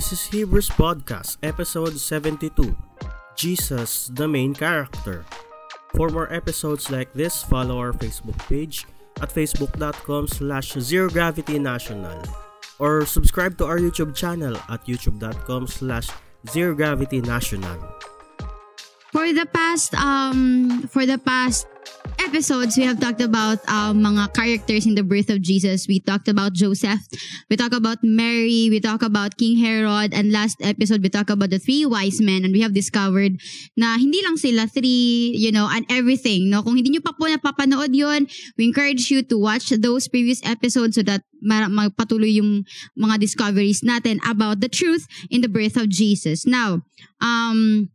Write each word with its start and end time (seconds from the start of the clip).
This 0.00 0.16
is 0.16 0.32
Hebrews 0.32 0.72
Podcast, 0.80 1.36
episode 1.44 1.92
72 1.92 2.72
Jesus, 3.36 4.08
the 4.08 4.24
main 4.24 4.56
character. 4.56 5.28
For 5.92 6.08
more 6.08 6.24
episodes 6.32 6.88
like 6.88 7.12
this, 7.12 7.44
follow 7.44 7.76
our 7.76 7.92
Facebook 7.92 8.40
page 8.48 8.88
at 9.20 9.28
facebook.com 9.28 10.32
slash 10.32 10.72
zerogravitynational 10.72 12.16
or 12.80 13.04
subscribe 13.04 13.60
to 13.60 13.68
our 13.68 13.76
YouTube 13.76 14.16
channel 14.16 14.56
at 14.72 14.80
youtube.com 14.88 15.68
slash 15.68 16.08
zerogravitynational. 16.48 17.76
For 19.12 19.28
the 19.36 19.44
past 19.52 19.92
um 20.00 20.88
for 20.88 21.04
the 21.04 21.20
past 21.20 21.68
episodes 22.20 22.76
we 22.76 22.84
have 22.84 23.00
talked 23.00 23.20
about 23.20 23.58
um, 23.68 24.04
mga 24.04 24.32
characters 24.34 24.86
in 24.86 24.94
the 24.94 25.02
birth 25.02 25.30
of 25.30 25.40
Jesus. 25.40 25.88
We 25.88 26.00
talked 26.00 26.28
about 26.28 26.52
Joseph, 26.52 27.00
we 27.48 27.56
talked 27.56 27.74
about 27.74 27.98
Mary, 28.02 28.68
we 28.70 28.80
talked 28.80 29.02
about 29.02 29.36
King 29.36 29.58
Herod, 29.58 30.12
and 30.12 30.32
last 30.32 30.60
episode 30.62 31.02
we 31.02 31.08
talked 31.08 31.30
about 31.30 31.50
the 31.50 31.58
three 31.58 31.86
wise 31.86 32.20
men 32.20 32.44
and 32.44 32.52
we 32.52 32.60
have 32.60 32.74
discovered 32.74 33.40
na 33.76 33.96
hindi 33.96 34.20
lang 34.22 34.36
sila 34.36 34.66
three, 34.68 35.32
you 35.36 35.52
know, 35.52 35.68
and 35.70 35.84
everything. 35.88 36.50
No, 36.50 36.62
kung 36.62 36.76
hindi 36.76 36.92
niyo 36.92 37.04
pa 37.04 37.16
po 37.16 37.26
napapanood 37.26 37.92
'yon, 37.96 38.28
we 38.56 38.68
encourage 38.68 39.10
you 39.10 39.24
to 39.24 39.40
watch 39.40 39.72
those 39.72 40.06
previous 40.06 40.44
episodes 40.44 40.96
so 40.96 41.02
that 41.02 41.24
magpatuloy 41.40 42.30
yung 42.30 42.68
mga 43.00 43.16
discoveries 43.18 43.80
natin 43.80 44.20
about 44.28 44.60
the 44.60 44.68
truth 44.68 45.08
in 45.32 45.40
the 45.40 45.50
birth 45.50 45.76
of 45.76 45.88
Jesus. 45.88 46.44
Now, 46.44 46.84
um 47.20 47.90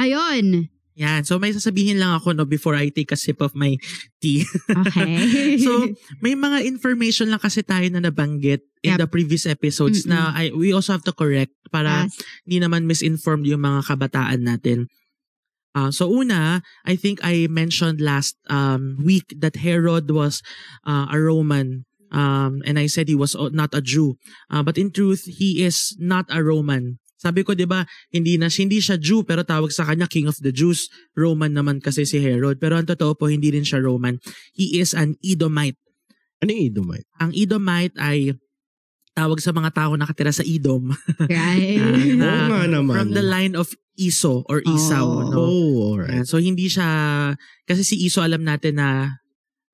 Ayun. 0.00 0.72
Yan. 1.00 1.24
So 1.24 1.40
may 1.40 1.48
sasabihin 1.48 1.96
lang 1.96 2.12
ako 2.12 2.36
no 2.36 2.44
before 2.44 2.76
I 2.76 2.92
take 2.92 3.08
a 3.08 3.16
sip 3.16 3.40
of 3.40 3.56
my 3.56 3.80
tea. 4.20 4.44
Okay. 4.68 5.56
so 5.64 5.88
may 6.20 6.36
mga 6.36 6.68
information 6.68 7.32
lang 7.32 7.40
kasi 7.40 7.64
tayo 7.64 7.88
na 7.88 8.04
nabanggit 8.04 8.68
in 8.84 8.96
Yep. 8.96 8.98
the 9.00 9.08
previous 9.08 9.48
episodes 9.48 10.04
Mm-mm. 10.04 10.12
na 10.12 10.36
I, 10.36 10.52
we 10.52 10.76
also 10.76 10.92
have 10.92 11.04
to 11.08 11.16
correct 11.16 11.56
para 11.72 12.04
Yes. 12.04 12.20
hindi 12.44 12.60
naman 12.60 12.84
misinformed 12.84 13.48
yung 13.48 13.64
mga 13.64 13.88
kabataan 13.88 14.44
natin. 14.44 14.92
Uh, 15.72 15.88
so 15.88 16.10
una, 16.10 16.60
I 16.84 17.00
think 17.00 17.24
I 17.24 17.48
mentioned 17.48 18.02
last 18.04 18.36
um, 18.52 19.00
week 19.00 19.32
that 19.40 19.56
Herod 19.64 20.10
was 20.12 20.42
uh, 20.84 21.08
a 21.08 21.16
Roman 21.16 21.86
um, 22.12 22.60
and 22.66 22.76
I 22.78 22.86
said 22.92 23.08
he 23.08 23.14
was 23.16 23.32
not 23.56 23.72
a 23.72 23.80
Jew. 23.80 24.18
Uh, 24.50 24.62
but 24.62 24.76
in 24.76 24.90
truth, 24.92 25.24
he 25.24 25.64
is 25.64 25.96
not 25.98 26.26
a 26.28 26.42
Roman. 26.44 26.99
Sabi 27.20 27.44
ko 27.44 27.52
'di 27.52 27.68
ba, 27.68 27.84
hindi 28.08 28.40
na 28.40 28.48
hindi 28.48 28.80
siya 28.80 28.96
Jew 28.96 29.20
pero 29.22 29.44
tawag 29.44 29.68
sa 29.68 29.84
kanya 29.84 30.08
King 30.08 30.32
of 30.32 30.40
the 30.40 30.48
Jews. 30.48 30.88
Roman 31.12 31.52
naman 31.52 31.84
kasi 31.84 32.08
si 32.08 32.16
Herod. 32.16 32.56
Pero 32.56 32.80
ang 32.80 32.88
totoo 32.88 33.12
po 33.12 33.28
hindi 33.28 33.52
rin 33.52 33.60
siya 33.62 33.84
Roman. 33.84 34.16
He 34.56 34.80
is 34.80 34.96
an 34.96 35.20
Edomite. 35.20 35.76
Ano 36.40 36.48
yung 36.56 36.64
Edomite? 36.72 37.04
Ang 37.20 37.30
Edomite 37.36 37.92
ay 38.00 38.32
tawag 39.12 39.44
sa 39.44 39.52
mga 39.52 39.68
tao 39.76 39.92
nakatira 40.00 40.32
sa 40.32 40.40
Edom. 40.48 40.96
right. 41.28 41.76
Oo 42.16 42.44
nga 42.48 42.64
naman. 42.64 42.94
From 42.96 43.12
the 43.12 43.20
line 43.20 43.52
of 43.52 43.68
Iso 44.00 44.48
or 44.48 44.64
Esau. 44.64 45.04
Oh. 45.04 45.28
No? 45.28 45.36
Oh, 45.44 45.72
alright. 45.92 46.24
So 46.24 46.40
hindi 46.40 46.72
siya 46.72 46.88
kasi 47.68 47.84
si 47.84 48.00
Iso 48.00 48.24
alam 48.24 48.48
natin 48.48 48.80
na 48.80 49.20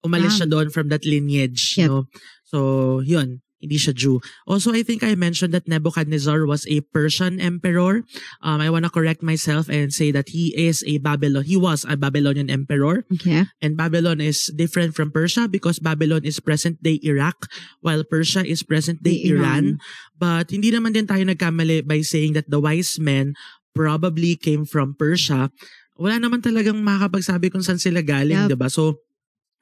umalis 0.02 0.34
Ah. 0.34 0.42
siya 0.42 0.48
doon 0.50 0.74
from 0.74 0.90
that 0.90 1.06
lineage, 1.06 1.78
Yep. 1.78 1.86
no. 1.86 2.10
So, 2.46 2.58
'yun, 3.02 3.42
hindi 3.66 3.82
siya 3.82 3.90
Jew. 3.90 4.22
Also, 4.46 4.70
I 4.70 4.86
think 4.86 5.02
I 5.02 5.18
mentioned 5.18 5.50
that 5.50 5.66
Nebuchadnezzar 5.66 6.46
was 6.46 6.62
a 6.70 6.86
Persian 6.94 7.42
emperor. 7.42 8.06
Um, 8.40 8.62
I 8.62 8.70
want 8.70 8.86
to 8.86 8.92
correct 8.94 9.26
myself 9.26 9.66
and 9.66 9.90
say 9.90 10.14
that 10.14 10.30
he 10.30 10.54
is 10.54 10.86
a 10.86 11.02
Babylon. 11.02 11.42
He 11.42 11.58
was 11.58 11.82
a 11.82 11.98
Babylonian 11.98 12.46
emperor. 12.46 13.02
Okay. 13.10 13.50
And 13.58 13.74
Babylon 13.74 14.22
is 14.22 14.46
different 14.54 14.94
from 14.94 15.10
Persia 15.10 15.50
because 15.50 15.82
Babylon 15.82 16.22
is 16.22 16.38
present-day 16.38 17.02
Iraq 17.02 17.50
while 17.82 18.06
Persia 18.06 18.46
is 18.46 18.62
present-day 18.62 19.16
The 19.16 19.32
Iran. 19.32 19.78
But 20.18 20.52
hindi 20.52 20.68
naman 20.68 20.92
din 20.92 21.08
tayo 21.08 21.24
nagkamali 21.24 21.88
by 21.88 22.04
saying 22.04 22.36
that 22.36 22.52
the 22.52 22.60
wise 22.60 23.00
men 23.00 23.32
probably 23.72 24.36
came 24.36 24.68
from 24.68 24.92
Persia. 24.92 25.48
Wala 25.96 26.20
naman 26.20 26.44
talagang 26.44 26.76
makakapagsabi 26.84 27.48
kung 27.48 27.64
saan 27.64 27.80
sila 27.80 28.04
galing, 28.04 28.44
Yup. 28.44 28.48
'di 28.52 28.58
ba? 28.60 28.68
So 28.68 29.00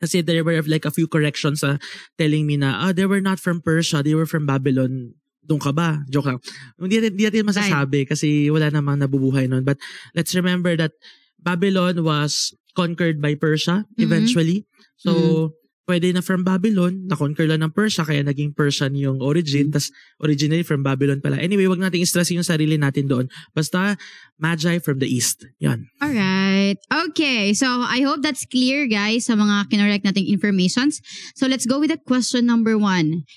kasi 0.00 0.21
there 0.22 0.43
were 0.43 0.60
like 0.66 0.84
a 0.84 0.93
few 0.94 1.06
corrections 1.06 1.62
uh, 1.62 1.78
telling 2.19 2.47
me 2.47 2.56
na, 2.56 2.88
ah, 2.88 2.93
they 2.93 3.06
were 3.06 3.22
not 3.22 3.38
from 3.41 3.60
Persia, 3.60 4.03
they 4.03 4.15
were 4.15 4.27
from 4.28 4.47
Babylon. 4.47 5.15
Doon 5.44 5.60
ka 5.60 5.72
ba? 5.77 6.00
Joke 6.09 6.32
lang. 6.32 6.41
Hindi 6.81 7.05
natin, 7.05 7.10
hindi 7.16 7.25
natin 7.28 7.44
masasabi 7.53 8.09
kasi 8.09 8.49
wala 8.49 8.72
namang 8.72 9.04
nabubuhay 9.04 9.44
noon. 9.44 9.60
But 9.65 9.77
let's 10.16 10.33
remember 10.33 10.72
that 10.81 10.97
Babylon 11.37 12.00
was 12.00 12.56
conquered 12.72 13.21
by 13.21 13.37
Persia 13.37 13.84
Mhm. 13.94 14.03
eventually. 14.09 14.59
So, 14.97 15.12
Mhm. 15.12 15.63
Pwede 15.84 16.12
na 16.17 16.25
from 16.25 16.45
Babylon, 16.45 17.05
na-conquer 17.09 17.45
lang 17.45 17.61
ng 17.61 17.72
Persia, 17.72 18.05
kaya 18.05 18.25
naging 18.25 18.56
Persian 18.56 18.97
yung 18.97 19.21
origin, 19.21 19.69
tas 19.69 19.93
originally 20.21 20.65
from 20.65 20.81
Babylon 20.81 21.21
pala. 21.21 21.37
Anyway, 21.37 21.69
wag 21.69 21.81
nating 21.81 22.09
stressin 22.09 22.41
yung 22.41 22.49
sarili 22.49 22.81
natin 22.81 23.09
doon. 23.09 23.28
Basta, 23.53 23.97
Magi 24.41 24.81
from 24.81 24.99
the 24.99 25.09
East. 25.09 25.45
Yan. 25.61 25.87
All 26.00 26.12
right. 26.12 26.77
Okay. 27.11 27.53
So 27.53 27.69
I 27.69 28.00
hope 28.03 28.25
that's 28.25 28.49
clear, 28.49 28.89
guys, 28.89 29.28
sa 29.28 29.37
mga 29.37 29.69
kinorek 29.71 30.03
nating 30.03 30.27
informations. 30.27 31.00
So 31.37 31.47
let's 31.47 31.69
go 31.69 31.78
with 31.78 31.93
the 31.93 32.01
question 32.01 32.49
number 32.49 32.77
one. 32.81 33.28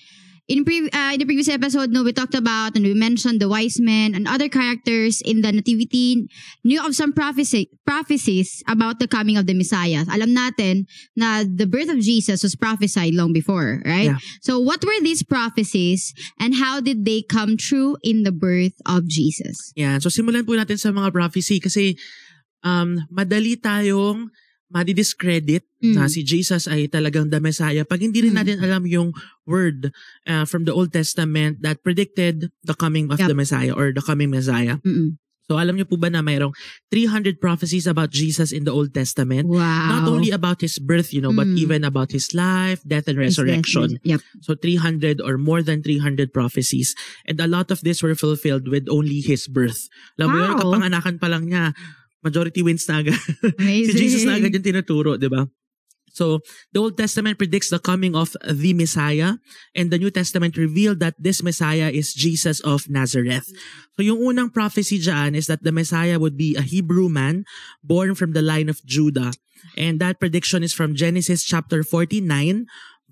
In, 0.48 0.64
pre- 0.64 0.90
uh, 0.90 1.12
in 1.12 1.20
the 1.20 1.26
previous 1.26 1.50
episode, 1.50 1.92
no, 1.92 2.04
we 2.04 2.14
talked 2.14 2.36
about 2.36 2.76
and 2.76 2.86
we 2.86 2.94
mentioned 2.94 3.42
the 3.42 3.50
wise 3.50 3.80
men 3.80 4.16
and 4.16 4.28
other 4.28 4.48
characters 4.48 5.22
in 5.22 5.42
the 5.42 5.52
nativity 5.52 6.30
knew 6.64 6.80
of 6.80 6.96
some 6.96 7.12
prophecy, 7.12 7.70
prophecies 7.86 8.64
about 8.68 9.00
the 9.00 9.08
coming 9.08 9.36
of 9.36 9.46
the 9.46 9.54
Messiah. 9.54 10.06
Alam 10.08 10.32
natin 10.32 10.88
na 11.16 11.44
the 11.44 11.68
birth 11.68 11.90
of 11.90 12.00
Jesus 12.00 12.44
was 12.44 12.56
prophesied 12.56 13.14
long 13.14 13.34
before, 13.34 13.84
right? 13.84 14.16
Yeah. 14.16 14.24
So 14.42 14.60
what 14.60 14.84
were 14.86 15.00
these 15.02 15.22
prophecies 15.22 16.14
and 16.40 16.56
how 16.56 16.80
did 16.80 17.04
they 17.04 17.22
come 17.22 17.58
true 17.58 17.98
in 18.02 18.24
the 18.24 18.32
birth 18.32 18.80
of 18.86 19.08
Jesus? 19.08 19.74
Yan. 19.76 20.00
So, 20.00 20.08
simulan 20.08 20.48
po 20.48 20.56
natin 20.56 20.80
sa 20.80 20.96
mga 20.96 21.12
prophecy 21.12 21.60
kasi 21.60 22.00
um, 22.64 23.04
madali 23.12 23.60
tayong 23.60 24.32
madidiscredit 24.70 25.64
Mm. 25.78 25.94
na 25.94 26.10
si 26.10 26.26
Jesus 26.26 26.66
ay 26.66 26.90
talagang 26.90 27.30
the 27.30 27.38
Messiah 27.40 27.86
pag 27.86 28.02
hindi 28.02 28.20
rin 28.26 28.34
Mm. 28.34 28.40
natin 28.42 28.58
alam 28.60 28.84
yung 28.90 29.14
word 29.46 29.94
uh, 30.26 30.44
from 30.44 30.66
the 30.66 30.74
Old 30.74 30.90
Testament 30.92 31.62
that 31.62 31.86
predicted 31.86 32.50
the 32.66 32.74
coming 32.74 33.08
of 33.14 33.22
Yep. 33.22 33.30
the 33.30 33.38
Messiah 33.38 33.74
or 33.74 33.94
the 33.94 34.02
coming 34.02 34.34
Messiah. 34.34 34.82
Mm-mm. 34.82 35.22
So 35.48 35.56
alam 35.56 35.80
niyo 35.80 35.88
po 35.88 35.96
ba 35.96 36.12
na 36.12 36.20
mayroong 36.20 36.52
300 36.92 37.40
prophecies 37.40 37.88
about 37.88 38.12
Jesus 38.12 38.52
in 38.52 38.68
the 38.68 38.74
Old 38.76 38.92
Testament? 38.92 39.48
Wow. 39.48 39.64
Not 39.88 40.04
only 40.12 40.28
about 40.36 40.60
his 40.60 40.76
birth, 40.76 41.16
you 41.16 41.24
know, 41.24 41.32
but 41.32 41.48
Mm. 41.48 41.56
even 41.56 41.82
about 41.88 42.12
his 42.12 42.36
life, 42.36 42.84
death, 42.84 43.08
and 43.08 43.16
resurrection. 43.16 43.96
Yep. 44.04 44.20
So 44.44 44.60
300 44.60 45.24
or 45.24 45.40
more 45.40 45.64
than 45.64 45.80
300 45.80 46.36
prophecies. 46.36 46.92
And 47.24 47.40
a 47.40 47.48
lot 47.48 47.72
of 47.72 47.80
this 47.80 48.04
were 48.04 48.12
fulfilled 48.12 48.68
with 48.68 48.92
only 48.92 49.24
his 49.24 49.48
birth. 49.48 49.88
Alam 50.20 50.28
mo 50.28 50.36
yun, 50.36 50.52
Wow. 50.52 50.60
kapanganakan 50.68 51.16
pa 51.16 51.28
lang 51.32 51.48
niya, 51.48 51.72
majority 52.24 52.62
wins 52.64 52.88
na 52.90 53.02
agad. 53.02 53.18
Si 53.88 53.94
Jesus 53.94 54.24
na 54.26 54.38
agad 54.38 54.54
yung 54.54 54.66
tinuturo, 54.66 55.16
di 55.18 55.30
ba? 55.30 55.46
So, 56.18 56.42
the 56.74 56.82
Old 56.82 56.98
Testament 56.98 57.38
predicts 57.38 57.70
the 57.70 57.78
coming 57.78 58.18
of 58.18 58.34
the 58.42 58.74
Messiah 58.74 59.38
and 59.78 59.94
the 59.94 60.02
New 60.02 60.10
Testament 60.10 60.58
revealed 60.58 60.98
that 60.98 61.14
this 61.22 61.46
Messiah 61.46 61.94
is 61.94 62.10
Jesus 62.10 62.58
of 62.66 62.90
Nazareth. 62.90 63.46
So, 63.94 64.02
yung 64.02 64.18
unang 64.18 64.50
prophecy 64.50 64.98
dyan 64.98 65.38
is 65.38 65.46
that 65.46 65.62
the 65.62 65.70
Messiah 65.70 66.18
would 66.18 66.34
be 66.34 66.58
a 66.58 66.66
Hebrew 66.66 67.06
man 67.06 67.46
born 67.86 68.18
from 68.18 68.34
the 68.34 68.42
line 68.42 68.66
of 68.66 68.82
Judah. 68.82 69.30
And 69.78 70.02
that 70.02 70.18
prediction 70.18 70.66
is 70.66 70.74
from 70.74 70.98
Genesis 70.98 71.46
chapter 71.46 71.86
49 71.86 72.66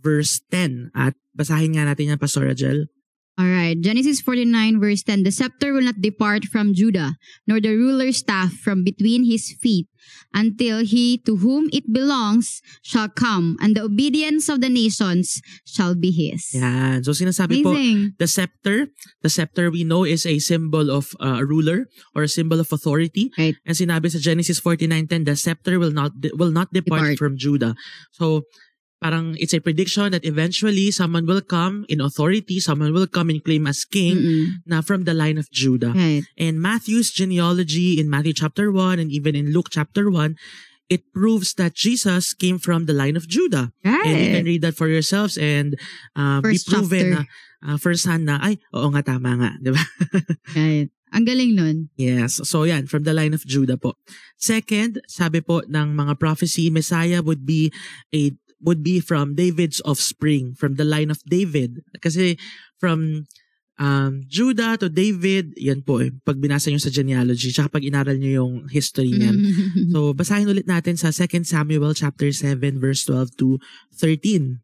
verse 0.06 0.42
10. 0.50 0.94
At 0.94 1.14
basahin 1.34 1.78
nga 1.78 1.90
natin 1.90 2.14
yan, 2.14 2.22
Pastor 2.22 2.46
Rajel. 2.46 2.90
All 3.36 3.52
right. 3.52 3.76
Genesis 3.76 4.22
49 4.24 4.80
verse 4.80 5.04
10. 5.04 5.24
The 5.24 5.32
scepter 5.32 5.74
will 5.76 5.84
not 5.84 6.00
depart 6.00 6.46
from 6.48 6.74
Judah, 6.74 7.20
nor 7.48 7.60
the 7.60 7.76
ruler's 7.76 8.24
staff 8.24 8.54
from 8.56 8.84
between 8.88 9.28
his 9.28 9.52
feet, 9.60 9.92
until 10.32 10.80
he 10.88 11.20
to 11.28 11.44
whom 11.44 11.68
it 11.76 11.84
belongs 11.92 12.62
shall 12.80 13.10
come, 13.12 13.58
and 13.60 13.76
the 13.76 13.84
obedience 13.84 14.48
of 14.48 14.62
the 14.64 14.70
nations 14.72 15.42
shall 15.68 15.96
be 16.00 16.16
his. 16.16 16.56
Yan. 16.56 17.04
So, 17.04 17.12
sinasabi 17.12 17.60
po, 17.60 17.76
Amazing. 17.76 18.16
the 18.20 18.28
scepter, 18.28 18.88
the 19.20 19.28
scepter 19.28 19.68
we 19.68 19.84
know 19.84 20.08
is 20.08 20.24
a 20.26 20.40
symbol 20.40 20.88
of 20.88 21.12
uh, 21.20 21.44
a 21.44 21.46
ruler 21.46 21.92
or 22.16 22.24
a 22.24 22.32
symbol 22.32 22.64
of 22.64 22.72
authority. 22.72 23.36
Right. 23.36 23.60
And 23.68 23.76
sinabi 23.76 24.16
sa 24.16 24.24
Genesis 24.24 24.64
49:10, 24.64 25.28
the 25.28 25.36
scepter 25.36 25.76
will 25.76 25.92
not 25.92 26.16
will 26.40 26.56
not 26.56 26.72
Depart. 26.72 27.12
depart, 27.12 27.20
from 27.20 27.36
Judah. 27.36 27.76
So 28.16 28.48
parang 29.06 29.38
it's 29.38 29.54
a 29.54 29.62
prediction 29.62 30.10
that 30.10 30.26
eventually 30.26 30.90
someone 30.90 31.30
will 31.30 31.46
come 31.46 31.86
in 31.86 32.02
authority, 32.02 32.58
someone 32.58 32.90
will 32.90 33.06
come 33.06 33.30
and 33.30 33.46
claim 33.46 33.70
as 33.70 33.86
king 33.86 34.18
Mm-mm. 34.18 34.46
na 34.66 34.82
from 34.82 35.06
the 35.06 35.14
line 35.14 35.38
of 35.38 35.46
Judah. 35.54 35.94
Right. 35.94 36.26
And 36.42 36.58
Matthew's 36.58 37.14
genealogy 37.14 38.02
in 38.02 38.10
Matthew 38.10 38.34
chapter 38.34 38.74
1 38.74 38.98
and 38.98 39.14
even 39.14 39.38
in 39.38 39.54
Luke 39.54 39.70
chapter 39.70 40.10
1, 40.10 40.34
it 40.90 41.06
proves 41.14 41.54
that 41.62 41.78
Jesus 41.78 42.34
came 42.34 42.58
from 42.58 42.90
the 42.90 42.98
line 42.98 43.14
of 43.14 43.30
Judah. 43.30 43.70
And 43.86 44.18
you 44.18 44.30
can 44.34 44.42
Right. 44.42 44.50
read 44.58 44.62
that 44.66 44.74
for 44.74 44.90
yourselves 44.90 45.38
and 45.38 45.78
uh, 46.18 46.42
be 46.42 46.58
First 46.58 46.66
proven 46.74 47.14
chapter. 47.14 47.30
na 47.62 47.74
uh, 47.74 47.78
first 47.78 48.06
hand 48.10 48.26
na, 48.26 48.42
ay, 48.42 48.58
oo 48.74 48.90
nga, 48.94 49.02
tama 49.06 49.38
nga. 49.38 49.52
Di 49.62 49.70
ba? 49.70 49.82
Right. 50.58 50.90
Ang 51.16 51.26
galing 51.26 51.56
nun. 51.56 51.78
yes. 51.96 52.44
So 52.44 52.68
yan, 52.68 52.86
from 52.92 53.08
the 53.08 53.16
line 53.16 53.32
of 53.32 53.42
Judah 53.48 53.80
po. 53.80 53.96
Second, 54.36 55.00
sabi 55.08 55.40
po 55.40 55.64
ng 55.64 55.96
mga 55.96 56.20
prophecy, 56.20 56.68
Messiah 56.70 57.24
would 57.24 57.48
be 57.48 57.72
a 58.12 58.36
would 58.66 58.82
be 58.82 59.00
from 59.00 59.38
David's 59.38 59.80
offspring, 59.86 60.58
from 60.58 60.76
the 60.76 60.84
line 60.84 61.14
of 61.14 61.22
David. 61.30 61.86
Kasi 62.02 62.36
from 62.82 63.30
um, 63.78 64.26
Judah 64.28 64.76
to 64.82 64.90
David, 64.90 65.54
yan 65.56 65.86
po 65.86 66.02
eh, 66.02 66.12
pag 66.26 66.42
binasa 66.42 66.74
nyo 66.74 66.82
sa 66.82 66.92
genealogy, 66.92 67.54
tsaka 67.54 67.80
pag 67.80 67.86
inaral 67.86 68.18
nyo 68.18 68.32
yung 68.44 68.54
history 68.68 69.14
niyan. 69.14 69.38
So, 69.96 70.12
basahin 70.12 70.50
ulit 70.50 70.68
natin 70.68 71.00
sa 71.00 71.14
2 71.14 71.48
Samuel 71.48 71.96
chapter 71.96 72.28
7 72.34 72.60
verse 72.82 73.08
12 73.08 73.38
to 73.40 73.48
13. 73.96 74.60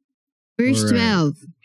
Verse 0.59 0.83
Alright. 0.83 1.37
12. 1.39 1.61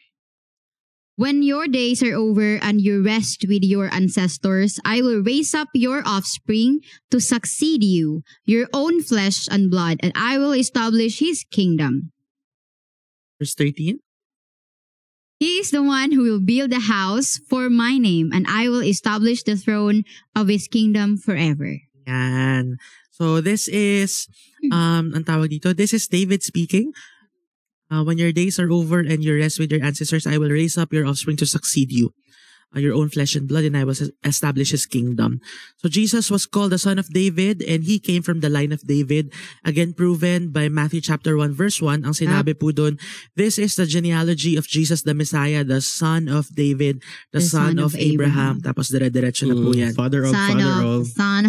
When 1.16 1.40
your 1.40 1.64
days 1.66 2.04
are 2.04 2.12
over 2.12 2.60
and 2.60 2.76
you 2.76 3.00
rest 3.00 3.48
with 3.48 3.64
your 3.64 3.88
ancestors, 3.88 4.76
I 4.84 5.00
will 5.00 5.24
raise 5.24 5.56
up 5.56 5.72
your 5.72 6.04
offspring 6.04 6.84
to 7.10 7.24
succeed 7.24 7.82
you, 7.82 8.20
your 8.44 8.68
own 8.76 9.00
flesh 9.00 9.48
and 9.48 9.72
blood, 9.72 9.96
and 10.04 10.12
I 10.14 10.36
will 10.36 10.52
establish 10.52 11.24
his 11.24 11.42
kingdom. 11.48 12.12
Verse 13.38 13.54
13. 13.54 14.00
He 15.38 15.60
is 15.60 15.70
the 15.70 15.84
one 15.84 16.12
who 16.12 16.24
will 16.24 16.40
build 16.40 16.72
a 16.72 16.80
house 16.80 17.36
for 17.36 17.68
my 17.68 17.98
name, 17.98 18.32
and 18.32 18.46
I 18.48 18.72
will 18.72 18.80
establish 18.80 19.44
the 19.44 19.56
throne 19.56 20.04
of 20.34 20.48
his 20.48 20.66
kingdom 20.66 21.20
forever. 21.20 21.76
Yan. 22.06 22.80
So, 23.12 23.40
this 23.40 23.68
is, 23.68 24.28
um, 24.72 25.12
ang 25.12 25.28
tawag 25.28 25.52
dito, 25.52 25.76
this 25.76 25.92
is 25.92 26.08
David 26.08 26.40
speaking. 26.40 26.92
Uh, 27.92 28.02
when 28.02 28.16
your 28.18 28.32
days 28.32 28.58
are 28.58 28.72
over 28.72 29.00
and 29.00 29.22
you 29.22 29.36
rest 29.36 29.60
with 29.60 29.70
your 29.70 29.84
ancestors, 29.84 30.26
I 30.26 30.38
will 30.40 30.50
raise 30.50 30.76
up 30.76 30.92
your 30.92 31.06
offspring 31.06 31.36
to 31.38 31.46
succeed 31.46 31.92
you. 31.92 32.16
Uh, 32.76 32.80
your 32.80 32.92
own 32.92 33.08
flesh 33.08 33.34
and 33.34 33.48
blood, 33.48 33.64
and 33.64 33.76
I 33.76 33.84
will 33.88 33.96
establish 34.22 34.70
his 34.70 34.84
kingdom. 34.84 35.40
So 35.80 35.88
Jesus 35.88 36.30
was 36.30 36.44
called 36.44 36.72
the 36.72 36.78
son 36.78 37.00
of 37.00 37.08
David, 37.08 37.64
and 37.64 37.84
he 37.84 37.98
came 37.98 38.20
from 38.20 38.40
the 38.44 38.52
line 38.52 38.70
of 38.70 38.84
David. 38.84 39.32
Again, 39.64 39.96
proven 39.96 40.52
by 40.52 40.68
Matthew 40.68 41.00
chapter 41.00 41.36
1, 41.36 41.56
verse 41.56 41.80
1. 41.80 42.04
Ang 42.04 42.12
sinabi 42.12 42.52
po 42.52 42.70
dun, 42.70 43.00
this 43.34 43.56
is 43.56 43.74
the 43.80 43.88
genealogy 43.88 44.56
of 44.60 44.68
Jesus 44.68 45.02
the 45.02 45.14
Messiah, 45.16 45.64
the 45.64 45.80
son 45.80 46.28
of 46.28 46.52
David, 46.52 47.02
the, 47.32 47.40
son, 47.40 47.80
of, 47.80 47.96
Abraham. 47.96 48.60
Tapos 48.60 48.92
dire-diretso 48.92 49.48
na 49.48 49.56
po 49.56 49.72
yan. 49.72 49.96
Father 49.96 50.28
of, 50.28 50.36
Son 50.36 50.60
father 50.60 50.84
of, 50.84 51.00
of. 51.00 51.02
son 51.08 51.44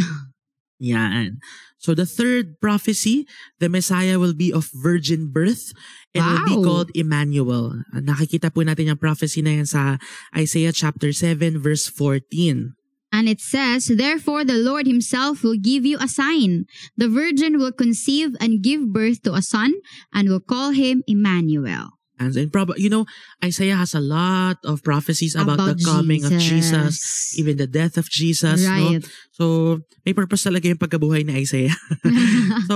Yan. 0.79 1.41
So 1.77 1.93
the 1.93 2.05
third 2.09 2.57
prophecy, 2.59 3.29
the 3.61 3.69
Messiah 3.69 4.17
will 4.17 4.33
be 4.33 4.49
of 4.51 4.69
virgin 4.73 5.29
birth 5.29 5.71
and 6.13 6.25
will 6.25 6.45
be 6.45 6.57
Wow. 6.57 6.65
called 6.65 6.89
Emmanuel. 6.97 7.85
Ah, 7.93 8.01
Nakikita 8.01 8.49
po 8.49 8.65
natin 8.65 8.89
yung 8.89 9.01
prophecy 9.01 9.45
na 9.45 9.61
yan 9.61 9.69
sa 9.69 10.01
Isaiah 10.33 10.73
chapter 10.73 11.13
7 11.13 11.61
verse 11.61 11.85
14. 11.85 12.73
And 13.13 13.29
it 13.29 13.39
says, 13.39 13.87
Therefore 13.87 14.43
the 14.43 14.59
Lord 14.59 14.85
himself 14.85 15.41
will 15.41 15.55
give 15.55 15.85
you 15.87 15.95
a 16.01 16.11
sign. 16.11 16.67
The 16.99 17.07
virgin 17.07 17.55
will 17.57 17.71
conceive 17.71 18.35
and 18.41 18.59
give 18.61 18.91
birth 18.91 19.23
to 19.23 19.33
a 19.33 19.41
son, 19.41 19.79
and 20.11 20.27
will 20.27 20.43
call 20.43 20.75
him 20.75 21.01
Emmanuel. 21.07 21.96
And 22.17 22.33
and 22.35 22.49
prob- 22.51 22.77
you 22.77 22.89
know, 22.89 23.05
Isaiah 23.45 23.77
has 23.77 23.93
a 23.93 24.01
lot 24.01 24.57
of 24.65 24.81
prophecies 24.81 25.37
about, 25.37 25.61
the 25.61 25.77
coming 25.85 26.25
of 26.25 26.33
Jesus, 26.41 27.37
even 27.37 27.57
the 27.57 27.69
death 27.69 27.97
of 27.97 28.09
Jesus. 28.09 28.65
No? 28.65 28.69
Right. 28.69 29.03
So, 29.31 29.43
may 30.05 30.13
purpose 30.17 30.45
talaga 30.49 30.65
yung 30.65 30.81
pagkabuhay 30.81 31.25
ni 31.25 31.45
Isaiah. 31.45 31.77
so, 32.69 32.75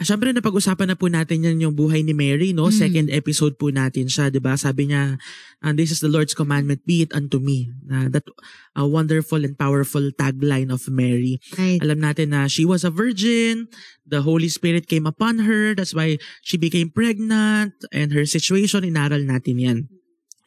syempre 0.00 0.32
napag-usapan 0.32 0.92
na 0.92 0.96
po 0.96 1.12
natin 1.12 1.44
yan 1.44 1.60
yung 1.60 1.76
buhay 1.76 2.00
ni 2.00 2.16
Mary, 2.16 2.56
no? 2.56 2.72
Mm. 2.72 2.74
Second 2.74 3.08
episode 3.12 3.54
po 3.60 3.68
natin 3.68 4.08
siya, 4.08 4.32
'di 4.32 4.40
ba? 4.40 4.56
Sabi 4.56 4.88
niya, 4.88 5.20
and 5.60 5.76
this 5.76 5.92
is 5.92 6.00
the 6.00 6.08
Lord's 6.08 6.32
commandment, 6.32 6.84
be 6.88 7.04
it 7.04 7.12
unto 7.12 7.36
me. 7.36 7.68
Na 7.84 8.08
that 8.08 8.24
a 8.72 8.88
wonderful 8.88 9.44
and 9.44 9.60
powerful 9.60 10.08
tagline 10.16 10.72
of 10.72 10.88
Mary. 10.88 11.36
right. 11.60 11.80
Alam 11.84 12.00
natin 12.00 12.32
na 12.32 12.48
she 12.48 12.64
was 12.64 12.80
a 12.80 12.92
virgin, 12.92 13.68
the 14.08 14.24
Holy 14.24 14.48
Spirit 14.48 14.88
came 14.88 15.04
upon 15.04 15.44
her, 15.44 15.76
that's 15.76 15.92
why 15.92 16.16
she 16.40 16.56
became 16.56 16.88
pregnant, 16.88 17.76
and 17.92 18.16
her 18.16 18.24
situation, 18.24 18.88
inaral 18.88 19.20
natin 19.24 19.56
yan. 19.60 19.78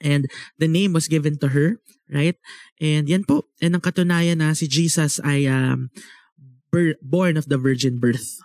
And 0.03 0.27
the 0.59 0.67
name 0.67 0.91
was 0.91 1.07
given 1.07 1.39
to 1.39 1.55
her, 1.55 1.79
right? 2.11 2.35
And 2.81 3.07
yan 3.07 3.23
po, 3.23 3.47
and 3.63 3.77
ang 3.77 3.85
katunayan 3.85 4.43
na 4.43 4.51
si 4.51 4.67
Jesus 4.67 5.23
ay 5.23 5.47
um, 5.47 5.93
born 6.99 7.37
of 7.37 7.47
the 7.47 7.61
virgin 7.61 8.01
birth. 8.01 8.41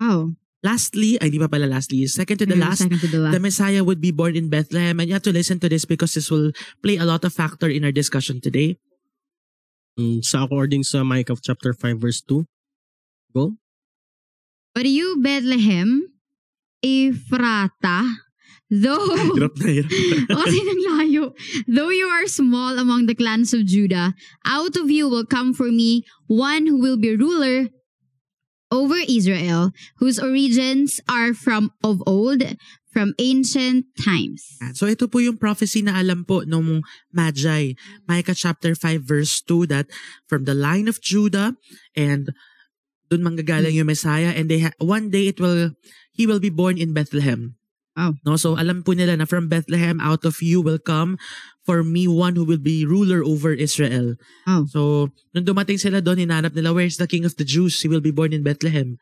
Oh. 0.00 0.36
Lastly, 0.64 1.14
ay 1.22 1.30
di 1.30 1.38
pa 1.38 1.46
pala 1.46 1.68
lastly, 1.70 2.02
second 2.10 2.42
to 2.42 2.46
the 2.48 2.58
last, 2.58 2.82
Second 2.82 2.98
to 2.98 3.06
the 3.06 3.22
last. 3.22 3.38
the 3.38 3.42
Messiah 3.44 3.84
would 3.86 4.00
be 4.02 4.10
born 4.10 4.34
in 4.34 4.50
Bethlehem. 4.50 4.98
And 4.98 5.06
you 5.06 5.14
have 5.14 5.26
to 5.28 5.34
listen 5.34 5.60
to 5.62 5.68
this 5.68 5.84
because 5.84 6.18
this 6.18 6.26
will 6.26 6.50
play 6.82 6.96
a 6.96 7.06
lot 7.06 7.22
of 7.22 7.30
factor 7.30 7.70
in 7.70 7.84
our 7.86 7.94
discussion 7.94 8.40
today. 8.40 8.80
Mm, 9.94 10.24
sa 10.26 10.44
according 10.44 10.82
sa 10.82 11.04
Micah 11.06 11.38
chapter 11.38 11.70
5 11.70 12.02
verse 12.02 12.20
2. 12.24 12.44
Go. 13.30 13.54
But 14.74 14.90
you, 14.90 15.22
Bethlehem, 15.22 16.04
Ephrata, 16.84 18.26
though... 18.68 19.16
Hirap 19.38 19.56
na 19.56 19.68
hirap. 19.70 19.92
Kasi 20.36 20.58
nang 20.66 20.82
layo. 20.98 21.24
Though 21.64 21.94
you 21.94 22.10
are 22.10 22.26
small 22.26 22.76
among 22.76 23.06
the 23.06 23.14
clans 23.14 23.54
of 23.54 23.64
Judah, 23.64 24.12
out 24.44 24.74
of 24.76 24.90
you 24.90 25.08
will 25.08 25.24
come 25.24 25.54
for 25.54 25.70
me 25.70 26.04
one 26.26 26.66
who 26.66 26.76
will 26.76 26.98
be 26.98 27.14
ruler 27.16 27.72
over 28.70 28.96
Israel, 29.08 29.70
whose 29.98 30.18
origins 30.18 31.00
are 31.08 31.34
from 31.34 31.70
of 31.84 32.02
old, 32.06 32.42
from 32.90 33.12
ancient 33.20 33.84
times. 34.00 34.56
So 34.72 34.88
ito 34.88 35.04
po 35.04 35.20
yung 35.20 35.36
prophecy 35.36 35.84
na 35.84 36.00
alam 36.00 36.24
po 36.24 36.48
nung 36.48 36.80
Magi. 37.12 37.76
Micah 38.08 38.36
chapter 38.36 38.72
5 38.72 39.04
verse 39.04 39.44
2 39.44 39.68
that 39.68 39.86
from 40.24 40.48
the 40.48 40.56
line 40.56 40.88
of 40.88 41.04
Judah 41.04 41.54
and 41.92 42.32
dun 43.12 43.22
manggagaling 43.22 43.76
yung 43.76 43.92
Messiah 43.92 44.32
and 44.34 44.50
they 44.50 44.64
ha- 44.64 44.78
one 44.82 45.12
day 45.12 45.28
it 45.30 45.38
will 45.38 45.76
he 46.10 46.24
will 46.24 46.40
be 46.40 46.50
born 46.50 46.80
in 46.80 46.96
Bethlehem. 46.96 47.55
Oh. 47.96 48.12
No, 48.28 48.36
so 48.36 48.60
alam 48.60 48.84
po 48.84 48.92
nila 48.92 49.16
na 49.16 49.24
from 49.24 49.48
Bethlehem 49.48 49.96
out 50.04 50.28
of 50.28 50.44
you 50.44 50.60
will 50.60 50.78
come 50.78 51.16
for 51.64 51.80
me 51.80 52.04
one 52.04 52.36
who 52.36 52.44
will 52.44 52.60
be 52.60 52.84
ruler 52.84 53.24
over 53.24 53.56
Israel. 53.56 54.20
Oh. 54.44 54.68
So 54.68 54.80
nung 55.32 55.48
dumating 55.48 55.80
sila 55.80 56.04
doon 56.04 56.20
hinanap 56.20 56.52
nila 56.52 56.76
where's 56.76 57.00
the 57.00 57.08
king 57.08 57.24
of 57.24 57.40
the 57.40 57.48
Jews? 57.48 57.80
He 57.80 57.88
will 57.88 58.04
be 58.04 58.12
born 58.12 58.36
in 58.36 58.44
Bethlehem. 58.44 59.00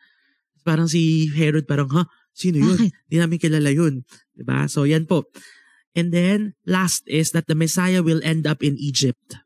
Parang 0.62 0.87
si 0.87 1.26
Herod 1.35 1.67
parang 1.67 1.91
ha 1.91 2.06
sino 2.31 2.62
yun? 2.62 2.79
Bakit? 2.79 3.11
Di 3.11 3.17
namin 3.19 3.38
kilala 3.43 3.70
yun. 3.75 4.06
'Di 4.38 4.43
ba? 4.46 4.70
So 4.70 4.87
yan 4.87 5.11
po. 5.11 5.26
And 5.94 6.14
then 6.14 6.55
last 6.62 7.02
is 7.11 7.35
that 7.35 7.50
the 7.50 7.58
Messiah 7.58 8.02
will 8.02 8.23
end 8.23 8.46
up 8.46 8.62
in 8.62 8.79
Egypt. 8.79 9.43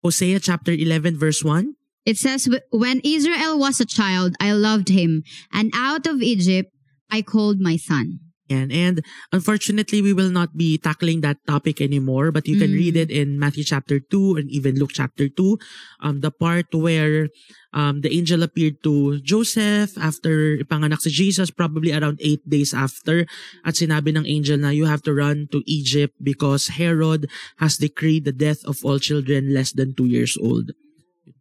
Hosea 0.00 0.40
chapter 0.40 0.72
11 0.72 1.20
verse 1.20 1.44
1. 1.44 1.76
It 2.06 2.16
says, 2.16 2.46
When 2.70 3.00
Israel 3.02 3.58
was 3.58 3.80
a 3.80 3.88
child, 3.88 4.36
I 4.38 4.52
loved 4.52 4.88
him, 4.88 5.24
and 5.50 5.74
out 5.74 6.06
of 6.06 6.22
Egypt 6.22 6.70
I 7.10 7.20
called 7.20 7.58
my 7.58 7.74
son. 7.74 8.25
Yan. 8.48 8.70
And 8.70 9.02
unfortunately, 9.32 10.02
we 10.02 10.12
will 10.14 10.30
not 10.30 10.54
be 10.56 10.78
tackling 10.78 11.20
that 11.22 11.42
topic 11.46 11.80
anymore, 11.80 12.30
but 12.30 12.46
you 12.46 12.54
can 12.54 12.70
Mm. 12.70 12.78
read 12.78 12.96
it 12.96 13.10
in 13.10 13.38
Matthew 13.42 13.66
chapter 13.66 13.98
2 13.98 14.38
and 14.38 14.46
even 14.50 14.78
Luke 14.78 14.94
chapter 14.94 15.26
2. 15.26 15.58
Um, 15.98 16.22
the 16.22 16.30
part 16.30 16.70
where 16.70 17.26
um, 17.74 18.00
the 18.06 18.12
angel 18.14 18.46
appeared 18.46 18.82
to 18.86 19.18
Joseph 19.20 19.98
after 19.98 20.56
ipanganak 20.62 21.02
si 21.02 21.10
Jesus, 21.10 21.50
probably 21.50 21.90
around 21.90 22.22
eight 22.22 22.40
days 22.46 22.70
after. 22.70 23.26
At 23.66 23.74
sinabi 23.82 24.14
ng 24.14 24.26
angel 24.30 24.62
na 24.62 24.70
you 24.70 24.86
have 24.86 25.02
to 25.10 25.12
run 25.14 25.50
to 25.50 25.66
Egypt 25.66 26.14
because 26.22 26.78
Herod 26.78 27.26
has 27.58 27.76
decreed 27.82 28.24
the 28.24 28.36
death 28.36 28.62
of 28.62 28.78
all 28.86 29.02
children 29.02 29.50
less 29.50 29.74
than 29.74 29.92
two 29.92 30.06
years 30.06 30.38
old. 30.38 30.70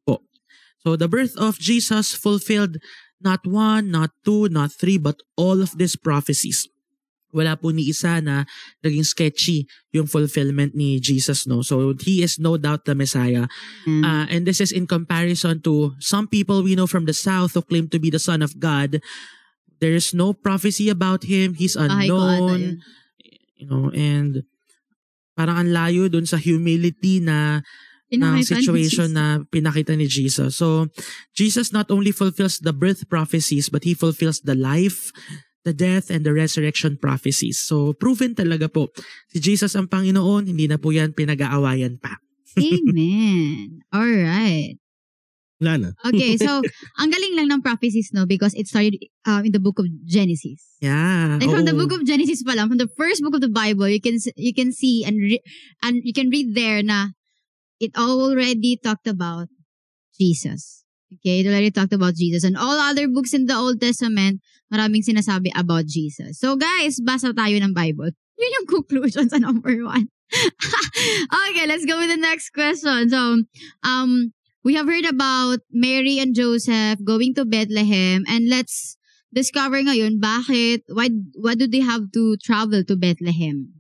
Po. 0.09 0.25
So 0.81 0.97
the 0.97 1.07
birth 1.07 1.37
of 1.37 1.61
Jesus 1.61 2.17
fulfilled 2.17 2.81
not 3.21 3.45
one, 3.47 3.89
not 3.93 4.11
two, 4.25 4.49
not 4.49 4.73
three, 4.73 4.97
but 4.97 5.21
all 5.37 5.61
of 5.61 5.77
these 5.77 5.95
prophecies 5.95 6.65
wala 7.35 7.59
po 7.59 7.75
ni 7.75 7.91
isa 7.91 8.23
na 8.23 8.47
naging 8.79 9.03
sketchy 9.03 9.67
yung 9.91 10.07
fulfillment 10.07 10.71
ni 10.71 11.03
Jesus 11.03 11.43
no? 11.43 11.59
So 11.59 11.91
he 11.99 12.23
is 12.23 12.39
no 12.39 12.55
doubt 12.55 12.87
the 12.87 12.95
Messiah. 12.95 13.51
And 13.83 14.07
uh, 14.07 14.25
and 14.31 14.41
this 14.47 14.63
is 14.63 14.71
in 14.71 14.87
comparison 14.87 15.59
to 15.67 15.91
some 15.99 16.31
people 16.31 16.63
we 16.63 16.79
know 16.79 16.87
from 16.87 17.03
the 17.03 17.15
south 17.15 17.59
who 17.59 17.61
claim 17.61 17.91
to 17.91 17.99
be 17.99 18.07
the 18.07 18.23
son 18.23 18.39
of 18.39 18.55
God. 18.55 19.03
There 19.83 19.91
is 19.91 20.15
no 20.15 20.31
prophecy 20.31 20.87
about 20.87 21.27
him. 21.27 21.59
He's 21.59 21.75
yun. 21.75 21.91
unknown 21.91 22.79
you 23.59 23.67
know 23.67 23.91
and 23.91 24.47
parang 25.35 25.67
ang 25.67 25.69
layo 25.75 26.07
dun 26.07 26.23
sa 26.23 26.39
humility 26.39 27.19
na 27.19 27.59
ng 28.13 28.43
situation 28.45 29.11
na 29.11 29.43
pinakita 29.49 29.97
ni 29.97 30.07
Jesus. 30.07 30.55
So, 30.55 30.87
Jesus 31.33 31.73
not 31.73 31.89
only 31.91 32.15
fulfills 32.15 32.61
the 32.61 32.71
birth 32.71 33.09
prophecies, 33.09 33.67
but 33.67 33.83
He 33.83 33.93
fulfills 33.97 34.39
the 34.45 34.55
life, 34.55 35.11
the 35.65 35.73
death, 35.73 36.13
and 36.13 36.21
the 36.23 36.31
resurrection 36.31 36.95
prophecies. 37.01 37.59
So, 37.59 37.97
proven 37.97 38.37
talaga 38.37 38.69
po. 38.71 38.93
Si 39.33 39.41
Jesus 39.41 39.73
ang 39.73 39.89
Panginoon, 39.89 40.45
hindi 40.45 40.69
na 40.69 40.77
po 40.77 40.93
yan 40.93 41.17
pinag-aawayan 41.17 41.97
pa. 41.97 42.21
Amen. 42.55 43.81
All 43.95 44.05
right. 44.07 44.77
Wala 45.59 45.73
na. 45.79 45.89
Okay, 46.03 46.35
so 46.35 46.61
ang 46.99 47.09
galing 47.09 47.33
lang 47.35 47.47
ng 47.47 47.61
prophecies 47.63 48.11
no 48.11 48.27
because 48.27 48.51
it 48.53 48.67
started 48.67 48.99
um, 49.23 49.47
in 49.47 49.51
the 49.55 49.59
book 49.59 49.79
of 49.79 49.87
Genesis. 50.03 50.61
Yeah. 50.83 51.39
And 51.39 51.47
from 51.47 51.65
the 51.65 51.73
oo. 51.73 51.79
book 51.79 51.95
of 51.95 52.03
Genesis 52.03 52.43
pa 52.43 52.53
lang, 52.53 52.67
from 52.67 52.77
the 52.77 52.91
first 52.99 53.23
book 53.23 53.33
of 53.33 53.41
the 53.41 53.51
Bible, 53.51 53.87
you 53.87 54.03
can 54.03 54.19
you 54.35 54.53
can 54.53 54.75
see 54.75 55.07
and 55.07 55.15
re- 55.17 55.43
and 55.79 56.03
you 56.03 56.11
can 56.11 56.27
read 56.27 56.53
there 56.53 56.83
na 56.83 57.15
it 57.79 57.95
already 57.95 58.75
talked 58.77 59.07
about 59.07 59.47
Jesus. 60.19 60.84
Okay, 61.19 61.41
it 61.41 61.47
already 61.47 61.71
talked 61.71 61.93
about 61.93 62.15
Jesus. 62.15 62.43
And 62.43 62.57
all 62.57 62.77
other 62.79 63.07
books 63.07 63.33
in 63.33 63.45
the 63.45 63.55
Old 63.55 63.79
Testament, 63.79 64.41
maraming 64.73 65.05
sinasabi 65.05 65.51
about 65.55 65.85
Jesus. 65.85 66.39
So 66.39 66.55
guys, 66.55 66.99
basa 66.99 67.31
tayo 67.31 67.55
ng 67.61 67.73
Bible. 67.73 68.11
Yun 68.39 68.55
yung 68.61 68.67
conclusion 68.67 69.29
sa 69.29 69.39
number 69.39 69.79
one. 69.85 70.11
okay, 71.49 71.65
let's 71.69 71.85
go 71.85 71.97
with 72.01 72.09
the 72.09 72.19
next 72.19 72.51
question. 72.51 73.07
So, 73.09 73.45
um, 73.85 74.33
we 74.65 74.73
have 74.73 74.87
heard 74.87 75.05
about 75.05 75.59
Mary 75.71 76.19
and 76.19 76.35
Joseph 76.35 76.99
going 77.05 77.35
to 77.35 77.45
Bethlehem 77.45 78.25
and 78.27 78.49
let's 78.49 78.97
discover 79.29 79.77
ngayon 79.83 80.17
bakit 80.17 80.81
why 80.89 81.13
why 81.37 81.53
do 81.53 81.69
they 81.69 81.85
have 81.85 82.09
to 82.15 82.35
travel 82.41 82.81
to 82.81 82.95
Bethlehem? 82.97 83.74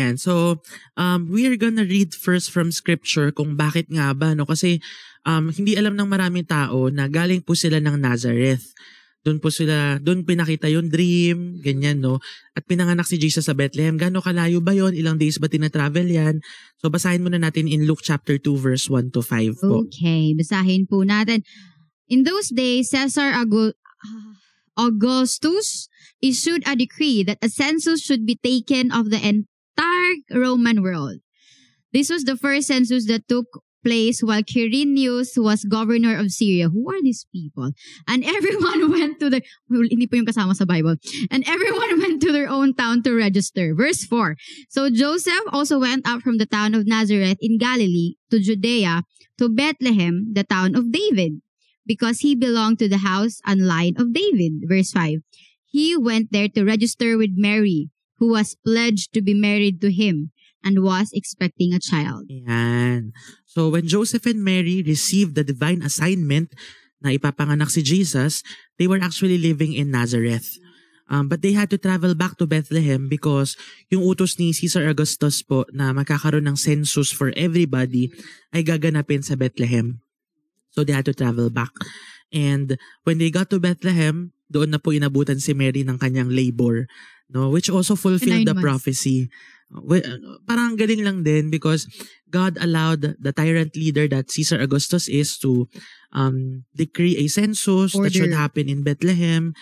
And 0.00 0.16
so, 0.16 0.64
um, 0.96 1.28
we 1.28 1.44
are 1.44 1.60
gonna 1.60 1.84
read 1.84 2.16
first 2.16 2.48
from 2.48 2.72
scripture 2.72 3.28
kung 3.30 3.54
bakit 3.54 3.92
nga 3.92 4.16
ba, 4.16 4.32
no? 4.32 4.48
Kasi 4.48 4.80
um, 5.28 5.52
hindi 5.52 5.76
alam 5.76 5.94
ng 5.94 6.08
maraming 6.08 6.48
tao 6.48 6.88
na 6.88 7.06
galing 7.06 7.44
po 7.44 7.52
sila 7.52 7.78
ng 7.78 8.00
Nazareth. 8.00 8.72
Doon 9.20 9.36
po 9.36 9.52
sila, 9.52 10.00
doon 10.00 10.24
pinakita 10.24 10.64
yung 10.72 10.88
dream, 10.88 11.60
ganyan, 11.60 12.00
no? 12.00 12.24
At 12.56 12.64
pinanganak 12.64 13.04
si 13.04 13.20
Jesus 13.20 13.44
sa 13.44 13.52
Bethlehem. 13.52 14.00
Gano'ng 14.00 14.24
kalayo 14.24 14.64
ba 14.64 14.72
yon 14.72 14.96
Ilang 14.96 15.20
days 15.20 15.36
ba 15.36 15.44
tina-travel 15.44 16.08
yan? 16.08 16.40
So, 16.80 16.88
basahin 16.88 17.20
muna 17.20 17.36
natin 17.36 17.68
in 17.68 17.84
Luke 17.84 18.00
chapter 18.00 18.40
2, 18.40 18.56
verse 18.56 18.88
1 18.88 19.12
to 19.12 19.20
5 19.20 19.60
po. 19.60 19.84
Okay, 19.84 20.32
basahin 20.32 20.88
po 20.88 21.04
natin. 21.04 21.44
In 22.08 22.24
those 22.24 22.48
days, 22.48 22.88
Caesar 22.96 23.36
Augustus 24.80 25.92
issued 26.24 26.64
a 26.64 26.72
decree 26.72 27.20
that 27.20 27.44
a 27.44 27.52
census 27.52 28.00
should 28.00 28.24
be 28.24 28.40
taken 28.40 28.88
of 28.88 29.12
the 29.12 29.20
entire 29.80 30.40
Roman 30.40 30.82
world. 30.82 31.20
This 31.92 32.10
was 32.10 32.24
the 32.24 32.36
first 32.36 32.68
census 32.68 33.06
that 33.06 33.26
took 33.28 33.46
place 33.82 34.20
while 34.20 34.42
Quirinius 34.42 35.40
was 35.40 35.64
governor 35.64 36.18
of 36.18 36.30
Syria. 36.30 36.68
Who 36.68 36.90
are 36.90 37.00
these 37.02 37.26
people? 37.32 37.72
And 38.06 38.24
everyone 38.24 38.90
went 38.92 39.18
to 39.20 39.30
the, 39.30 39.42
hindi 39.70 40.06
po 40.06 40.16
yung 40.16 40.26
kasama 40.26 40.54
sa 40.54 40.64
Bible. 40.64 40.96
And 41.30 41.42
everyone 41.48 41.98
went 42.02 42.20
to 42.22 42.32
their 42.32 42.48
own 42.48 42.74
town 42.74 43.02
to 43.04 43.16
register. 43.16 43.74
Verse 43.74 44.04
4. 44.04 44.36
So 44.68 44.90
Joseph 44.90 45.48
also 45.48 45.80
went 45.80 46.06
up 46.06 46.20
from 46.20 46.36
the 46.36 46.46
town 46.46 46.74
of 46.74 46.86
Nazareth 46.86 47.38
in 47.40 47.58
Galilee 47.58 48.20
to 48.30 48.38
Judea 48.38 49.02
to 49.38 49.48
Bethlehem, 49.48 50.36
the 50.36 50.44
town 50.44 50.76
of 50.76 50.92
David, 50.92 51.40
because 51.86 52.20
he 52.20 52.36
belonged 52.36 52.78
to 52.80 52.88
the 52.88 53.00
house 53.00 53.40
and 53.46 53.66
line 53.66 53.96
of 53.96 54.12
David. 54.12 54.68
Verse 54.68 54.92
5. 54.92 55.24
He 55.64 55.96
went 55.96 56.32
there 56.32 56.48
to 56.52 56.64
register 56.64 57.16
with 57.16 57.30
Mary, 57.34 57.88
who 58.20 58.36
was 58.36 58.54
pledged 58.60 59.16
to 59.16 59.24
be 59.24 59.32
married 59.32 59.80
to 59.80 59.90
him 59.90 60.30
and 60.60 60.84
was 60.84 61.08
expecting 61.16 61.72
a 61.72 61.80
child. 61.80 62.28
Ayan. 62.28 63.16
So 63.48 63.72
when 63.72 63.88
Joseph 63.88 64.28
and 64.28 64.44
Mary 64.44 64.84
received 64.84 65.34
the 65.34 65.42
divine 65.42 65.80
assignment 65.80 66.52
na 67.00 67.16
ipapanganak 67.16 67.72
si 67.72 67.80
Jesus, 67.80 68.44
they 68.76 68.84
were 68.84 69.00
actually 69.00 69.40
living 69.40 69.72
in 69.72 69.90
Nazareth. 69.90 70.60
Um, 71.10 71.26
but 71.26 71.42
they 71.42 71.58
had 71.58 71.72
to 71.74 71.80
travel 71.80 72.14
back 72.14 72.38
to 72.38 72.46
Bethlehem 72.46 73.10
because 73.10 73.58
yung 73.90 74.06
utos 74.06 74.38
ni 74.38 74.54
Caesar 74.54 74.86
Augustus 74.86 75.42
po 75.42 75.66
na 75.74 75.90
magkakaroon 75.90 76.46
ng 76.46 76.54
census 76.54 77.10
for 77.10 77.34
everybody 77.34 78.14
ay 78.54 78.62
gaganapin 78.62 79.26
sa 79.26 79.34
Bethlehem. 79.34 79.98
So 80.70 80.86
they 80.86 80.94
had 80.94 81.08
to 81.10 81.16
travel 81.16 81.50
back. 81.50 81.74
And 82.30 82.78
when 83.02 83.18
they 83.18 83.34
got 83.34 83.50
to 83.50 83.58
Bethlehem, 83.58 84.30
doon 84.46 84.70
na 84.70 84.78
po 84.78 84.94
inabutan 84.94 85.42
si 85.42 85.50
Mary 85.50 85.82
ng 85.82 85.98
kanyang 85.98 86.30
labor, 86.30 86.86
no? 87.30 87.50
which 87.50 87.70
also 87.70 87.94
fulfilled 87.94 88.46
the 88.46 88.54
months. 88.54 88.62
prophecy. 88.62 89.30
Well, 89.70 90.02
parang 90.50 90.74
ang 90.74 90.78
galing 90.82 91.06
lang 91.06 91.22
din 91.22 91.46
because 91.46 91.86
God 92.26 92.58
allowed 92.58 93.14
the 93.22 93.30
tyrant 93.30 93.78
leader 93.78 94.10
that 94.10 94.30
Caesar 94.34 94.58
Augustus 94.58 95.06
is 95.06 95.38
to 95.46 95.70
um, 96.10 96.66
decree 96.74 97.14
a 97.22 97.30
census 97.30 97.94
that 97.94 98.10
should 98.10 98.34
Order. 98.34 98.42
happen 98.42 98.66
in 98.66 98.82
Bethlehem. 98.82 99.54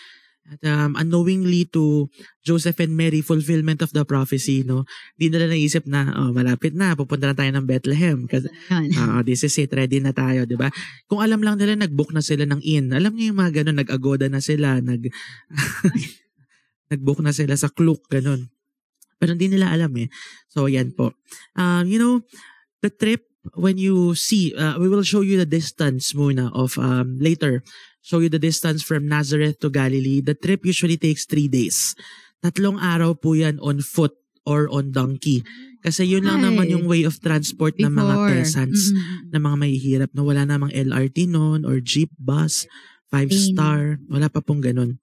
At 0.49 0.65
um, 0.65 0.97
unknowingly 0.97 1.69
to 1.77 2.09
Joseph 2.41 2.81
and 2.81 2.97
Mary, 2.97 3.21
fulfillment 3.21 3.85
of 3.85 3.93
the 3.93 4.09
prophecy, 4.09 4.65
no? 4.65 4.89
Di 5.21 5.29
nila 5.29 5.45
naisip 5.45 5.85
na, 5.85 6.09
oh, 6.17 6.33
malapit 6.33 6.73
na, 6.73 6.97
pupunta 6.97 7.29
na 7.29 7.37
tayo 7.37 7.53
ng 7.53 7.69
Bethlehem. 7.69 8.25
Kasi, 8.25 8.49
ah, 8.73 9.21
this 9.21 9.45
is 9.45 9.53
it, 9.61 9.69
ready 9.77 10.01
na 10.01 10.17
tayo, 10.17 10.49
di 10.49 10.57
ba? 10.57 10.73
Kung 11.05 11.21
alam 11.21 11.45
lang 11.45 11.61
nila, 11.61 11.77
nag-book 11.77 12.17
na 12.17 12.25
sila 12.25 12.49
ng 12.49 12.65
inn. 12.65 12.97
Alam 12.97 13.13
niyo 13.13 13.37
yung 13.37 13.41
mga 13.45 13.61
ganun, 13.61 13.85
nag-agoda 13.85 14.33
na 14.33 14.41
sila, 14.41 14.81
nag, 14.81 15.13
nag-book 16.88 17.21
na 17.21 17.33
sila 17.33 17.54
sa 17.57 17.68
Klook, 17.68 18.09
ganun. 18.09 18.49
Pero 19.18 19.35
hindi 19.35 19.50
nila 19.50 19.75
alam 19.75 19.92
eh. 19.99 20.09
So, 20.49 20.71
yan 20.71 20.95
po. 20.95 21.12
Um, 21.59 21.90
you 21.90 21.99
know, 21.99 22.23
the 22.80 22.90
trip, 22.90 23.26
when 23.59 23.76
you 23.76 24.14
see, 24.14 24.54
uh, 24.54 24.78
we 24.78 24.87
will 24.87 25.02
show 25.04 25.21
you 25.21 25.37
the 25.37 25.49
distance 25.49 26.14
muna 26.14 26.52
of, 26.54 26.78
um, 26.78 27.18
later, 27.18 27.66
show 28.00 28.23
you 28.23 28.30
the 28.30 28.40
distance 28.40 28.80
from 28.80 29.11
Nazareth 29.11 29.59
to 29.61 29.68
Galilee. 29.68 30.23
The 30.23 30.38
trip 30.38 30.62
usually 30.64 30.97
takes 30.97 31.26
three 31.26 31.49
days. 31.50 31.99
Tatlong 32.38 32.78
araw 32.78 33.18
po 33.18 33.35
yan 33.35 33.59
on 33.59 33.83
foot 33.83 34.14
or 34.47 34.71
on 34.71 34.95
donkey. 34.95 35.42
Kasi 35.83 36.07
yun 36.07 36.25
lang 36.25 36.40
Ay. 36.40 36.45
naman 36.49 36.66
yung 36.71 36.87
way 36.87 37.02
of 37.04 37.18
transport 37.21 37.76
ng 37.76 37.90
mga 37.92 38.14
Before. 38.14 38.30
peasants 38.33 38.83
Mm-mm. 38.95 39.28
na 39.35 39.38
mga 39.42 39.57
mahihirap 39.61 40.11
na 40.14 40.23
wala 40.23 40.42
namang 40.47 40.73
LRT 40.73 41.28
noon 41.28 41.66
or 41.66 41.83
jeep, 41.83 42.09
bus, 42.16 42.64
five 43.11 43.28
Train. 43.28 43.45
star, 43.52 43.80
wala 44.09 44.30
pa 44.30 44.40
pong 44.40 44.62
ganun. 44.62 45.02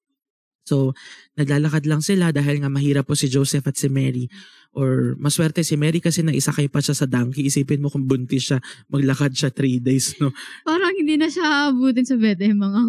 So, 0.66 0.98
naglalakad 1.38 1.86
lang 1.86 2.02
sila 2.02 2.34
dahil 2.34 2.60
nga 2.60 2.74
mahirap 2.74 3.06
po 3.06 3.14
si 3.14 3.30
Joseph 3.30 3.70
at 3.70 3.78
si 3.78 3.86
Mary. 3.88 4.26
Or 4.76 5.16
maswerte 5.16 5.64
si 5.64 5.80
Mary 5.80 6.04
kasi 6.04 6.20
naisakay 6.26 6.68
pa 6.68 6.84
siya 6.84 6.98
sa 6.98 7.08
donkey. 7.08 7.48
Isipin 7.48 7.80
mo 7.80 7.88
kung 7.88 8.04
buntis 8.04 8.52
siya, 8.52 8.60
maglakad 8.92 9.32
siya 9.32 9.54
three 9.54 9.80
days, 9.80 10.18
no? 10.20 10.34
Parang 10.68 10.92
hindi 10.92 11.16
na 11.16 11.32
siya 11.32 11.72
abutin 11.72 12.04
sa 12.04 12.20
Bethlehem. 12.20 12.60
Mga 12.60 12.80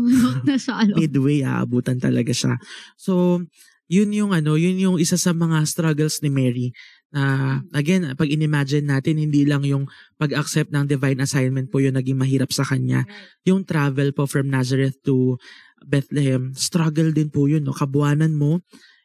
na 0.43 0.57
siya. 0.59 0.75
Ano. 0.83 0.95
Midway, 0.99 1.47
aabutan 1.47 2.01
talaga 2.03 2.35
siya. 2.35 2.59
So, 2.99 3.45
yun 3.87 4.11
yung 4.11 4.35
ano, 4.35 4.59
yun 4.59 4.83
yung 4.83 4.97
isa 4.99 5.15
sa 5.15 5.31
mga 5.31 5.63
struggles 5.63 6.19
ni 6.25 6.31
Mary 6.33 6.75
na 7.15 7.63
again, 7.73 8.13
pag 8.19 8.29
inimagine 8.29 8.87
natin, 8.87 9.17
hindi 9.23 9.47
lang 9.47 9.63
yung 9.63 9.87
pag-accept 10.19 10.75
ng 10.75 10.85
divine 10.91 11.23
assignment 11.23 11.71
po 11.71 11.79
yung 11.79 11.97
naging 11.97 12.19
mahirap 12.19 12.51
sa 12.51 12.67
kanya. 12.67 13.07
Yung 13.47 13.63
travel 13.63 14.11
po 14.13 14.27
from 14.27 14.51
Nazareth 14.51 14.99
to 15.07 15.39
Bethlehem, 15.87 16.53
struggle 16.59 17.15
din 17.15 17.31
po 17.31 17.47
yun. 17.47 17.63
No? 17.63 17.73
Kabuanan 17.73 18.35
mo, 18.35 18.61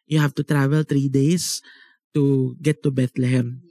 you 0.09 0.17
have 0.17 0.33
to 0.35 0.43
travel 0.43 0.83
three 0.83 1.07
days 1.07 1.61
to 2.11 2.55
get 2.59 2.83
to 2.83 2.91
Bethlehem. 2.91 3.61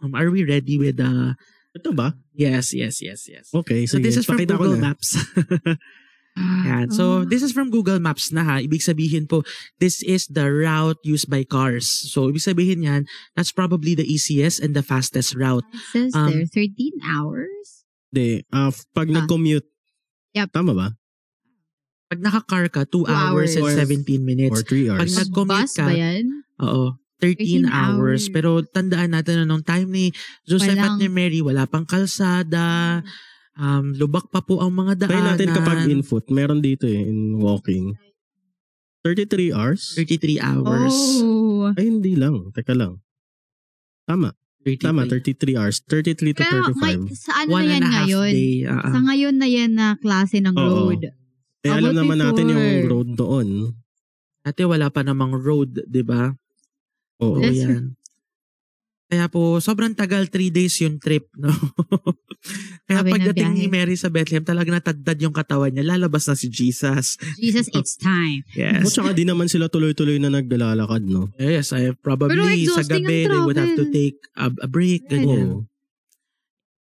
Um, 0.00 0.14
are 0.14 0.30
we 0.30 0.44
ready 0.44 0.78
with 0.78 0.96
the... 1.00 1.34
Ito 1.70 1.94
ba? 1.94 2.18
Yes, 2.34 2.74
yes, 2.74 2.98
yes, 2.98 3.30
yes. 3.30 3.46
Okay, 3.54 3.86
So 3.86 3.98
sige. 3.98 4.10
this 4.10 4.16
is 4.18 4.26
from 4.26 4.38
Pakita 4.42 4.58
Google. 4.58 4.78
Maps. 4.78 5.14
Yan. 6.38 6.90
So, 6.90 7.24
this 7.24 7.42
is 7.42 7.50
from 7.50 7.68
Google 7.68 7.98
Maps 7.98 8.30
na 8.30 8.44
ha. 8.44 8.56
Ibig 8.58 8.80
sabihin 8.80 9.26
po, 9.26 9.42
this 9.78 10.00
is 10.00 10.30
the 10.30 10.46
route 10.46 10.96
used 11.02 11.28
by 11.28 11.42
cars. 11.42 11.84
So, 11.86 12.30
ibig 12.30 12.40
sabihin 12.40 12.86
yan, 12.86 13.04
that's 13.34 13.50
probably 13.50 13.94
the 13.94 14.06
easiest 14.06 14.62
and 14.62 14.72
the 14.72 14.82
fastest 14.82 15.34
route. 15.34 15.66
It 15.74 15.82
says 15.90 16.12
Um, 16.14 16.30
there, 16.30 16.46
13 16.46 16.96
hours? 17.02 17.84
Hindi. 18.10 18.46
ah, 18.50 18.70
pag 18.94 19.10
Ah. 19.10 19.14
nag-commute. 19.20 19.66
Yep. 20.32 20.48
Tama 20.54 20.72
ba? 20.72 20.88
Pag 22.08 22.20
naka-car 22.22 22.66
ka, 22.70 22.82
2 22.86 23.04
Two 23.04 23.10
hours, 23.10 23.54
and 23.54 23.66
hours. 23.66 23.76
17 23.76 24.22
minutes. 24.22 24.54
Or 24.54 24.62
3 24.62 24.86
Pag 24.88 25.06
hours? 25.06 25.14
nag-commute 25.18 25.66
Bus 25.66 25.76
ka, 25.76 25.86
ba 25.86 25.94
yan? 25.94 26.24
oo, 26.58 26.84
13, 27.20 27.66
13 27.66 27.68
hours. 27.68 27.70
hours. 27.70 28.22
Pero 28.32 28.50
tandaan 28.64 29.12
natin 29.12 29.42
na 29.42 29.46
nung 29.46 29.62
time 29.62 29.86
ni 29.86 30.04
Joseph 30.42 30.72
at 30.74 30.96
Walang- 30.96 30.98
ni 30.98 31.06
Mary, 31.06 31.38
wala 31.38 31.66
pang 31.66 31.84
kalsada, 31.84 33.02
um, 33.60 33.92
lubak 33.92 34.26
pa 34.26 34.40
po 34.40 34.58
ang 34.58 34.72
mga 34.72 34.96
Try 34.98 35.04
daanan. 35.12 35.26
natin 35.36 35.48
kapag 35.52 35.78
in 35.86 36.00
foot. 36.00 36.26
Meron 36.28 36.58
dito 36.58 36.84
eh, 36.84 36.96
in 36.98 37.36
walking. 37.36 37.92
33 39.02 39.52
hours? 39.52 39.96
33 39.96 40.36
hours. 40.38 40.96
Oh. 41.20 41.72
Ay, 41.72 41.88
hindi 41.88 42.16
lang. 42.16 42.48
Teka 42.50 42.72
lang. 42.72 43.00
Tama. 44.04 44.32
33. 44.60 44.76
Tama, 44.82 45.00
33 45.08 45.56
hours. 45.56 45.76
33 45.84 46.36
to 46.36 46.42
Kaya 46.42 46.68
35. 46.68 46.76
may, 46.76 46.94
sa 47.16 47.32
ano 47.34 47.48
One 47.48 47.64
na 47.64 47.64
yan 47.66 47.72
and 47.72 47.80
a 47.80 47.88
half 47.90 48.04
ngayon? 48.04 48.30
day. 48.30 48.54
ah. 48.66 48.84
Sa 48.86 48.98
ngayon 49.00 49.34
na 49.34 49.48
yan 49.48 49.70
na 49.72 49.86
klase 49.96 50.36
ng 50.38 50.52
Oo. 50.52 50.68
road. 50.92 51.00
eh, 51.60 51.70
alam 51.70 51.92
naman 51.92 52.18
natin 52.18 52.44
yung 52.46 52.60
before? 52.60 52.88
road 52.90 53.08
doon. 53.14 53.48
Dati 54.40 54.60
wala 54.64 54.88
pa 54.88 55.00
namang 55.00 55.32
road, 55.34 55.80
di 55.82 56.00
ba? 56.00 56.28
Oo. 57.20 57.36
Oo, 57.36 57.40
That's 57.40 57.56
yan. 57.56 57.96
Kaya 59.10 59.26
po, 59.26 59.58
sobrang 59.58 59.90
tagal, 59.90 60.30
three 60.30 60.54
days 60.54 60.78
yung 60.86 61.02
trip, 61.02 61.26
no? 61.34 61.50
Kaya 62.86 63.02
Sabi 63.02 63.10
pagdating 63.10 63.50
ni. 63.58 63.66
Mary 63.66 63.98
sa 63.98 64.06
Bethlehem, 64.06 64.46
talaga 64.46 64.70
natagdad 64.70 65.18
yung 65.18 65.34
katawan 65.34 65.74
niya. 65.74 65.82
Lalabas 65.82 66.30
na 66.30 66.38
si 66.38 66.46
Jesus. 66.46 67.18
Jesus, 67.34 67.66
it's 67.78 67.98
time. 67.98 68.46
At 68.54 68.86
Yes. 68.86 68.94
saka 68.94 69.10
di 69.10 69.26
naman 69.26 69.50
sila 69.50 69.66
tuloy-tuloy 69.66 70.22
na 70.22 70.30
naglalakad, 70.30 71.02
no? 71.10 71.26
Yes, 71.42 71.74
I 71.74 71.90
probably 71.98 72.70
sa 72.70 72.86
gabi, 72.86 73.26
they 73.26 73.40
would 73.42 73.58
have 73.58 73.74
to 73.74 73.90
take 73.90 74.22
a, 74.38 74.46
a 74.46 74.68
break, 74.70 75.10
ganyan. 75.10 75.58
Oo. 75.58 75.66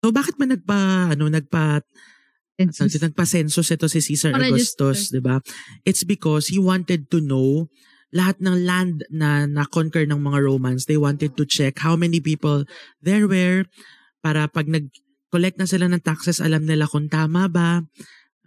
So, 0.02 0.11
bakit 0.11 0.35
ba 0.35 0.50
nagpa, 0.50 1.14
ano, 1.14 1.30
nagpa, 1.30 1.87
Census. 2.56 2.97
Nagpa 2.97 3.23
nagpa-census 3.28 3.68
ito 3.68 3.87
si 3.87 4.00
Caesar 4.00 4.33
Pa-register. 4.33 4.88
Augustus, 4.88 5.12
di 5.12 5.21
ba? 5.21 5.37
It's 5.85 6.09
because 6.09 6.49
he 6.49 6.56
wanted 6.56 7.12
to 7.12 7.21
know 7.21 7.68
lahat 8.16 8.40
ng 8.40 8.56
land 8.64 9.04
na 9.12 9.44
na-conquer 9.44 10.08
ng 10.08 10.16
mga 10.16 10.40
Romans. 10.40 10.88
They 10.88 10.96
wanted 10.96 11.37
to 11.37 11.44
check 11.44 11.76
how 11.85 11.92
many 12.00 12.25
people 12.25 12.64
there 13.04 13.28
were 13.28 13.68
para 14.25 14.49
pag 14.49 14.64
nag-collect 14.66 15.61
na 15.61 15.68
sila 15.68 15.87
ng 15.92 16.00
taxes, 16.00 16.40
alam 16.40 16.64
nila 16.64 16.88
kung 16.88 17.12
tama 17.12 17.44
ba, 17.52 17.85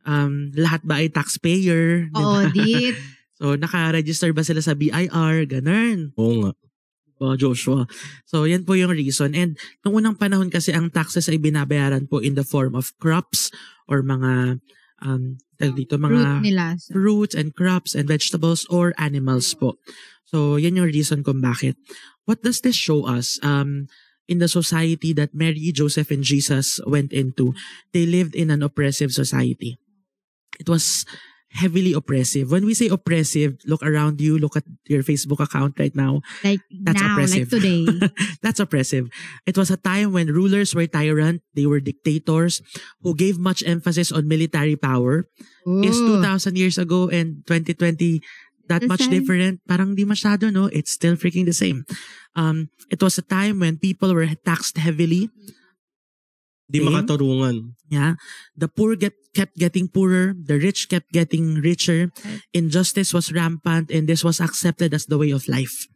um, 0.10 0.50
lahat 0.58 0.82
ba 0.82 1.00
ay 1.00 1.14
taxpayer, 1.14 2.10
Oo, 2.18 2.50
ba? 2.50 2.50
di. 2.50 2.90
So, 3.40 3.56
naka-register 3.56 4.36
ba 4.36 4.44
sila 4.44 4.60
sa 4.60 4.76
BIR, 4.76 5.48
ganun. 5.48 6.12
Oo 6.20 6.44
nga. 6.44 6.52
po, 7.16 7.40
Joshua. 7.40 7.88
So, 8.28 8.44
yan 8.44 8.68
po 8.68 8.76
yung 8.76 8.92
reason. 8.92 9.32
And 9.32 9.56
nung 9.80 9.96
unang 9.96 10.20
panahon 10.20 10.52
kasi 10.52 10.76
ang 10.76 10.92
taxes 10.92 11.32
ay 11.32 11.40
binabayaran 11.40 12.12
po 12.12 12.20
in 12.20 12.36
the 12.36 12.44
form 12.44 12.76
of 12.76 12.92
crops 13.00 13.48
or 13.88 14.04
mga 14.04 14.60
um, 15.02 15.38
dito, 15.60 16.00
mga 16.00 16.42
nila. 16.42 16.76
So, 16.80 16.94
fruits 16.94 17.36
and 17.36 17.56
crops 17.56 17.96
and 17.96 18.08
vegetables 18.08 18.66
or 18.70 18.94
animals 18.98 19.52
po. 19.54 19.78
So, 20.26 20.56
yan 20.56 20.78
yung 20.78 20.92
reason 20.92 21.24
kung 21.24 21.42
bakit. 21.42 21.76
What 22.26 22.44
does 22.46 22.62
this 22.62 22.78
show 22.78 23.10
us? 23.10 23.42
Um, 23.42 23.90
in 24.30 24.38
the 24.38 24.48
society 24.48 25.12
that 25.18 25.34
Mary, 25.34 25.74
Joseph, 25.74 26.14
and 26.14 26.22
Jesus 26.22 26.78
went 26.86 27.12
into, 27.12 27.58
they 27.92 28.06
lived 28.06 28.38
in 28.38 28.54
an 28.54 28.62
oppressive 28.62 29.12
society. 29.12 29.82
It 30.62 30.70
was 30.70 31.04
heavily 31.52 31.94
oppressive. 31.94 32.52
When 32.52 32.66
we 32.66 32.74
say 32.74 32.88
oppressive, 32.90 33.58
look 33.66 33.82
around 33.82 34.22
you, 34.22 34.38
look 34.38 34.56
at 34.56 34.64
your 34.88 35.02
Facebook 35.04 35.40
account 35.42 35.80
right 35.80 35.96
now. 35.96 36.22
like 36.44 36.62
That's 36.70 37.02
now, 37.02 37.14
oppressive. 37.18 37.52
like 37.52 37.62
today. 37.62 37.86
That's 38.42 38.60
oppressive. 38.60 39.10
It 39.46 39.58
was 39.58 39.70
a 39.72 39.78
time 39.78 40.14
when 40.14 40.28
rulers 40.30 40.76
were 40.76 40.86
tyrant, 40.88 41.42
they 41.56 41.66
were 41.66 41.80
dictators 41.80 42.62
who 43.02 43.16
gave 43.16 43.38
much 43.40 43.64
emphasis 43.66 44.12
on 44.12 44.28
military 44.28 44.76
power. 44.76 45.26
Is 45.84 45.98
Ooh. 46.00 46.22
2,000 46.22 46.58
years 46.58 46.78
ago 46.78 47.10
and 47.10 47.46
2020 47.46 48.22
that 48.70 48.82
The 48.82 48.88
much 48.88 49.02
same. 49.02 49.12
different? 49.12 49.62
Parang 49.68 49.94
di 49.98 50.06
masyado, 50.06 50.54
no? 50.54 50.70
It's 50.70 50.92
still 50.94 51.18
freaking 51.18 51.46
the 51.46 51.54
same. 51.58 51.86
Um, 52.38 52.70
it 52.94 53.02
was 53.02 53.18
a 53.18 53.26
time 53.26 53.60
when 53.60 53.78
people 53.82 54.14
were 54.14 54.30
taxed 54.46 54.78
heavily. 54.78 55.30
Di 56.70 56.80
Okay. 56.80 56.86
makatarungan. 56.86 57.74
Yeah. 57.90 58.14
The 58.54 58.70
poor 58.70 58.94
get, 58.94 59.18
kept 59.34 59.58
getting 59.58 59.90
poorer. 59.90 60.38
The 60.38 60.62
rich 60.62 60.86
kept 60.86 61.10
getting 61.10 61.58
richer. 61.66 62.14
Injustice 62.54 63.10
was 63.10 63.34
rampant 63.34 63.90
and 63.90 64.06
this 64.06 64.22
was 64.22 64.38
accepted 64.38 64.94
as 64.94 65.10
the 65.10 65.18
way 65.18 65.34
of 65.34 65.50
life. 65.50 65.90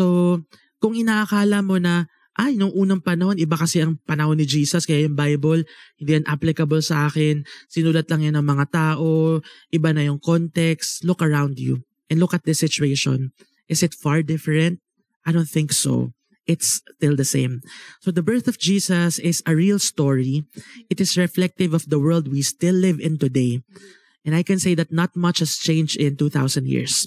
So, 0.00 0.40
kung 0.80 0.96
inaakala 0.96 1.60
mo 1.60 1.76
na, 1.76 2.08
ay, 2.38 2.54
nung 2.54 2.70
unang 2.70 3.02
panahon, 3.02 3.34
iba 3.34 3.58
kasi 3.58 3.82
ang 3.82 3.98
panahon 4.06 4.38
ni 4.38 4.46
Jesus, 4.46 4.86
kaya 4.86 5.10
yung 5.10 5.18
Bible, 5.18 5.66
hindi 5.98 6.10
yan 6.16 6.26
applicable 6.30 6.78
sa 6.78 7.10
akin, 7.10 7.42
sinulat 7.66 8.06
lang 8.06 8.22
yan 8.22 8.38
ng 8.38 8.46
mga 8.46 8.66
tao, 8.70 9.42
iba 9.74 9.90
na 9.90 10.06
yung 10.06 10.22
context, 10.22 11.02
look 11.02 11.18
around 11.18 11.58
you 11.58 11.82
and 12.06 12.22
look 12.22 12.30
at 12.30 12.46
the 12.46 12.54
situation. 12.54 13.34
Is 13.66 13.82
it 13.82 13.90
far 13.90 14.22
different? 14.22 14.78
I 15.26 15.34
don't 15.34 15.50
think 15.50 15.74
so. 15.74 16.14
It's 16.48 16.80
still 16.80 17.12
the 17.14 17.28
same. 17.28 17.60
So 18.00 18.08
the 18.10 18.24
birth 18.24 18.48
of 18.48 18.56
Jesus 18.58 19.20
is 19.20 19.44
a 19.44 19.52
real 19.54 19.78
story. 19.78 20.48
It 20.88 20.96
is 20.98 21.20
reflective 21.20 21.76
of 21.76 21.84
the 21.92 22.00
world 22.00 22.32
we 22.32 22.40
still 22.40 22.74
live 22.74 22.98
in 22.98 23.20
today. 23.20 23.60
And 24.24 24.32
I 24.34 24.40
can 24.42 24.56
say 24.58 24.72
that 24.74 24.88
not 24.90 25.12
much 25.12 25.44
has 25.44 25.60
changed 25.60 26.00
in 26.00 26.16
2,000 26.16 26.64
years. 26.66 27.04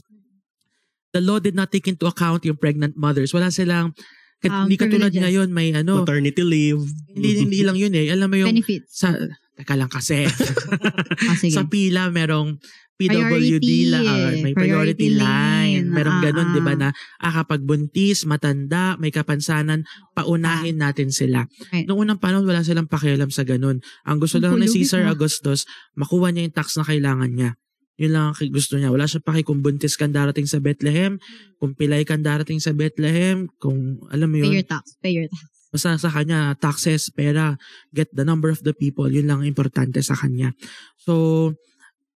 The 1.12 1.20
law 1.26 1.42
did 1.42 1.58
not 1.58 1.74
take 1.74 1.90
into 1.90 2.06
account 2.06 2.46
yung 2.46 2.62
pregnant 2.62 2.96
mothers. 2.96 3.34
Wala 3.34 3.50
silang, 3.50 3.98
Um, 4.42 4.66
hindi 4.66 4.74
katulad 4.74 5.14
ngayon 5.14 5.54
may 5.54 5.70
ano, 5.70 6.02
Maternity 6.02 6.42
leave. 6.42 6.82
hindi, 7.14 7.46
hindi 7.46 7.62
lang 7.62 7.78
yun 7.78 7.94
eh. 7.94 8.10
Alam 8.10 8.26
mo 8.26 8.38
yung 8.42 8.50
Benefits. 8.50 8.90
sa, 8.98 9.14
teka 9.62 9.78
lang 9.78 9.88
kasi. 9.88 10.26
Ah, 11.30 11.38
sige. 11.38 11.54
sa 11.54 11.64
pila 11.64 12.10
merong 12.10 12.58
PWD 12.98 13.58
Priority, 13.58 13.78
la, 13.90 14.00
ah, 14.00 14.30
may 14.36 14.54
priority, 14.54 14.54
Priority 14.54 15.08
line. 15.18 15.86
lane. 15.86 15.88
Merong 15.90 16.18
Ah, 16.18 16.24
ganun, 16.24 16.48
ah. 16.48 16.54
'di 16.54 16.62
ba 16.62 16.74
na 16.78 16.90
ah, 17.18 17.34
kapag 17.34 17.62
buntis, 17.62 18.26
matanda, 18.26 18.94
may 18.98 19.10
kapansanan, 19.10 19.86
paunahin 20.14 20.78
natin 20.78 21.10
sila. 21.10 21.50
Right. 21.74 21.90
Noong 21.90 22.06
unang 22.06 22.22
panahon 22.22 22.46
wala 22.46 22.62
silang 22.62 22.86
pakialam 22.86 23.30
sa 23.30 23.42
ganun. 23.42 23.82
Ang 24.06 24.18
gusto 24.22 24.38
Ang 24.38 24.46
lang 24.46 24.62
ni 24.62 24.70
Caesar 24.70 25.02
na. 25.06 25.14
Augustus, 25.14 25.66
makuha 25.94 26.30
niya 26.30 26.46
yung 26.46 26.56
tax 26.56 26.78
na 26.78 26.86
kailangan 26.86 27.32
niya. 27.34 27.52
Yun 27.98 28.12
lang 28.18 28.24
ang 28.30 28.38
gusto 28.50 28.78
niya. 28.78 28.90
Wala 28.90 29.06
siya 29.06 29.22
paki 29.22 29.46
kung 29.46 29.62
buntis 29.62 29.94
kang 29.94 30.14
darating 30.14 30.46
sa 30.46 30.58
Bethlehem, 30.58 31.22
kung 31.58 31.74
pilay 31.74 32.02
kang 32.02 32.26
darating 32.26 32.58
sa 32.58 32.74
Bethlehem, 32.74 33.46
kung 33.58 34.02
alam 34.10 34.26
mo 34.30 34.42
Pay 34.42 34.46
yun. 34.46 34.54
your 34.62 34.66
tax. 34.66 34.84
Pay 35.02 35.14
your 35.22 35.30
tax. 35.30 35.51
Basta 35.72 35.96
sa 35.96 36.12
kanya, 36.12 36.52
taxes, 36.60 37.08
pera, 37.16 37.56
get 37.96 38.12
the 38.12 38.28
number 38.28 38.52
of 38.52 38.60
the 38.68 38.76
people, 38.76 39.08
yun 39.08 39.32
lang 39.32 39.42
ang 39.42 39.50
importante 39.50 40.04
sa 40.04 40.20
kanya. 40.20 40.52
So, 41.00 41.56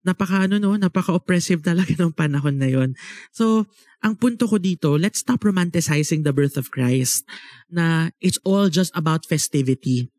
napaka 0.06 0.46
ano 0.46 0.62
no, 0.62 0.78
napaka-oppressive 0.78 1.66
talaga 1.66 1.96
ng 2.00 2.14
panahon 2.14 2.62
na 2.62 2.70
yon. 2.70 2.94
So, 3.34 3.66
ang 4.06 4.22
punto 4.22 4.46
ko 4.46 4.62
dito, 4.62 5.00
let's 5.02 5.26
stop 5.26 5.42
romanticizing 5.42 6.22
the 6.22 6.36
birth 6.36 6.62
of 6.62 6.70
Christ 6.70 7.26
na 7.72 8.14
it's 8.22 8.38
all 8.46 8.70
just 8.70 8.94
about 8.94 9.26
festivity. 9.26 10.14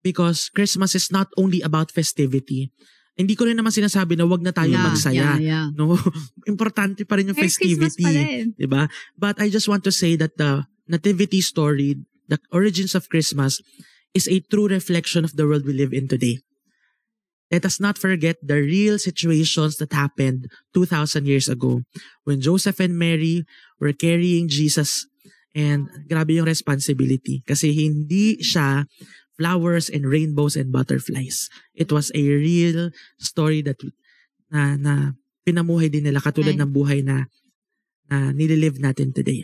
Because 0.00 0.48
Christmas 0.48 0.96
is 0.96 1.12
not 1.12 1.28
only 1.36 1.60
about 1.60 1.92
festivity. 1.92 2.72
Hindi 3.12 3.36
ko 3.36 3.44
rin 3.44 3.60
naman 3.60 3.68
sinasabi 3.68 4.16
na 4.16 4.24
wag 4.24 4.40
na 4.40 4.48
tayo 4.48 4.72
yeah, 4.72 4.86
magsaya. 4.88 5.36
Yeah, 5.36 5.36
yeah. 5.36 5.66
No, 5.76 5.92
importante 6.48 7.04
pa 7.04 7.20
rin 7.20 7.28
yung 7.28 7.36
Merry 7.36 7.52
festivity. 7.52 8.08
rin. 8.08 8.56
Diba? 8.56 8.88
But 9.20 9.36
I 9.44 9.52
just 9.52 9.68
want 9.68 9.84
to 9.84 9.92
say 9.92 10.16
that 10.16 10.40
the 10.40 10.64
nativity 10.88 11.44
story, 11.44 12.00
the 12.30 12.38
origins 12.54 12.94
of 12.94 13.10
Christmas, 13.10 13.58
is 14.14 14.30
a 14.30 14.38
true 14.46 14.70
reflection 14.70 15.26
of 15.26 15.34
the 15.34 15.46
world 15.46 15.66
we 15.66 15.74
live 15.74 15.90
in 15.92 16.06
today. 16.06 16.38
Let 17.50 17.66
us 17.66 17.82
not 17.82 17.98
forget 17.98 18.38
the 18.38 18.62
real 18.62 18.94
situations 18.98 19.82
that 19.82 19.90
happened 19.90 20.46
2,000 20.74 21.26
years 21.26 21.50
ago 21.50 21.82
when 22.22 22.38
Joseph 22.38 22.78
and 22.78 22.94
Mary 22.94 23.42
were 23.82 23.92
carrying 23.92 24.46
Jesus 24.46 25.02
and 25.50 25.90
grabe 26.06 26.38
yung 26.38 26.46
responsibility 26.46 27.42
kasi 27.42 27.74
hindi 27.74 28.38
siya 28.38 28.86
flowers 29.34 29.90
and 29.90 30.06
rainbows 30.06 30.54
and 30.54 30.70
butterflies. 30.70 31.50
It 31.74 31.90
was 31.90 32.14
a 32.14 32.22
real 32.22 32.94
story 33.18 33.66
that 33.66 33.82
na, 34.46 34.78
na 34.78 34.94
pinamuhay 35.42 35.90
din 35.90 36.06
nila 36.06 36.22
katulad 36.22 36.54
Right. 36.54 36.62
ng 36.62 36.70
buhay 36.70 37.00
na 37.02 37.26
na 38.06 38.30
nililive 38.30 38.78
natin 38.78 39.10
today. 39.10 39.42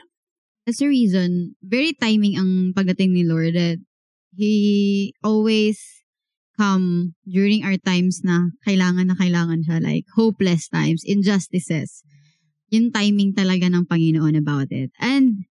That's 0.67 0.83
the 0.83 0.91
reason, 0.91 1.55
very 1.63 1.95
timing 1.95 2.35
ang 2.35 2.75
pagdating 2.75 3.15
ni 3.15 3.23
Lord 3.23 3.55
that 3.55 3.79
He 4.35 5.15
always 5.23 5.79
come 6.59 7.15
during 7.23 7.63
our 7.63 7.79
times 7.79 8.27
na 8.27 8.51
kailangan 8.67 9.07
na 9.07 9.17
kailangan 9.17 9.63
siya, 9.63 9.79
like 9.79 10.11
hopeless 10.19 10.67
times, 10.67 11.07
injustices. 11.07 12.03
Yung 12.75 12.91
timing 12.91 13.31
talaga 13.31 13.71
ng 13.71 13.87
Panginoon 13.87 14.35
about 14.35 14.75
it. 14.75 14.91
And 14.99 15.47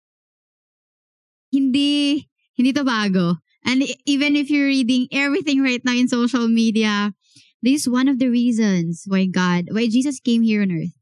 hindi, 1.47 2.27
hindi 2.59 2.75
to 2.75 2.83
bago. 2.83 3.39
And 3.63 3.87
e- 3.87 3.95
even 4.03 4.35
if 4.35 4.51
you're 4.51 4.67
reading 4.67 5.07
everything 5.15 5.63
right 5.63 5.81
now 5.87 5.95
in 5.95 6.11
social 6.11 6.51
media, 6.51 7.15
this 7.63 7.87
is 7.87 7.89
one 7.89 8.11
of 8.11 8.19
the 8.19 8.27
reasons 8.27 9.07
why 9.07 9.31
God, 9.31 9.71
why 9.71 9.87
Jesus 9.87 10.19
came 10.19 10.43
here 10.43 10.61
on 10.61 10.75
earth. 10.75 10.93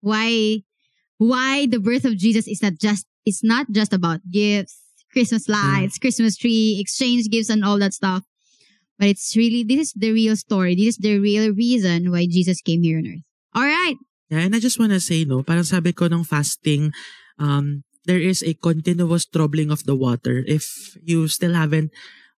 Why 0.00 0.64
why 1.20 1.68
the 1.68 1.76
birth 1.76 2.08
of 2.08 2.16
Jesus 2.16 2.48
is 2.48 2.64
not 2.64 2.80
just 2.80 3.04
it's 3.24 3.44
not 3.44 3.70
just 3.70 3.92
about 3.92 4.20
gifts, 4.30 4.80
Christmas 5.12 5.48
lights, 5.48 5.98
Christmas 5.98 6.36
tree, 6.36 6.78
exchange 6.80 7.28
gifts 7.28 7.50
and 7.50 7.64
all 7.64 7.78
that 7.78 7.94
stuff. 7.94 8.24
But 8.98 9.08
it's 9.08 9.36
really 9.36 9.64
this 9.64 9.90
is 9.90 9.92
the 9.96 10.12
real 10.12 10.36
story. 10.36 10.76
This 10.76 10.96
is 10.96 11.00
the 11.00 11.18
real 11.18 11.52
reason 11.52 12.10
why 12.10 12.26
Jesus 12.28 12.60
came 12.60 12.82
here 12.82 12.98
on 12.98 13.08
earth. 13.08 13.24
All 13.56 13.64
right. 13.64 13.96
Yeah, 14.28 14.46
and 14.46 14.54
I 14.54 14.60
just 14.60 14.78
wanna 14.78 15.00
say, 15.00 15.24
no, 15.24 15.42
parang 15.42 15.64
sabi 15.64 15.92
ko 15.92 16.06
ng 16.06 16.22
fasting, 16.22 16.92
um, 17.40 17.82
there 18.04 18.20
is 18.20 18.44
a 18.44 18.54
continuous 18.54 19.26
troubling 19.26 19.70
of 19.72 19.84
the 19.84 19.96
water. 19.96 20.44
If 20.46 20.94
you 21.02 21.26
still 21.26 21.54
haven't 21.54 21.90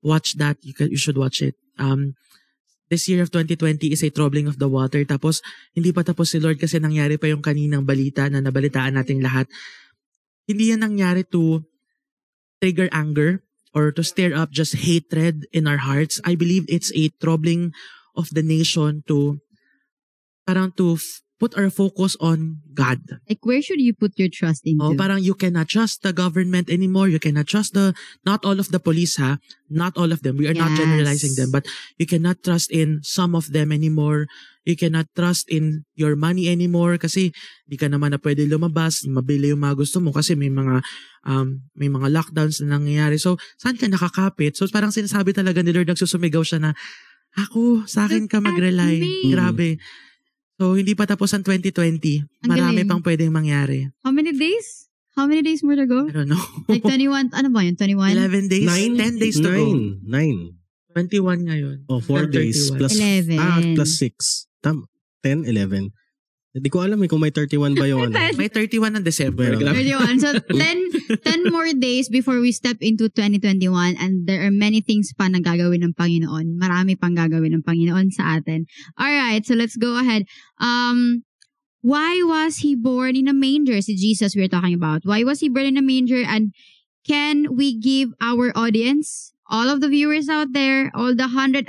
watched 0.02 0.38
that, 0.40 0.58
you, 0.62 0.74
can, 0.74 0.90
you 0.90 0.98
should 0.98 1.18
watch 1.18 1.42
it. 1.42 1.56
Um, 1.78 2.16
this 2.92 3.08
year 3.08 3.24
of 3.24 3.32
2020 3.32 3.92
is 3.92 4.04
a 4.04 4.12
troubling 4.12 4.48
of 4.48 4.60
the 4.60 4.68
water. 4.68 5.04
Tapos, 5.08 5.40
hindi 5.72 5.96
pa 5.96 6.04
tapos 6.04 6.36
si 6.36 6.44
Lord 6.44 6.60
kasi 6.60 6.78
nangyari 6.78 7.16
pa 7.16 7.32
yung 7.32 7.40
kaninang 7.40 7.88
balita 7.88 8.28
na 8.28 8.44
nabalitaan 8.44 9.00
nating 9.00 9.24
lahat. 9.24 9.48
Hindi 10.48 10.74
yan 10.74 10.82
nangyari 10.84 11.24
to 11.32 11.64
trigger 12.62 12.90
anger 12.92 13.44
or 13.74 13.92
to 13.92 14.04
stir 14.04 14.34
up 14.36 14.52
just 14.52 14.84
hatred 14.84 15.48
in 15.54 15.68
our 15.68 15.80
hearts. 15.82 16.20
I 16.26 16.36
believe 16.36 16.66
it's 16.68 16.92
a 16.94 17.10
troubling 17.22 17.72
of 18.16 18.30
the 18.36 18.44
nation 18.44 19.04
to 19.08 19.40
parang 20.46 20.76
to 20.76 21.00
f- 21.00 21.22
put 21.40 21.58
our 21.58 21.70
focus 21.74 22.14
on 22.20 22.62
God. 22.74 23.02
Like 23.30 23.42
where 23.48 23.62
should 23.64 23.80
you 23.82 23.94
put 23.96 24.14
your 24.20 24.30
trust 24.30 24.62
into? 24.68 24.84
Oh, 24.84 24.94
parang 24.94 25.24
you 25.24 25.34
cannot 25.34 25.70
trust 25.70 26.04
the 26.04 26.14
government 26.14 26.70
anymore. 26.70 27.08
You 27.10 27.18
cannot 27.18 27.48
trust 27.48 27.74
the 27.74 27.96
not 28.26 28.44
all 28.46 28.60
of 28.60 28.70
the 28.70 28.78
police 28.80 29.18
ha, 29.18 29.40
not 29.70 29.98
all 29.98 30.12
of 30.12 30.22
them. 30.22 30.38
We 30.38 30.46
are 30.52 30.58
not 30.58 30.76
Yes. 30.76 30.80
generalizing 30.86 31.34
them, 31.40 31.50
but 31.50 31.66
you 31.98 32.06
cannot 32.06 32.44
trust 32.44 32.70
in 32.70 33.02
some 33.02 33.34
of 33.34 33.54
them 33.56 33.72
anymore 33.72 34.28
you 34.66 34.78
cannot 34.78 35.10
trust 35.18 35.50
in 35.50 35.86
your 35.98 36.14
money 36.14 36.46
anymore 36.50 36.98
kasi 37.02 37.34
di 37.66 37.76
ka 37.78 37.90
naman 37.90 38.14
na 38.14 38.20
pwede 38.22 38.46
lumabas, 38.46 39.06
mabili 39.10 39.50
yung 39.50 39.66
mga 39.66 39.76
gusto 39.78 39.98
mo 39.98 40.14
kasi 40.14 40.38
may 40.38 40.54
mga 40.54 40.86
um, 41.26 41.66
may 41.74 41.90
mga 41.90 42.14
lockdowns 42.14 42.62
na 42.62 42.78
nangyayari. 42.78 43.18
So, 43.18 43.38
saan 43.58 43.78
ka 43.78 43.90
nakakapit? 43.90 44.58
So, 44.58 44.70
parang 44.70 44.94
sinasabi 44.94 45.34
talaga 45.34 45.62
ni 45.62 45.74
Lord, 45.74 45.90
nagsusumigaw 45.90 46.42
siya 46.46 46.62
na, 46.62 46.72
ako, 47.38 47.88
sa 47.88 48.06
akin 48.06 48.28
ka 48.28 48.44
mag-rely. 48.44 49.02
Mm. 49.02 49.32
Grabe. 49.32 49.80
So, 50.62 50.78
hindi 50.78 50.94
pa 50.94 51.10
tapos 51.10 51.34
ang 51.34 51.42
2020. 51.42 52.46
Ang 52.46 52.50
Marami 52.50 52.84
galing. 52.84 52.90
pang 52.90 53.02
pwedeng 53.02 53.34
mangyari. 53.34 53.90
How 54.06 54.14
many 54.14 54.36
days? 54.36 54.92
How 55.16 55.28
many 55.28 55.44
days 55.44 55.60
more 55.64 55.76
to 55.76 55.88
go? 55.88 56.08
I 56.08 56.14
don't 56.24 56.32
know. 56.32 56.46
like 56.72 56.86
21, 56.86 57.36
ano 57.36 57.48
ba 57.52 57.66
yun? 57.66 57.76
21? 57.76 58.16
11 58.16 58.48
days? 58.48 58.68
9? 58.68 59.20
10 59.20 59.24
days 59.24 59.38
to 59.42 59.50
9, 59.50 59.58
go. 59.58 59.66
9. 60.06 60.62
21 60.92 61.48
ngayon. 61.48 61.78
Oh, 61.88 62.04
4 62.04 62.28
days 62.32 62.72
31. 62.72 62.80
plus 62.80 62.94
11. 63.00 63.40
Ah, 63.40 63.60
plus 63.76 63.92
6. 64.00 64.51
Tam, 64.62 64.86
10, 65.26 65.46
11. 65.46 65.92
Hindi 66.52 66.68
ko 66.68 66.84
alam 66.84 67.00
eh 67.00 67.08
kung 67.08 67.24
may 67.24 67.32
31 67.32 67.80
ba 67.80 67.88
yung 67.88 68.12
may 68.40 68.52
31 68.52 69.00
ng 69.00 69.06
December. 69.08 69.56
So, 70.20 70.36
10, 70.52 71.24
10 71.24 71.48
more 71.48 71.72
days 71.72 72.12
before 72.12 72.44
we 72.44 72.52
step 72.52 72.76
into 72.84 73.08
2021 73.08 73.96
and 73.96 74.28
there 74.28 74.44
are 74.44 74.52
many 74.52 74.84
things 74.84 75.16
pa 75.16 75.32
na 75.32 75.40
gagawin 75.40 75.80
ng 75.88 75.96
Panginoon. 75.96 76.60
Marami 76.60 77.00
pang 77.00 77.16
gagawin 77.16 77.56
ng 77.56 77.64
Panginoon 77.64 78.12
sa 78.12 78.36
atin. 78.36 78.68
Alright, 79.00 79.48
so 79.48 79.56
let's 79.56 79.80
go 79.80 79.96
ahead. 79.96 80.28
Um, 80.60 81.24
why 81.80 82.20
was 82.28 82.60
he 82.68 82.76
born 82.76 83.16
in 83.16 83.32
a 83.32 83.34
manger? 83.34 83.80
Si 83.80 83.96
Jesus 83.96 84.36
we're 84.36 84.52
talking 84.52 84.76
about. 84.76 85.08
Why 85.08 85.24
was 85.24 85.40
he 85.40 85.48
born 85.48 85.72
in 85.72 85.80
a 85.80 85.86
manger 85.86 86.20
and 86.20 86.52
can 87.08 87.56
we 87.56 87.80
give 87.80 88.12
our 88.20 88.52
audience 88.60 89.31
all 89.52 89.68
of 89.68 89.84
the 89.84 89.92
viewers 89.92 90.32
out 90.32 90.56
there, 90.56 90.90
all 90.96 91.12
the 91.12 91.28
134, 91.28 91.68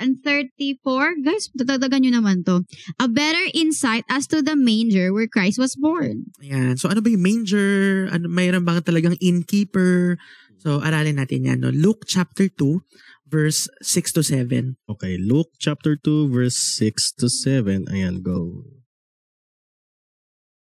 guys, 1.27 1.51
tatagdagan 1.59 2.07
nyo 2.07 2.23
naman 2.23 2.47
to, 2.47 2.63
a 3.03 3.11
better 3.11 3.43
insight 3.53 4.07
as 4.07 4.31
to 4.31 4.41
the 4.41 4.55
manger 4.55 5.11
where 5.11 5.27
Christ 5.27 5.59
was 5.59 5.75
born. 5.75 6.31
Ayan. 6.39 6.79
So 6.79 6.87
ano 6.87 7.03
ba 7.03 7.11
yung 7.11 7.27
manger? 7.27 8.07
Ano, 8.15 8.31
mayroon 8.31 8.63
bang 8.63 8.87
talagang 8.87 9.19
innkeeper? 9.19 10.17
So 10.63 10.79
aralin 10.79 11.19
natin 11.19 11.51
yan. 11.51 11.67
No? 11.67 11.75
Luke 11.75 12.07
chapter 12.07 12.47
2 12.47 13.27
verse 13.27 13.67
6 13.83 14.15
to 14.15 14.23
7. 14.23 14.79
Okay, 14.87 15.19
Luke 15.19 15.51
chapter 15.59 15.99
2 15.99 16.31
verse 16.31 16.57
6 16.79 17.19
to 17.19 17.27
7. 17.27 17.91
Ayan, 17.91 18.23
go. 18.23 18.63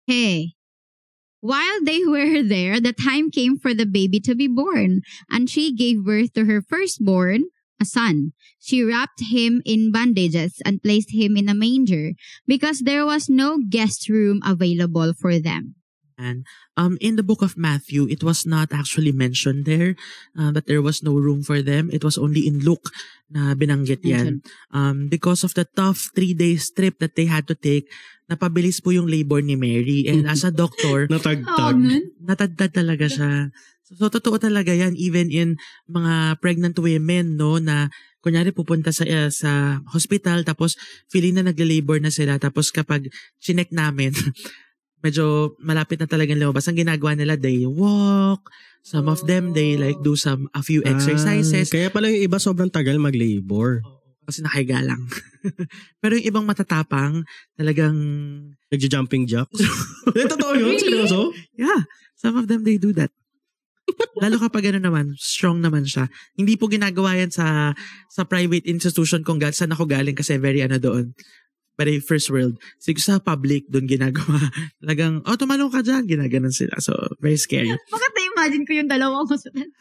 Hey, 0.03 0.56
while 1.41 1.79
they 1.83 2.03
were 2.05 2.41
there, 2.43 2.79
the 2.79 2.93
time 2.93 3.29
came 3.29 3.57
for 3.57 3.73
the 3.73 3.85
baby 3.85 4.19
to 4.21 4.35
be 4.35 4.47
born, 4.47 5.01
and 5.29 5.49
she 5.49 5.73
gave 5.73 6.05
birth 6.05 6.33
to 6.33 6.45
her 6.45 6.61
firstborn, 6.61 7.45
a 7.79 7.85
son. 7.85 8.33
She 8.59 8.83
wrapped 8.83 9.21
him 9.29 9.61
in 9.65 9.91
bandages 9.91 10.61
and 10.65 10.81
placed 10.81 11.13
him 11.13 11.37
in 11.37 11.47
a 11.49 11.53
manger 11.53 12.13
because 12.47 12.81
there 12.81 13.05
was 13.05 13.29
no 13.29 13.59
guest 13.61 14.09
room 14.09 14.41
available 14.43 15.13
for 15.13 15.39
them. 15.39 15.75
And 16.17 16.49
um, 16.75 16.97
in 16.99 17.15
the 17.15 17.21
book 17.21 17.45
of 17.45 17.55
Matthew, 17.55 18.09
it 18.09 18.23
was 18.25 18.45
not 18.45 18.73
actually 18.73 19.13
mentioned 19.13 19.65
there 19.65 19.93
uh, 20.33 20.49
that 20.51 20.65
there 20.65 20.81
was 20.81 21.05
no 21.05 21.13
room 21.13 21.43
for 21.43 21.61
them. 21.61 21.93
It 21.93 22.03
was 22.03 22.17
only 22.17 22.49
in 22.49 22.65
Luke 22.65 22.89
na 23.29 23.53
binanggit 23.53 24.01
yan. 24.01 24.41
Um, 24.73 25.07
because 25.13 25.45
of 25.45 25.53
the 25.53 25.69
tough 25.69 26.09
three 26.17 26.33
days 26.33 26.73
trip 26.73 26.97
that 26.99 27.15
they 27.15 27.29
had 27.29 27.47
to 27.47 27.55
take, 27.55 27.85
napabilis 28.27 28.83
po 28.83 28.91
yung 28.91 29.07
labor 29.07 29.39
ni 29.39 29.55
Mary. 29.55 30.07
And 30.07 30.27
as 30.27 30.43
a 30.43 30.51
doctor, 30.51 31.07
Natagtag. 31.11 31.79
natadtad 32.19 32.71
talaga 32.75 33.07
siya. 33.07 33.51
So, 33.87 33.95
so, 33.95 34.11
totoo 34.11 34.35
talaga 34.35 34.75
yan 34.75 34.99
even 34.99 35.31
in 35.31 35.55
mga 35.87 36.43
pregnant 36.43 36.75
women 36.75 37.39
no 37.39 37.55
na 37.55 37.87
kunyari 38.19 38.51
pupunta 38.51 38.91
sa 38.91 39.07
uh, 39.07 39.31
sa 39.31 39.79
hospital 39.87 40.43
tapos 40.43 40.75
feeling 41.07 41.39
na 41.39 41.47
nagle-labor 41.47 42.03
na 42.03 42.11
sila 42.11 42.35
tapos 42.35 42.75
kapag 42.75 43.07
chinek 43.39 43.71
namin 43.71 44.11
medyo 45.05 45.55
malapit 45.63 46.03
na 46.03 46.09
talagang 46.09 46.35
lumabas 46.35 46.67
ang 46.67 46.75
ginagawa 46.75 47.15
nila 47.15 47.39
they 47.39 47.63
walk 47.63 48.51
some 48.83 49.07
of 49.07 49.23
them 49.23 49.55
they 49.55 49.79
like 49.79 49.95
do 50.03 50.19
some 50.19 50.51
a 50.51 50.59
few 50.59 50.83
exercises 50.83 51.71
Ah, 51.71 51.71
kaya 51.71 51.87
pala 51.87 52.11
yung 52.11 52.27
iba 52.27 52.35
sobrang 52.35 52.67
tagal 52.67 52.99
mag-labor. 52.99 53.79
Kasi 54.27 54.43
nakahiga 54.43 54.83
lang 54.83 54.99
pero 56.03 56.19
yung 56.19 56.27
ibang 56.27 56.45
matatapang 56.45 57.23
talagang 57.55 57.95
Nagja-jumping 58.67 59.23
jacks. 59.27 59.63
Eh, 60.17 60.27
totoo 60.27 60.55
yun? 60.55 60.75
Seryoso? 60.79 61.31
Yeah, 61.55 61.83
some 62.15 62.39
of 62.39 62.47
them 62.47 62.63
they 62.63 62.79
do 62.79 62.91
that. 62.95 63.11
Lalo 64.19 64.35
kapag 64.39 64.71
ano 64.71 64.83
naman, 64.83 65.15
strong 65.15 65.63
naman 65.63 65.87
siya. 65.87 66.11
Hindi 66.35 66.59
po 66.59 66.67
ginagawa 66.67 67.15
yan 67.15 67.31
sa 67.31 67.71
sa 68.11 68.27
private 68.27 68.67
institution 68.67 69.23
kung 69.23 69.39
gal 69.39 69.55
saan 69.55 69.71
ako 69.71 69.87
galing 69.87 70.15
kasi 70.15 70.35
very 70.35 70.59
ano 70.63 70.79
doon. 70.79 71.15
Very 71.77 72.01
first 72.01 72.33
world. 72.33 72.57
Siguro 72.81 73.03
sa 73.03 73.21
public 73.21 73.69
doon 73.69 73.85
ginagawa. 73.85 74.41
Talagang, 74.81 75.21
oh, 75.29 75.37
tumalong 75.37 75.69
ka 75.69 75.85
dyan. 75.85 76.09
Ginaganon 76.09 76.49
sila. 76.49 76.73
So, 76.81 76.97
very 77.21 77.37
scary. 77.37 77.69
Bakit 77.69 78.11
na-imagine 78.37 78.63
ko 78.69 78.71
yung 78.77 78.89
dalawang 78.89 79.25
hospital? 79.25 79.65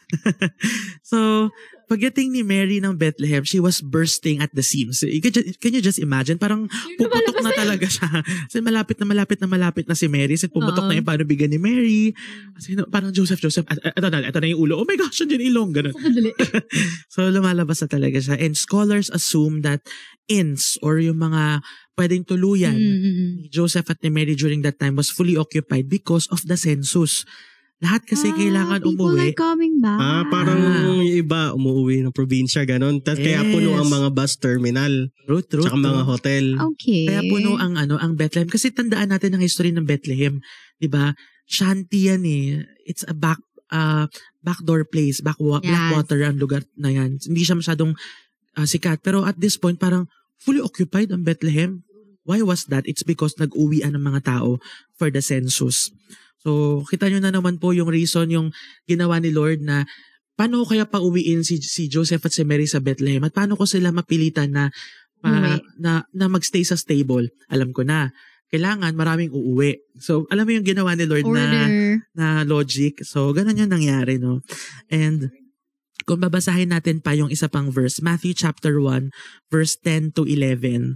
So, 1.07 1.49
pagdating 1.87 2.35
ni 2.35 2.43
Mary 2.43 2.83
ng 2.83 2.99
Bethlehem, 2.99 3.47
she 3.47 3.63
was 3.63 3.79
bursting 3.79 4.43
at 4.43 4.51
the 4.51 4.59
seams. 4.59 4.99
You 5.07 5.23
can, 5.23 5.31
ju- 5.31 5.55
can 5.55 5.71
you 5.71 5.79
just 5.79 6.03
imagine? 6.03 6.35
Parang 6.35 6.67
puputok 6.99 7.39
na 7.39 7.55
talaga 7.55 7.87
siya. 7.87 8.11
Kasi 8.51 8.59
malapit 8.59 8.99
na 8.99 9.07
malapit 9.07 9.39
na 9.39 9.47
malapit 9.47 9.87
na 9.87 9.95
si 9.95 10.11
Mary. 10.11 10.35
Kasi 10.35 10.51
pumutok 10.51 10.83
Oo. 10.83 10.89
na 10.91 10.99
yung 10.99 11.07
paano 11.07 11.23
bigyan 11.23 11.55
ni 11.55 11.59
Mary. 11.61 12.11
Kasi 12.59 12.75
no, 12.75 12.91
parang 12.91 13.15
Joseph, 13.15 13.39
Joseph, 13.39 13.63
ito 13.71 14.07
na, 14.11 14.19
ito 14.19 14.39
na 14.41 14.47
yung 14.51 14.67
ulo. 14.67 14.83
Oh 14.83 14.87
my 14.87 14.99
gosh, 14.99 15.23
andyan 15.23 15.47
yung 15.47 15.51
ilong. 15.53 15.71
Ganun. 15.71 15.95
So, 17.13 17.31
lumalabas 17.31 17.79
na 17.81 17.87
talaga 17.87 18.19
siya. 18.19 18.35
And 18.35 18.53
scholars 18.53 19.07
assume 19.07 19.63
that 19.63 19.79
inns 20.27 20.75
or 20.83 20.99
yung 20.99 21.23
mga 21.23 21.63
pwedeng 21.97 22.27
tuluyan 22.27 22.77
Mm-mm. 22.77 23.41
ni 23.41 23.47
Joseph 23.49 23.89
at 23.89 23.97
ni 24.03 24.11
Mary 24.11 24.37
during 24.37 24.61
that 24.61 24.77
time 24.77 24.93
was 24.93 25.09
fully 25.09 25.33
occupied 25.39 25.89
because 25.89 26.27
of 26.29 26.43
the 26.45 26.59
census. 26.59 27.25
Lahat 27.77 28.01
kasi 28.01 28.33
Ah, 28.33 28.35
kailangan 28.35 28.79
people 28.81 29.13
umuwi. 29.13 29.21
are 29.23 29.37
coming 29.37 29.77
back. 29.77 29.99
Ah, 30.01 30.25
parang 30.25 30.57
Ah. 30.57 30.81
yung 30.83 31.05
iba 31.05 31.53
umuwi 31.53 32.01
ng 32.01 32.09
probinsya, 32.09 32.65
ganun. 32.65 32.97
Tas 32.99 33.15
kaya 33.15 33.45
Yes. 33.45 33.53
puno 33.53 33.77
ang 33.77 33.85
mga 33.85 34.09
bus 34.09 34.33
terminal. 34.35 34.93
True, 35.23 35.45
true, 35.45 35.61
Tsaka 35.61 35.77
mga 35.77 36.01
hotel. 36.03 36.45
Okay. 36.73 37.05
Kaya 37.05 37.21
puno 37.23 37.53
ang 37.55 37.77
ano, 37.77 38.01
ang 38.01 38.17
Bethlehem 38.17 38.49
kasi 38.49 38.73
tandaan 38.73 39.13
natin 39.13 39.29
ang 39.31 39.41
history 39.41 39.69
ng 39.69 39.85
Bethlehem, 39.85 40.41
'di 40.75 40.89
ba? 40.89 41.13
Shanty 41.45 42.09
yan 42.09 42.25
eh. 42.25 42.65
It's 42.83 43.05
a 43.05 43.13
back 43.13 43.37
uh, 43.67 44.09
backdoor 44.41 44.87
place, 44.87 45.21
back 45.21 45.37
wa- 45.37 45.59
Yes. 45.59 45.69
backwater 45.69 46.23
ang 46.23 46.39
lugar 46.39 46.65
na 46.73 46.89
yan. 46.89 47.19
Hindi 47.19 47.43
siya 47.43 47.55
masyadong 47.55 47.93
uh, 48.55 48.65
sikat 48.65 48.99
pero 48.99 49.21
at 49.21 49.37
this 49.37 49.53
point 49.53 49.77
parang 49.77 50.09
fully 50.35 50.59
occupied 50.59 51.11
ang 51.11 51.21
Bethlehem. 51.21 51.85
Why 52.23 52.41
was 52.41 52.65
that? 52.67 52.83
It's 52.83 53.03
because 53.03 53.37
nag-uwian 53.37 53.93
ng 53.93 54.03
mga 54.03 54.25
tao 54.25 54.57
for 54.91 55.07
the 55.07 55.21
census. 55.21 55.93
So, 56.47 56.79
kita 56.87 57.11
nyo 57.11 57.19
na 57.19 57.35
naman 57.35 57.59
po 57.59 57.75
yung 57.75 57.91
reason, 57.91 58.31
yung 58.31 58.55
ginawa 58.87 59.19
ni 59.19 59.35
Lord 59.35 59.59
na 59.67 59.83
paano 60.39 60.63
kaya 60.63 60.87
pauwiin 60.87 61.43
si, 61.43 61.59
si 61.59 61.91
Joseph 61.91 62.23
at 62.23 62.31
si 62.31 62.47
Mary 62.47 62.63
sa 62.63 62.79
Bethlehem 62.79 63.19
at 63.27 63.35
paano 63.35 63.59
ko 63.59 63.67
sila 63.67 63.91
mapilitan 63.91 64.55
na 64.55 64.71
ma- 65.19 65.59
na, 65.75 66.07
na 66.15 66.25
magstay 66.31 66.63
sa 66.63 66.79
stable. 66.79 67.35
Alam 67.51 67.75
ko 67.75 67.83
na. 67.83 68.15
Kailangan 68.47 68.95
maraming 68.95 69.27
uuwi. 69.35 69.75
So, 69.99 70.23
alam 70.31 70.47
mo 70.47 70.55
yung 70.55 70.63
ginawa 70.63 70.95
ni 70.95 71.03
Lord 71.03 71.27
na, 71.27 71.43
Order. 71.51 71.67
na 72.15 72.27
logic. 72.47 73.03
So, 73.03 73.35
ganun 73.35 73.59
yung 73.59 73.75
nangyari, 73.75 74.15
no? 74.15 74.39
And, 74.87 75.27
kung 76.07 76.23
babasahin 76.23 76.71
natin 76.71 77.03
pa 77.03 77.11
yung 77.11 77.27
isa 77.27 77.51
pang 77.51 77.67
verse, 77.67 77.99
Matthew 77.99 78.39
chapter 78.39 78.79
1, 78.79 79.11
verse 79.51 79.75
10 79.83 80.15
to 80.15 80.23
11. 80.23 80.95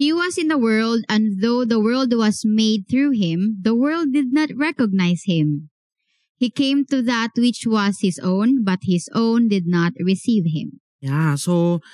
He 0.00 0.16
was 0.16 0.40
in 0.40 0.48
the 0.48 0.56
world, 0.56 1.04
and 1.12 1.44
though 1.44 1.68
the 1.68 1.76
world 1.76 2.16
was 2.16 2.40
made 2.40 2.88
through 2.88 3.20
him, 3.20 3.60
the 3.60 3.76
world 3.76 4.16
did 4.16 4.32
not 4.32 4.48
recognize 4.56 5.28
him. 5.28 5.68
He 6.40 6.48
came 6.48 6.88
to 6.88 7.04
that 7.04 7.36
which 7.36 7.68
was 7.68 8.00
his 8.00 8.16
own, 8.16 8.64
but 8.64 8.80
his 8.88 9.12
own 9.12 9.52
did 9.52 9.68
not 9.68 9.92
receive 10.00 10.48
him. 10.48 10.80
Yeah, 11.04 11.36
so 11.36 11.84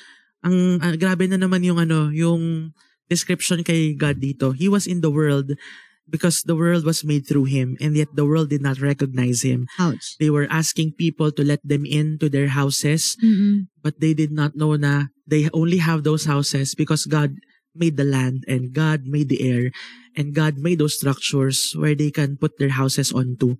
ang 0.47 0.79
ah, 0.87 0.95
grabe 0.95 1.27
na 1.27 1.35
naman 1.35 1.67
yung 1.67 1.83
ano, 1.83 2.15
yung 2.15 2.71
description 3.11 3.67
kay 3.67 3.99
God 3.99 4.23
dito. 4.23 4.55
He 4.55 4.71
was 4.71 4.87
in 4.87 5.03
the 5.03 5.11
world 5.11 5.59
because 6.07 6.47
the 6.47 6.55
world 6.55 6.87
was 6.87 7.03
made 7.03 7.27
through 7.27 7.51
him 7.51 7.75
and 7.83 7.99
yet 7.99 8.15
the 8.15 8.23
world 8.23 8.55
did 8.55 8.63
not 8.63 8.79
recognize 8.79 9.43
him. 9.43 9.67
Ouch. 9.83 10.15
They 10.23 10.31
were 10.31 10.47
asking 10.47 10.95
people 10.95 11.35
to 11.35 11.43
let 11.43 11.59
them 11.67 11.83
into 11.83 12.31
their 12.31 12.55
houses, 12.55 13.19
Mm-mm. 13.19 13.67
but 13.83 13.99
they 13.99 14.15
did 14.15 14.31
not 14.31 14.55
know 14.55 14.79
na 14.79 15.11
they 15.27 15.51
only 15.51 15.83
have 15.83 16.07
those 16.07 16.31
houses 16.31 16.79
because 16.79 17.11
God 17.11 17.35
made 17.79 17.97
the 17.97 18.05
land 18.09 18.45
and 18.49 18.73
God 18.73 19.07
made 19.07 19.29
the 19.29 19.43
air 19.43 19.71
and 20.17 20.35
God 20.35 20.59
made 20.59 20.79
those 20.79 20.97
structures 20.99 21.73
where 21.77 21.95
they 21.95 22.11
can 22.11 22.37
put 22.37 22.59
their 22.59 22.75
houses 22.75 23.13
onto. 23.13 23.57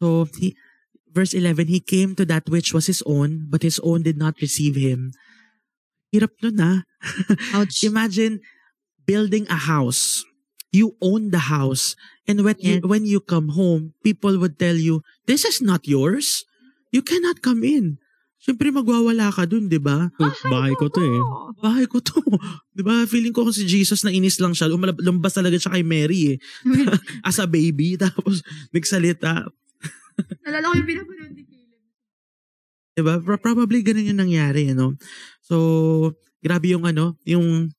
So 0.00 0.28
he, 0.38 0.56
verse 1.12 1.34
11, 1.34 1.68
he 1.68 1.80
came 1.80 2.14
to 2.16 2.24
that 2.26 2.48
which 2.48 2.72
was 2.72 2.86
his 2.86 3.02
own, 3.06 3.46
but 3.50 3.62
his 3.62 3.80
own 3.82 4.02
did 4.02 4.16
not 4.18 4.40
receive 4.40 4.76
him. 4.76 5.12
Hirap 6.14 6.32
nun 6.42 6.60
ah. 6.60 6.78
Imagine 7.82 8.40
building 9.06 9.46
a 9.48 9.56
house. 9.68 10.24
You 10.72 10.96
own 11.00 11.30
the 11.30 11.48
house. 11.48 11.96
And 12.28 12.44
when, 12.44 12.56
you, 12.60 12.80
Yes. 12.80 12.84
when 12.84 13.04
you 13.06 13.20
come 13.20 13.50
home, 13.56 13.94
people 14.04 14.38
would 14.38 14.58
tell 14.58 14.76
you, 14.76 15.02
this 15.26 15.44
is 15.44 15.60
not 15.62 15.88
yours. 15.88 16.44
You 16.92 17.02
cannot 17.02 17.40
come 17.42 17.64
in. 17.64 17.98
Siyempre 18.38 18.70
magwawala 18.70 19.34
ka 19.34 19.44
dun, 19.44 19.66
di 19.66 19.82
ba? 19.82 20.14
Bahay 20.46 20.70
ko 20.78 20.86
to 20.86 21.02
eh. 21.02 21.20
Bahay 21.58 21.90
ko 21.90 21.98
to. 21.98 22.22
Di 22.78 22.86
ba? 22.86 23.02
Feeling 23.02 23.34
ko 23.34 23.42
kung 23.42 23.50
si 23.52 23.66
Jesus 23.66 24.06
na 24.06 24.14
inis 24.14 24.38
lang 24.38 24.54
siya. 24.54 24.70
Lumbas 24.70 25.34
talaga 25.34 25.58
siya 25.58 25.74
kay 25.74 25.82
Mary 25.82 26.34
eh. 26.34 26.36
As 27.26 27.42
a 27.42 27.50
baby. 27.50 27.94
Tapos 28.00 28.46
nagsalita. 28.70 29.42
Nalala 30.46 30.70
ko 30.70 30.74
yung 30.78 30.86
pinapanood 30.86 31.32
ni 31.34 31.42
Caleb. 31.42 31.82
Di 32.94 33.02
ba? 33.02 33.18
Pro- 33.18 33.42
Probably 33.42 33.82
ganun 33.82 34.06
yung 34.06 34.22
nangyari, 34.22 34.70
ano? 34.70 34.94
So, 35.42 36.14
grabe 36.38 36.70
yung 36.70 36.86
ano, 36.86 37.18
yung 37.26 37.74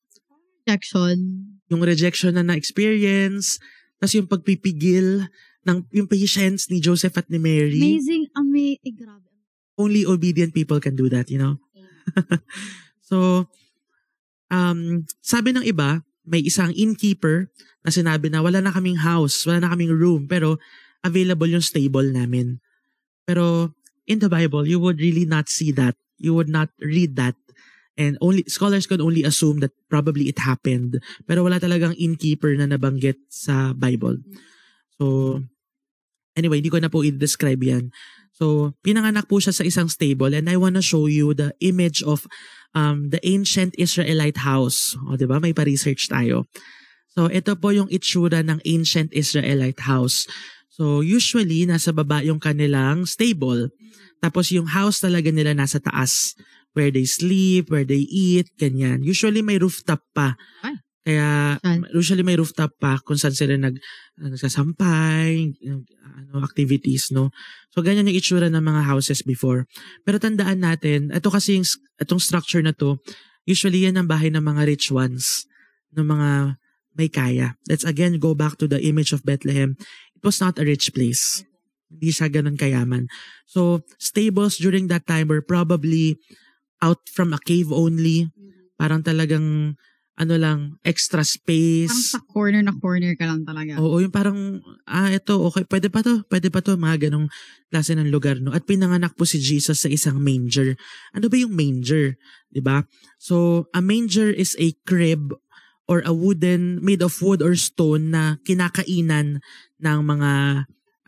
Rejection. 0.68 1.16
yung 1.72 1.80
rejection 1.80 2.36
na 2.36 2.44
na-experience, 2.44 3.56
tapos 3.96 4.12
yung 4.12 4.28
pagpipigil 4.28 5.24
ng 5.64 5.78
yung 5.90 6.06
patience 6.06 6.68
ni 6.68 6.78
Joseph 6.78 7.16
at 7.16 7.26
ni 7.32 7.40
Mary. 7.40 7.80
Amazing. 7.80 8.28
Ama- 8.36 8.76
eh, 8.76 8.92
grabe. 8.92 9.29
Only 9.80 10.04
obedient 10.04 10.52
people 10.52 10.76
can 10.76 10.92
do 10.92 11.08
that, 11.08 11.32
you 11.32 11.40
know? 11.40 11.56
so, 13.08 13.48
um, 14.52 15.08
sabi 15.24 15.56
ng 15.56 15.64
iba, 15.64 16.04
may 16.28 16.44
isang 16.44 16.76
innkeeper 16.76 17.48
na 17.80 17.88
sinabi 17.88 18.28
na 18.28 18.44
wala 18.44 18.60
na 18.60 18.76
kaming 18.76 19.00
house, 19.00 19.48
wala 19.48 19.64
na 19.64 19.72
kaming 19.72 19.96
room, 19.96 20.28
pero 20.28 20.60
available 21.00 21.48
yung 21.48 21.64
stable 21.64 22.04
namin. 22.12 22.60
Pero 23.24 23.72
in 24.04 24.20
the 24.20 24.28
Bible, 24.28 24.68
you 24.68 24.76
would 24.76 25.00
really 25.00 25.24
not 25.24 25.48
see 25.48 25.72
that. 25.72 25.96
You 26.20 26.36
would 26.36 26.52
not 26.52 26.68
read 26.84 27.16
that. 27.16 27.38
And 27.96 28.16
only 28.20 28.44
scholars 28.48 28.86
can 28.88 29.00
only 29.00 29.24
assume 29.24 29.60
that 29.60 29.72
probably 29.88 30.28
it 30.28 30.40
happened. 30.40 31.00
Pero 31.24 31.44
wala 31.44 31.60
talagang 31.60 31.96
innkeeper 31.96 32.52
na 32.56 32.68
nabanggit 32.68 33.16
sa 33.28 33.72
Bible. 33.72 34.20
So, 35.00 35.40
anyway, 36.36 36.60
hindi 36.60 36.72
ko 36.72 36.80
na 36.80 36.92
po 36.92 37.04
i-describe 37.04 37.60
yan. 37.60 37.92
So, 38.40 38.72
pinanganak 38.80 39.28
po 39.28 39.36
siya 39.36 39.52
sa 39.52 39.68
isang 39.68 39.92
stable 39.92 40.32
and 40.32 40.48
I 40.48 40.56
wanna 40.56 40.80
show 40.80 41.04
you 41.04 41.36
the 41.36 41.52
image 41.60 42.00
of 42.00 42.24
um, 42.72 43.12
the 43.12 43.20
ancient 43.20 43.76
Israelite 43.76 44.40
house. 44.40 44.96
O, 45.04 45.20
di 45.20 45.28
ba? 45.28 45.36
May 45.36 45.52
pa-research 45.52 46.08
tayo. 46.08 46.48
So, 47.12 47.28
ito 47.28 47.52
po 47.60 47.74
yung 47.76 47.92
itsura 47.92 48.40
ng 48.40 48.64
ancient 48.64 49.12
Israelite 49.12 49.84
house. 49.84 50.24
So, 50.72 51.04
usually, 51.04 51.68
nasa 51.68 51.92
baba 51.92 52.24
yung 52.24 52.40
kanilang 52.40 53.04
stable. 53.04 53.68
Tapos, 54.24 54.48
yung 54.54 54.72
house 54.72 55.04
talaga 55.04 55.28
nila 55.28 55.52
nasa 55.52 55.76
taas. 55.76 56.32
Where 56.72 56.88
they 56.88 57.04
sleep, 57.04 57.68
where 57.68 57.84
they 57.84 58.06
eat, 58.08 58.48
ganyan. 58.56 59.02
Usually, 59.02 59.42
may 59.44 59.58
rooftop 59.60 60.06
pa. 60.14 60.38
Ay. 61.00 61.16
Kaya, 61.16 61.56
usually 61.96 62.20
may 62.20 62.36
rooftop 62.36 62.76
pa 62.76 63.00
kung 63.00 63.16
saan 63.16 63.32
sila 63.32 63.56
nag, 63.56 63.80
nagsasampay, 64.20 65.56
ano, 65.64 66.44
activities, 66.44 67.08
no? 67.08 67.32
So, 67.72 67.80
ganyan 67.80 68.08
yung 68.12 68.20
itsura 68.20 68.52
ng 68.52 68.60
mga 68.60 68.84
houses 68.84 69.24
before. 69.24 69.64
Pero 70.04 70.20
tandaan 70.20 70.60
natin, 70.60 71.08
ito 71.08 71.32
kasi 71.32 71.56
yung, 71.56 71.66
itong 72.04 72.20
structure 72.20 72.60
na 72.60 72.76
to, 72.76 73.00
usually 73.48 73.88
yan 73.88 73.96
ang 73.96 74.08
bahay 74.12 74.28
ng 74.28 74.44
mga 74.44 74.68
rich 74.68 74.92
ones, 74.92 75.48
ng 75.96 76.04
mga 76.04 76.60
may 76.98 77.08
kaya. 77.08 77.56
Let's 77.64 77.86
again 77.88 78.20
go 78.20 78.36
back 78.36 78.60
to 78.60 78.68
the 78.68 78.82
image 78.84 79.16
of 79.16 79.24
Bethlehem. 79.24 79.80
It 80.18 80.22
was 80.22 80.36
not 80.42 80.60
a 80.60 80.68
rich 80.68 80.92
place. 80.92 81.48
Hindi 81.88 82.12
siya 82.12 82.28
ganun 82.28 82.60
kayaman. 82.60 83.08
So, 83.48 83.82
stables 83.96 84.60
during 84.60 84.92
that 84.92 85.08
time 85.08 85.32
were 85.32 85.42
probably 85.42 86.20
out 86.84 87.00
from 87.08 87.32
a 87.32 87.40
cave 87.40 87.72
only. 87.72 88.28
Parang 88.76 89.00
talagang, 89.00 89.74
ano 90.20 90.36
lang, 90.36 90.58
extra 90.84 91.24
Parang 91.24 91.32
space. 91.32 92.12
sa 92.12 92.20
corner 92.20 92.60
na 92.60 92.76
corner 92.76 93.16
ka 93.16 93.24
lang 93.24 93.40
talaga. 93.48 93.80
Oo, 93.80 94.04
yung 94.04 94.12
parang, 94.12 94.60
ah, 94.84 95.08
ito, 95.08 95.40
okay, 95.48 95.64
pwede 95.64 95.88
pa 95.88 96.04
to, 96.04 96.20
pwede 96.28 96.52
pa 96.52 96.60
to, 96.60 96.76
mga 96.76 97.08
ganong 97.08 97.32
klase 97.72 97.96
ng 97.96 98.12
lugar, 98.12 98.36
no? 98.36 98.52
At 98.52 98.68
pinanganak 98.68 99.16
po 99.16 99.24
si 99.24 99.40
Jesus 99.40 99.80
sa 99.80 99.88
isang 99.88 100.20
manger. 100.20 100.76
Ano 101.16 101.32
ba 101.32 101.40
yung 101.40 101.56
manger? 101.56 102.20
ba? 102.60 102.84
So, 103.16 103.64
a 103.72 103.80
manger 103.80 104.28
is 104.28 104.52
a 104.60 104.76
crib 104.84 105.32
or 105.88 106.04
a 106.04 106.12
wooden, 106.12 106.84
made 106.84 107.00
of 107.00 107.16
wood 107.24 107.40
or 107.40 107.56
stone 107.56 108.12
na 108.12 108.36
kinakainan 108.44 109.40
ng 109.80 109.98
mga, 110.04 110.30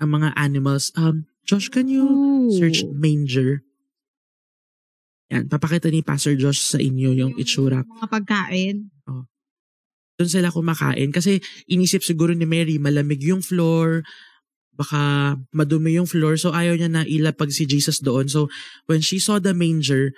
ang 0.01 0.09
mga 0.09 0.33
animals. 0.40 0.88
Um, 0.96 1.29
Josh, 1.44 1.68
can 1.68 1.92
you 1.92 2.01
Ooh. 2.09 2.48
search 2.57 2.81
manger? 2.88 3.61
Yan, 5.33 5.49
papakita 5.49 5.88
ni 5.88 6.05
Pastor 6.05 6.37
Josh 6.37 6.61
sa 6.61 6.77
inyo 6.77 7.16
yung 7.16 7.33
itsura 7.40 7.81
Mga 7.83 8.09
pagkain. 8.12 8.77
doon 10.21 10.29
sila 10.29 10.53
kumakain. 10.53 11.09
Kasi 11.09 11.40
inisip 11.66 12.05
siguro 12.05 12.37
ni 12.37 12.45
Mary, 12.45 12.77
malamig 12.77 13.25
yung 13.25 13.40
floor, 13.40 14.05
baka 14.77 15.35
madumi 15.51 15.97
yung 15.97 16.07
floor. 16.07 16.37
So 16.37 16.53
ayaw 16.53 16.77
niya 16.77 16.92
na 16.92 17.03
ilapag 17.09 17.51
si 17.51 17.64
Jesus 17.64 17.99
doon. 18.05 18.29
So 18.29 18.53
when 18.87 19.01
she 19.01 19.16
saw 19.18 19.40
the 19.40 19.57
manger, 19.57 20.12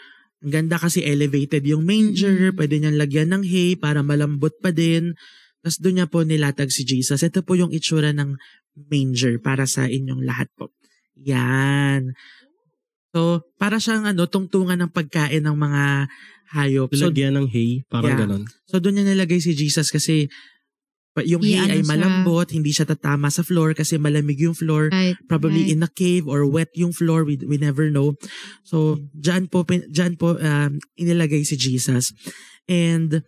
ang 0.44 0.50
ganda 0.52 0.76
kasi 0.76 1.00
elevated 1.06 1.64
yung 1.64 1.86
manger, 1.86 2.52
Mm-mm. 2.52 2.58
pwede 2.58 2.74
niyang 2.82 2.98
lagyan 3.00 3.30
ng 3.32 3.44
hay 3.46 3.78
para 3.78 4.02
malambot 4.04 4.52
pa 4.60 4.74
din. 4.74 5.14
Tapos 5.64 5.80
doon 5.80 6.02
niya 6.02 6.08
po 6.10 6.20
nilatag 6.20 6.68
si 6.68 6.84
Jesus. 6.84 7.24
Ito 7.24 7.40
po 7.40 7.56
yung 7.56 7.72
itsura 7.72 8.12
ng 8.12 8.36
manger 8.90 9.40
para 9.40 9.64
sa 9.64 9.88
inyong 9.88 10.20
lahat 10.20 10.50
po. 10.58 10.74
Yan. 11.16 12.12
So, 13.14 13.46
para 13.62 13.78
siyang 13.78 14.10
ano, 14.10 14.26
tungtungan 14.26 14.74
ng 14.82 14.90
pagkain 14.90 15.46
ng 15.46 15.54
mga 15.54 16.10
hayop. 16.50 16.90
So, 16.98 17.14
Lagyan 17.14 17.38
ng 17.38 17.46
hay, 17.46 17.86
parang 17.86 18.18
Yeah. 18.18 18.20
ganon. 18.26 18.42
So 18.66 18.82
doon 18.82 18.98
niya 18.98 19.14
nilagay 19.14 19.38
si 19.38 19.54
Jesus 19.54 19.94
kasi 19.94 20.26
yung 21.22 21.46
hay 21.46 21.62
ano 21.62 21.78
ay 21.78 21.82
siya. 21.86 21.90
malambot, 21.94 22.50
hindi 22.50 22.74
siya 22.74 22.90
tatama 22.90 23.30
sa 23.30 23.46
floor 23.46 23.78
kasi 23.78 24.02
malamig 24.02 24.42
yung 24.42 24.58
floor. 24.58 24.90
Right. 24.90 25.14
Probably 25.30 25.70
right. 25.70 25.78
in 25.78 25.86
a 25.86 25.90
cave 25.90 26.26
or 26.26 26.42
wet 26.42 26.74
yung 26.74 26.90
floor, 26.90 27.22
we, 27.22 27.38
we 27.46 27.54
never 27.54 27.86
know. 27.86 28.18
So 28.66 28.98
dyan 29.14 29.46
po, 29.46 29.62
dyan 29.66 30.18
po 30.18 30.34
um, 30.42 30.82
inilagay 30.98 31.46
si 31.46 31.54
Jesus. 31.54 32.10
And 32.66 33.22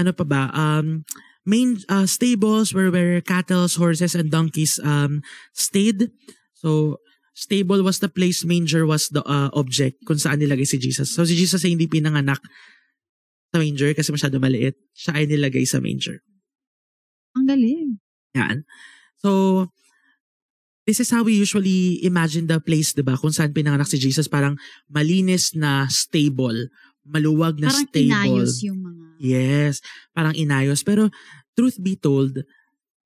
ano 0.00 0.16
pa 0.16 0.24
ba? 0.24 0.42
Um, 0.56 1.04
main 1.44 1.76
uh, 1.92 2.08
stables 2.08 2.72
were 2.72 2.88
where 2.88 3.20
cattle, 3.20 3.68
horses, 3.68 4.16
and 4.16 4.32
donkeys 4.32 4.80
um, 4.80 5.20
stayed. 5.52 6.08
So 6.56 7.04
stable 7.38 7.86
was 7.86 8.02
the 8.02 8.10
place, 8.10 8.42
manger 8.42 8.82
was 8.82 9.06
the 9.14 9.22
uh, 9.22 9.46
object 9.54 10.02
kung 10.02 10.18
saan 10.18 10.42
nilagay 10.42 10.66
si 10.66 10.82
Jesus. 10.82 11.14
So 11.14 11.22
si 11.22 11.38
Jesus 11.38 11.62
ay 11.62 11.78
hindi 11.78 11.86
pinanganak 11.86 12.42
sa 13.54 13.62
manger 13.62 13.94
kasi 13.94 14.10
masyado 14.10 14.42
maliit. 14.42 14.74
Siya 14.90 15.22
ay 15.22 15.30
nilagay 15.30 15.62
sa 15.62 15.78
manger. 15.78 16.18
Ang 17.38 17.46
galing. 17.46 18.02
Yan. 18.34 18.66
So, 19.22 19.70
this 20.84 20.98
is 20.98 21.08
how 21.14 21.22
we 21.22 21.38
usually 21.38 22.02
imagine 22.02 22.50
the 22.50 22.58
place, 22.58 22.92
di 22.92 23.06
ba? 23.06 23.14
Kung 23.14 23.30
saan 23.30 23.54
pinanganak 23.54 23.86
si 23.86 23.96
Jesus, 24.02 24.26
parang 24.26 24.58
malinis 24.90 25.54
na 25.54 25.86
stable, 25.88 26.68
maluwag 27.06 27.62
na 27.62 27.70
Parang 27.70 27.86
stable. 27.88 28.10
inayos 28.10 28.52
yung 28.66 28.82
mga... 28.82 29.04
Yes, 29.18 29.80
parang 30.12 30.34
inayos. 30.36 30.84
Pero, 30.84 31.08
truth 31.56 31.78
be 31.80 31.96
told, 31.96 32.42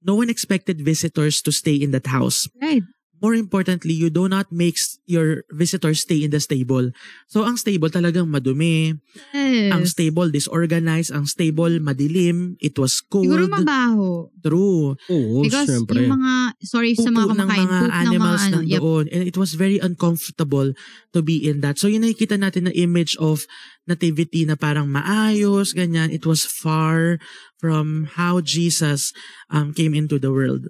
no 0.03 0.19
one 0.19 0.29
expected 0.29 0.83
visitors 0.83 1.39
to 1.41 1.55
stay 1.55 1.77
in 1.79 1.95
that 1.95 2.11
house. 2.11 2.51
Right. 2.59 2.85
More 3.23 3.39
importantly, 3.39 3.95
you 3.95 4.11
do 4.11 4.27
not 4.27 4.51
make 4.51 4.75
your 5.07 5.47
visitors 5.55 6.03
stay 6.03 6.27
in 6.27 6.35
the 6.35 6.43
stable. 6.43 6.91
So, 7.31 7.47
ang 7.47 7.55
stable 7.55 7.87
talagang 7.87 8.27
madumi. 8.27 8.99
Yes. 9.31 9.71
Ang 9.71 9.87
stable 9.87 10.27
disorganized. 10.35 11.15
Ang 11.15 11.31
stable 11.31 11.79
madilim. 11.79 12.59
It 12.59 12.75
was 12.83 12.99
cold. 12.99 13.31
Siguro 13.31 13.47
mabaho. 13.47 14.27
True. 14.43 14.99
Oo, 14.99 15.47
Because 15.47 15.71
syempre. 15.71 16.03
yung 16.03 16.19
mga, 16.19 16.59
sorry 16.67 16.99
sa 16.99 17.15
mga 17.15 17.31
pupo 17.31 17.35
ng 17.39 17.47
kumakain, 17.47 17.63
mga 17.63 17.79
poop 17.79 17.87
ng 17.87 17.95
animals 17.95 18.43
mga 18.43 18.49
ano. 18.51 18.59
Yep. 18.59 18.81
nandoon. 18.83 19.05
And 19.15 19.23
it 19.23 19.37
was 19.39 19.51
very 19.55 19.79
uncomfortable 19.79 20.69
to 21.15 21.21
be 21.23 21.39
in 21.39 21.63
that. 21.63 21.79
So 21.79 21.87
yun 21.87 22.03
nakikita 22.03 22.35
natin 22.35 22.67
na 22.67 22.75
image 22.75 23.15
of 23.23 23.47
nativity 23.87 24.47
na 24.47 24.59
parang 24.59 24.91
maayos, 24.91 25.75
ganyan. 25.75 26.11
It 26.11 26.27
was 26.27 26.43
far 26.43 27.19
from 27.59 28.11
how 28.19 28.43
Jesus 28.43 29.15
um, 29.51 29.71
came 29.71 29.95
into 29.95 30.19
the 30.19 30.35
world. 30.35 30.67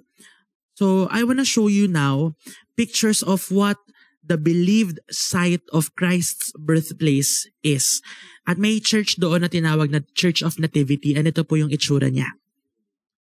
So 0.73 1.07
I 1.09 1.21
want 1.23 1.39
to 1.39 1.47
show 1.47 1.67
you 1.69 1.85
now 1.87 2.33
pictures 2.75 3.21
of 3.21 3.49
what 3.53 3.77
the 4.23 4.39
believed 4.39 4.99
site 5.11 5.63
of 5.71 5.93
Christ's 5.93 6.49
birthplace 6.55 7.45
is. 7.61 7.99
At 8.47 8.57
may 8.57 8.79
church 8.79 9.19
doon 9.19 9.43
na 9.43 9.49
tinawag 9.51 9.91
na 9.91 10.01
Church 10.15 10.41
of 10.41 10.59
Nativity 10.59 11.15
and 11.15 11.27
ito 11.27 11.43
po 11.43 11.55
yung 11.55 11.71
itsura 11.71 12.07
niya. 12.11 12.31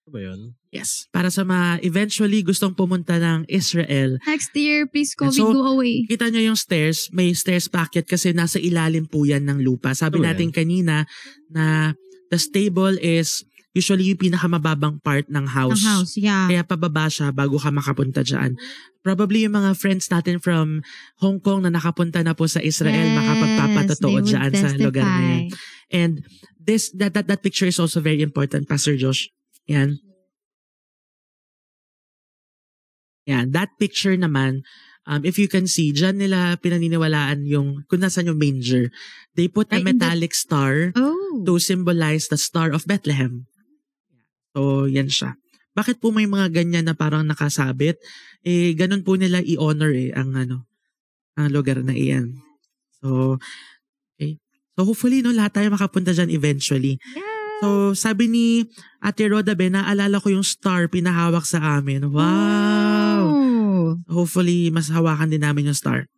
Ano 0.03 0.11
ba 0.11 0.21
yun? 0.23 0.41
Yes. 0.73 1.07
Para 1.13 1.29
sa 1.31 1.45
mga 1.45 1.85
eventually 1.85 2.43
gustong 2.43 2.75
pumunta 2.75 3.21
ng 3.21 3.45
Israel, 3.47 4.19
Next 4.25 4.51
year, 4.57 4.89
please 4.89 5.13
COVID 5.15 5.37
So, 5.37 5.53
go 5.53 5.63
away. 5.79 6.09
kita 6.09 6.33
nyo 6.33 6.43
yung 6.43 6.59
stairs, 6.59 7.07
may 7.13 7.37
stairs 7.37 7.69
packet 7.69 8.09
kasi 8.09 8.33
nasa 8.33 8.57
ilalim 8.59 9.05
po 9.07 9.23
yan 9.23 9.45
ng 9.47 9.61
lupa. 9.63 9.93
Sabi 9.95 10.19
Oh, 10.19 10.25
natin 10.25 10.51
kanina 10.51 11.05
na 11.53 11.93
the 12.33 12.39
stable 12.41 12.97
is 12.99 13.45
usually 13.73 14.13
yung 14.13 14.21
pinakamababang 14.21 15.01
part 15.01 15.27
ng 15.29 15.49
house. 15.49 15.81
Ng 15.81 15.89
house, 15.89 16.13
yeah. 16.17 16.45
Kaya 16.49 16.63
pababa 16.63 17.09
siya 17.09 17.33
bago 17.33 17.57
ka 17.57 17.73
makapunta 17.73 18.21
dyan. 18.21 18.57
Probably 19.01 19.43
yung 19.43 19.57
mga 19.57 19.75
friends 19.75 20.07
natin 20.09 20.39
from 20.39 20.85
Hong 21.19 21.41
Kong 21.41 21.65
na 21.65 21.73
nakapunta 21.73 22.21
na 22.21 22.37
po 22.37 22.45
sa 22.47 22.61
Israel, 22.61 22.95
Yes, 23.09 23.17
makapagpapatotoo 23.17 24.19
dyan 24.23 24.51
sa 24.53 24.69
lugar 24.77 25.03
na 25.03 25.19
yan. 25.19 25.43
testify. 25.49 25.61
And 25.93 26.13
this 26.57 26.89
that, 26.97 27.13
that 27.13 27.27
that 27.27 27.43
picture 27.43 27.67
is 27.67 27.77
also 27.77 27.99
very 27.99 28.21
important, 28.21 28.69
Pastor 28.69 28.95
Josh. 28.95 29.29
Yan. 29.67 29.99
Yan, 33.25 33.55
that 33.55 33.71
picture 33.79 34.19
naman, 34.19 34.67
um, 35.07 35.23
if 35.23 35.39
you 35.39 35.47
can 35.47 35.71
see, 35.71 35.95
dyan 35.95 36.19
nila 36.19 36.59
pinaniniwalaan 36.59 37.47
yung, 37.47 37.87
kung 37.87 38.03
nasan 38.03 38.27
yung 38.27 38.39
manger. 38.39 38.91
They 39.39 39.47
put 39.47 39.71
a 39.71 39.79
in 39.79 39.87
the- 39.87 39.95
metallic 39.95 40.35
star 40.35 40.91
Oh. 40.99 41.43
to 41.47 41.57
symbolize 41.63 42.27
the 42.29 42.37
Star 42.37 42.75
of 42.75 42.83
Bethlehem. 42.85 43.47
So, 44.53 44.87
yan 44.89 45.09
siya. 45.09 45.37
Bakit 45.73 46.05
po 46.05 46.13
may 46.13 46.29
mga 46.29 46.53
ganyan 46.53 46.85
na 46.89 46.95
parang 46.97 47.25
nakasabit? 47.25 47.97
Eh, 48.45 48.77
ganun 48.77 49.01
po 49.01 49.17
nila 49.17 49.41
i-honor 49.41 49.93
eh, 49.97 50.13
ang 50.13 50.37
ano, 50.37 50.69
ang 51.37 51.49
lugar 51.49 51.81
na 51.81 51.97
iyan. 51.97 52.37
So, 53.01 53.41
okay. 54.15 54.37
So, 54.77 54.85
hopefully, 54.85 55.25
no, 55.25 55.33
lahat 55.33 55.57
tayo 55.57 55.73
makapunta 55.73 56.13
dyan 56.13 56.29
eventually. 56.29 57.01
Yeah. 57.17 57.33
So, 57.63 57.95
sabi 57.95 58.27
ni 58.27 58.67
Ate 58.99 59.31
Roda 59.31 59.55
Ben, 59.55 59.79
naalala 59.79 60.19
ko 60.19 60.35
yung 60.35 60.43
star 60.43 60.91
pinahawak 60.91 61.47
sa 61.47 61.79
amin. 61.79 62.11
Wow! 62.11 63.23
Oh. 63.23 63.87
Hopefully, 64.11 64.69
mas 64.75 64.91
hawakan 64.91 65.31
din 65.31 65.47
namin 65.47 65.71
yung 65.71 65.79
star. 65.79 66.11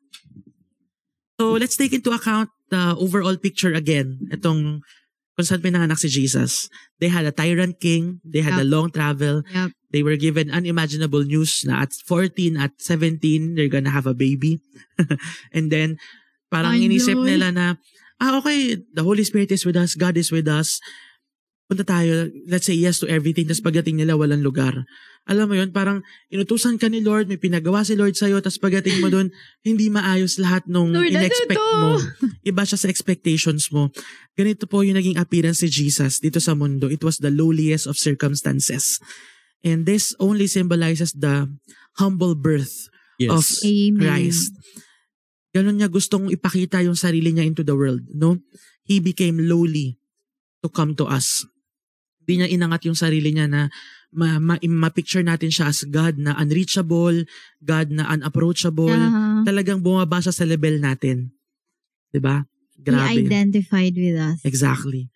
So, 1.36 1.60
let's 1.60 1.76
take 1.76 1.92
into 1.92 2.16
account 2.16 2.48
the 2.72 2.96
overall 2.96 3.36
picture 3.36 3.76
again. 3.76 4.24
Itong 4.32 4.80
kung 5.34 5.46
saan 5.46 5.60
pinanganak 5.60 5.98
si 5.98 6.06
Jesus. 6.06 6.70
They 7.02 7.10
had 7.10 7.26
a 7.26 7.34
tyrant 7.34 7.82
king, 7.82 8.22
they 8.22 8.40
had 8.40 8.54
a 8.54 8.62
Yep. 8.62 8.70
long 8.70 8.86
travel, 8.90 9.42
Yep. 9.50 9.70
they 9.90 10.02
were 10.06 10.14
given 10.14 10.50
unimaginable 10.50 11.26
news 11.26 11.66
na 11.66 11.82
at 11.82 11.90
14, 12.06 12.54
at 12.54 12.78
17, 12.78 13.58
they're 13.58 13.70
gonna 13.72 13.90
have 13.90 14.06
a 14.06 14.14
baby. 14.14 14.62
and 15.56 15.74
then, 15.74 15.98
parang 16.50 16.78
Ay, 16.78 16.86
inisip 16.86 17.18
Lord. 17.18 17.26
nila 17.26 17.48
na, 17.50 17.66
ah, 18.22 18.38
okay, 18.38 18.78
the 18.94 19.02
Holy 19.02 19.26
Spirit 19.26 19.50
is 19.50 19.66
with 19.66 19.74
us, 19.74 19.98
God 19.98 20.14
is 20.14 20.30
with 20.30 20.46
us. 20.46 20.78
Punta 21.64 21.80
tayo, 21.80 22.28
let's 22.44 22.68
say 22.68 22.76
yes 22.76 23.00
to 23.00 23.08
everything, 23.08 23.48
tapos 23.48 23.64
pagdating 23.64 23.96
nila, 23.96 24.20
walang 24.20 24.44
lugar. 24.44 24.84
Alam 25.24 25.48
mo 25.48 25.54
yun, 25.56 25.72
parang 25.72 26.04
inutusan 26.28 26.76
ka 26.76 26.92
ni 26.92 27.00
Lord, 27.00 27.24
may 27.24 27.40
pinagawa 27.40 27.80
si 27.88 27.96
Lord 27.96 28.12
sa'yo, 28.12 28.44
tapos 28.44 28.60
pagdating 28.60 29.00
mo 29.00 29.08
dun, 29.08 29.32
hindi 29.68 29.88
maayos 29.88 30.36
lahat 30.36 30.68
nung 30.68 30.92
Lord, 30.92 31.08
ano 31.08 31.24
in-expect 31.24 31.64
mo. 31.80 31.96
Iba 32.52 32.68
siya 32.68 32.76
sa 32.76 32.92
expectations 32.92 33.72
mo. 33.72 33.88
Ganito 34.36 34.68
po 34.68 34.84
yung 34.84 35.00
naging 35.00 35.16
appearance 35.16 35.64
si 35.64 35.72
Jesus 35.72 36.20
dito 36.20 36.36
sa 36.36 36.52
mundo. 36.52 36.92
It 36.92 37.00
was 37.00 37.16
the 37.24 37.32
lowliest 37.32 37.88
of 37.88 37.96
circumstances. 37.96 39.00
And 39.64 39.88
this 39.88 40.12
only 40.20 40.44
symbolizes 40.44 41.16
the 41.16 41.48
humble 41.96 42.36
birth 42.36 42.92
of 43.32 43.40
Yes. 43.40 43.64
Amen. 43.64 44.04
Christ. 44.04 44.52
Ganon 45.54 45.78
niya 45.78 45.88
gustong 45.88 46.28
ipakita 46.28 46.82
yung 46.84 46.98
sarili 46.98 47.30
niya 47.30 47.46
into 47.46 47.62
the 47.62 47.72
world, 47.72 48.02
no? 48.10 48.42
He 48.84 49.00
became 49.00 49.40
lowly 49.40 49.96
to 50.60 50.68
come 50.68 50.92
to 50.98 51.06
us. 51.06 51.46
Hindi 52.24 52.34
niya 52.40 52.48
inangat 52.48 52.88
yung 52.88 52.96
sarili 52.96 53.36
niya 53.36 53.46
na 53.46 53.68
ma- 54.10 54.40
ma- 54.40 54.62
ma-picture 54.62 55.20
natin 55.20 55.52
siya 55.52 55.68
as 55.68 55.84
God 55.84 56.16
na 56.16 56.32
unreachable, 56.40 57.28
God 57.60 57.92
na 57.92 58.08
unapproachable. 58.08 58.88
Yeah. 58.88 59.44
Talagang 59.44 59.84
bumaba 59.84 60.24
siya 60.24 60.32
sa 60.32 60.48
level 60.48 60.80
natin. 60.80 61.36
'Di 62.10 62.20
ba? 62.24 62.48
He 62.74 62.82
Grabe. 62.82 63.28
identified 63.28 63.94
with 63.94 64.16
us. 64.16 64.40
Exactly. 64.42 65.12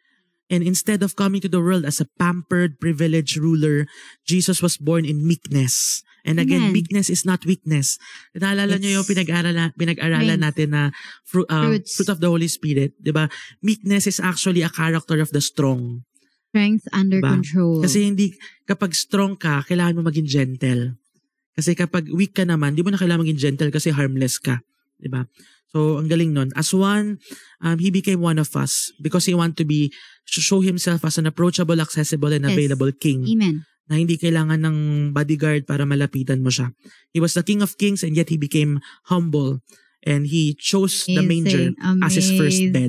And 0.49 0.65
instead 0.65 1.05
of 1.05 1.13
coming 1.17 1.45
to 1.45 1.51
the 1.53 1.61
world 1.61 1.85
as 1.85 2.01
a 2.01 2.09
pampered, 2.17 2.81
privileged 2.81 3.37
ruler, 3.37 3.85
Jesus 4.25 4.65
was 4.65 4.81
born 4.81 5.05
in 5.05 5.25
meekness. 5.29 6.01
And 6.25 6.41
again, 6.41 6.69
Amen. 6.69 6.77
meekness 6.77 7.09
is 7.09 7.25
not 7.25 7.45
weakness. 7.45 7.97
Naalala 8.37 8.77
niyo 8.77 9.01
yung 9.01 9.09
pinag-aralan, 9.09 9.73
pinag-aralan 9.77 10.41
natin 10.41 10.73
na 10.73 10.83
fruit, 11.25 11.49
uh, 11.49 11.73
Fruits. 11.73 11.97
fruit 11.97 12.11
of 12.13 12.21
the 12.21 12.29
Holy 12.29 12.49
Spirit. 12.49 12.97
di 13.01 13.13
ba? 13.13 13.29
Meekness 13.61 14.09
is 14.09 14.19
actually 14.21 14.61
a 14.61 14.73
character 14.73 15.21
of 15.21 15.33
the 15.33 15.41
strong. 15.41 16.05
Strength 16.49 16.85
under 16.97 17.21
Diba? 17.21 17.33
control. 17.37 17.85
Kasi 17.85 18.09
hindi, 18.09 18.33
kapag 18.65 18.97
strong 18.97 19.37
ka, 19.37 19.61
kailangan 19.69 20.01
mo 20.01 20.03
maging 20.09 20.29
gentle. 20.29 20.97
Kasi 21.53 21.75
kapag 21.75 22.09
weak 22.09 22.33
ka 22.33 22.47
naman, 22.47 22.73
di 22.73 22.81
mo 22.81 22.89
na 22.89 22.97
kailangan 22.97 23.27
maging 23.27 23.41
gentle 23.41 23.69
kasi 23.69 23.91
harmless 23.93 24.41
ka. 24.41 24.63
Di 24.97 25.11
ba? 25.11 25.27
So, 25.69 26.01
ang 26.01 26.09
galing 26.09 26.33
nun. 26.33 26.49
As 26.57 26.73
one, 26.73 27.21
um, 27.61 27.77
he 27.77 27.93
became 27.93 28.25
one 28.25 28.41
of 28.41 28.49
us 28.57 28.89
because 29.05 29.29
he 29.29 29.37
want 29.37 29.61
to 29.61 29.69
be, 29.69 29.93
to 30.33 30.41
show 30.41 30.65
himself 30.65 31.05
as 31.05 31.21
an 31.21 31.29
approachable, 31.29 31.77
accessible, 31.77 32.33
and 32.33 32.49
Yes. 32.49 32.57
available 32.57 32.89
king 32.97 33.29
Amen. 33.29 33.69
na 33.85 34.01
hindi 34.01 34.17
kailangan 34.17 34.65
ng 34.65 34.77
bodyguard 35.13 35.69
para 35.69 35.85
malapitan 35.85 36.41
mo 36.41 36.49
siya. 36.49 36.73
He 37.13 37.21
was 37.21 37.37
the 37.37 37.45
king 37.45 37.61
of 37.61 37.77
kings 37.77 38.01
and 38.01 38.17
yet 38.17 38.33
he 38.33 38.41
became 38.41 38.81
humble 39.13 39.61
and 40.01 40.25
he 40.33 40.57
chose 40.57 41.05
the 41.05 41.21
manger 41.21 41.77
Amazing. 41.77 42.01
as 42.01 42.13
his 42.17 42.33
first 42.33 42.61
bed. 42.73 42.89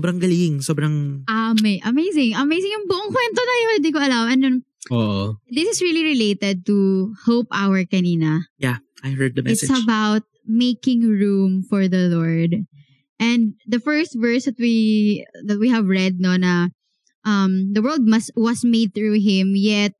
Sobrang 0.00 0.16
galing, 0.16 0.64
sobrang 0.64 0.96
Ama- 1.28 1.84
amazing. 1.84 2.32
Amazing 2.32 2.72
yung 2.72 2.88
buong 2.88 3.12
kwento 3.12 3.40
na 3.44 3.56
yun. 3.60 3.72
Hindi 3.76 3.90
ko 3.92 4.00
alam. 4.00 4.24
And 4.32 4.40
then, 4.40 4.56
Oo. 4.88 5.36
this 5.52 5.68
is 5.68 5.84
really 5.84 6.08
related 6.08 6.64
to 6.64 7.12
Hope 7.28 7.52
Hour 7.52 7.84
kanina. 7.84 8.48
I 9.04 9.12
heard 9.12 9.36
the 9.36 9.44
message. 9.44 9.68
It's 9.68 9.76
about 9.84 10.24
making 10.48 11.04
room 11.04 11.60
for 11.60 11.84
the 11.84 12.08
Lord. 12.08 12.64
And 13.20 13.60
the 13.68 13.76
first 13.80 14.16
verse 14.16 14.48
that 14.48 14.56
we 14.56 15.20
that 15.44 15.60
we 15.60 15.68
have 15.68 15.84
read 15.84 16.16
no 16.20 16.40
na 16.40 16.72
um 17.28 17.72
the 17.76 17.84
world 17.84 18.08
must 18.08 18.32
was 18.32 18.64
made 18.64 18.96
through 18.96 19.20
him 19.20 19.52
yet 19.52 19.92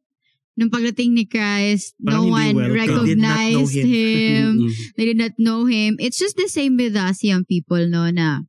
nung 0.56 0.68
pagdating 0.72 1.12
ni 1.16 1.24
Christ 1.28 1.92
no 2.00 2.24
Parang 2.24 2.24
hindi 2.24 2.32
one 2.32 2.56
welcome. 2.56 2.76
recognized 2.76 3.72
They 3.76 3.84
know 3.84 3.88
him. 3.88 4.44
Mm-mm. 4.64 4.72
They 4.96 5.04
did 5.04 5.20
not 5.20 5.34
know 5.36 5.64
him. 5.68 5.96
It's 6.00 6.16
just 6.20 6.36
the 6.40 6.48
same 6.48 6.76
with 6.80 6.96
us 6.96 7.20
young 7.24 7.44
people 7.44 7.84
no 7.88 8.08
na 8.08 8.44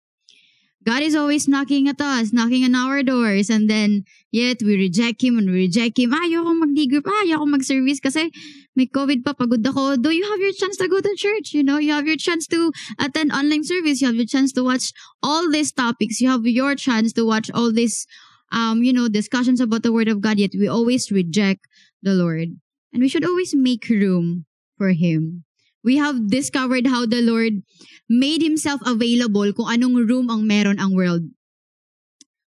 God 0.84 1.04
is 1.04 1.16
always 1.16 1.48
knocking 1.48 1.88
at 1.88 2.02
us, 2.02 2.34
knocking 2.34 2.64
on 2.64 2.74
our 2.74 3.04
doors, 3.04 3.50
and 3.50 3.70
then 3.70 4.04
yet 4.32 4.58
we 4.66 4.76
reject 4.76 5.22
Him 5.22 5.38
and 5.38 5.46
we 5.46 5.70
reject 5.70 6.00
Him. 6.00 6.14
Ah, 6.14 6.26
ayoko 6.26 6.58
mag-group, 6.58 7.06
ah, 7.06 7.22
ayoko 7.22 7.46
mag-service 7.46 8.00
kasi 8.02 8.32
may 8.76 8.88
COVID 8.88 9.22
pa, 9.24 9.34
pagod 9.38 9.62
ako. 9.62 10.02
Do 10.02 10.10
you 10.10 10.26
have 10.26 10.40
your 10.40 10.54
chance 10.54 10.78
to 10.78 10.88
go 10.88 11.00
to 11.00 11.14
church? 11.16 11.54
You 11.54 11.62
know, 11.62 11.78
you 11.78 11.94
have 11.94 12.08
your 12.08 12.18
chance 12.18 12.48
to 12.48 12.72
attend 12.98 13.32
online 13.32 13.64
service. 13.64 14.02
You 14.02 14.08
have 14.08 14.18
your 14.18 14.26
chance 14.26 14.52
to 14.54 14.64
watch 14.64 14.90
all 15.22 15.52
these 15.52 15.72
topics. 15.72 16.20
You 16.20 16.30
have 16.34 16.50
your 16.50 16.74
chance 16.74 17.14
to 17.14 17.26
watch 17.30 17.52
all 17.54 17.72
these, 17.72 18.08
um, 18.52 18.82
you 18.82 18.92
know, 18.92 19.08
discussions 19.08 19.62
about 19.62 19.84
the 19.84 19.94
Word 19.94 20.10
of 20.10 20.22
God. 20.22 20.40
Yet 20.40 20.58
we 20.58 20.66
always 20.68 21.12
reject 21.12 21.70
the 22.02 22.18
Lord, 22.18 22.58
and 22.90 23.06
we 23.06 23.08
should 23.08 23.26
always 23.26 23.54
make 23.54 23.86
room 23.86 24.50
for 24.82 24.98
Him. 24.98 25.46
We 25.82 25.98
have 25.98 26.30
discovered 26.30 26.86
how 26.86 27.10
the 27.10 27.26
Lord 27.26 27.66
made 28.06 28.46
Himself 28.46 28.82
available 28.86 29.50
kung 29.54 29.70
anong 29.70 30.06
room 30.06 30.30
ang 30.30 30.46
meron 30.46 30.78
ang 30.78 30.94
world. 30.94 31.26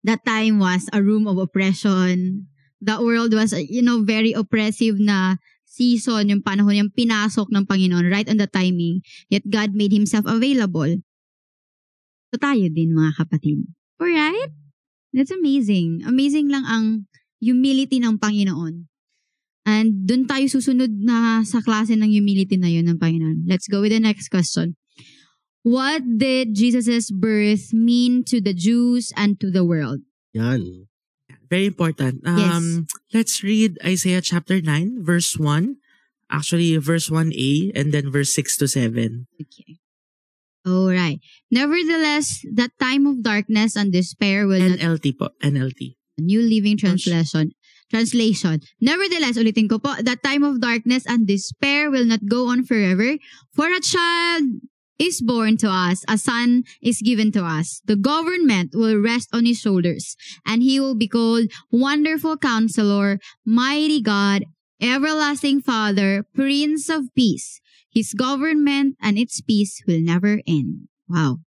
That 0.04 0.26
time 0.28 0.60
was 0.60 0.89
a 0.91 1.00
room 1.00 1.30
of 1.30 1.39
oppression. 1.39 2.48
That 2.82 3.06
world 3.06 3.32
was, 3.32 3.54
you 3.54 3.86
know, 3.86 4.02
very 4.04 4.34
oppressive 4.34 4.98
na 4.98 5.38
season, 5.63 6.28
yung 6.28 6.44
panahon 6.44 6.76
yung 6.76 6.91
pinasok 6.91 7.48
ng 7.48 7.63
Panginoon 7.63 8.12
right 8.12 8.28
on 8.28 8.36
the 8.36 8.50
timing. 8.50 9.00
Yet 9.32 9.48
God 9.48 9.72
made 9.72 9.96
Himself 9.96 10.28
available. 10.28 11.00
So 12.32 12.36
tayo 12.36 12.67
din 12.67 12.91
mga 12.91 13.15
kapatid. 13.15 13.63
Alright? 13.96 14.52
That's 15.15 15.32
amazing. 15.32 16.04
Amazing 16.04 16.52
lang 16.52 16.67
ang 16.67 16.86
humility 17.39 18.04
ng 18.04 18.20
Panginoon. 18.20 18.90
And 19.65 20.10
dun 20.10 20.26
tayo 20.26 20.50
susunod 20.50 20.89
na 21.06 21.45
sa 21.45 21.62
klase 21.62 21.93
ng 21.93 22.10
humility 22.10 22.58
na 22.58 22.69
yun 22.69 22.89
ng 22.89 22.97
Panginoon. 22.97 23.45
Let's 23.45 23.69
go 23.69 23.82
with 23.82 23.93
the 23.93 24.02
next 24.02 24.30
question. 24.34 24.76
What 25.62 26.02
did 26.17 26.58
Jesus' 26.58 27.13
birth 27.13 27.69
mean 27.69 28.26
to 28.34 28.41
the 28.41 28.54
Jews 28.58 29.13
and 29.13 29.38
to 29.38 29.54
the 29.54 29.62
world? 29.62 30.02
Yan. 30.34 30.89
Very 31.52 31.67
important. 31.67 32.26
Um, 32.26 32.88
Let's 33.13 33.43
read 33.43 33.78
Isaiah 33.86 34.24
chapter 34.24 34.62
9, 34.62 35.04
verse 35.04 35.38
1. 35.38 35.78
Actually, 36.32 36.78
verse 36.78 37.12
1a 37.12 37.76
and 37.76 37.91
then 37.91 38.10
verse 38.10 38.34
6 38.34 38.58
to 38.63 38.67
7. 38.67 39.28
Okay. 39.36 39.78
All 40.65 40.88
right. 40.88 41.19
Nevertheless, 41.52 42.39
that 42.56 42.71
time 42.80 43.06
of 43.06 43.21
darkness 43.21 43.76
and 43.76 43.91
despair 43.91 44.47
will 44.47 44.63
not 44.63 44.80
NLT 44.80 45.19
po. 45.19 45.30
NLT. 45.43 46.00
New 46.17 46.39
Living 46.39 46.78
Translation. 46.78 47.52
Translation. 47.91 48.63
Nevertheless, 48.80 49.36
ulitin 49.36 49.67
ko 49.67 49.75
po, 49.75 49.99
that 49.99 50.23
time 50.23 50.47
of 50.47 50.63
darkness 50.63 51.04
and 51.04 51.27
despair 51.27 51.91
will 51.91 52.08
not 52.08 52.23
go 52.23 52.47
on 52.47 52.63
forever, 52.63 53.19
for 53.51 53.67
a 53.67 53.84
child 53.84 54.63
is 54.95 55.19
born 55.19 55.58
to 55.58 55.67
us, 55.67 56.06
a 56.08 56.15
son 56.15 56.63
is 56.80 57.04
given 57.04 57.36
to 57.36 57.43
us. 57.43 57.82
The 57.84 57.99
government 57.99 58.71
will 58.71 58.95
rest 58.95 59.27
on 59.36 59.43
his 59.43 59.60
shoulders, 59.60 60.15
and 60.47 60.63
he 60.63 60.80
will 60.80 60.95
be 60.95 61.12
called 61.12 61.51
Wonderful 61.67 62.39
Counselor, 62.39 63.19
Mighty 63.43 63.99
God, 63.99 64.47
Everlasting 64.80 65.60
Father, 65.60 66.23
Prince 66.32 66.88
of 66.88 67.12
Peace. 67.12 67.60
His 67.91 68.15
government 68.15 68.95
and 69.04 69.19
its 69.19 69.41
peace 69.41 69.84
will 69.84 69.99
never 69.99 70.39
end. 70.47 70.88
Wow. 71.12 71.43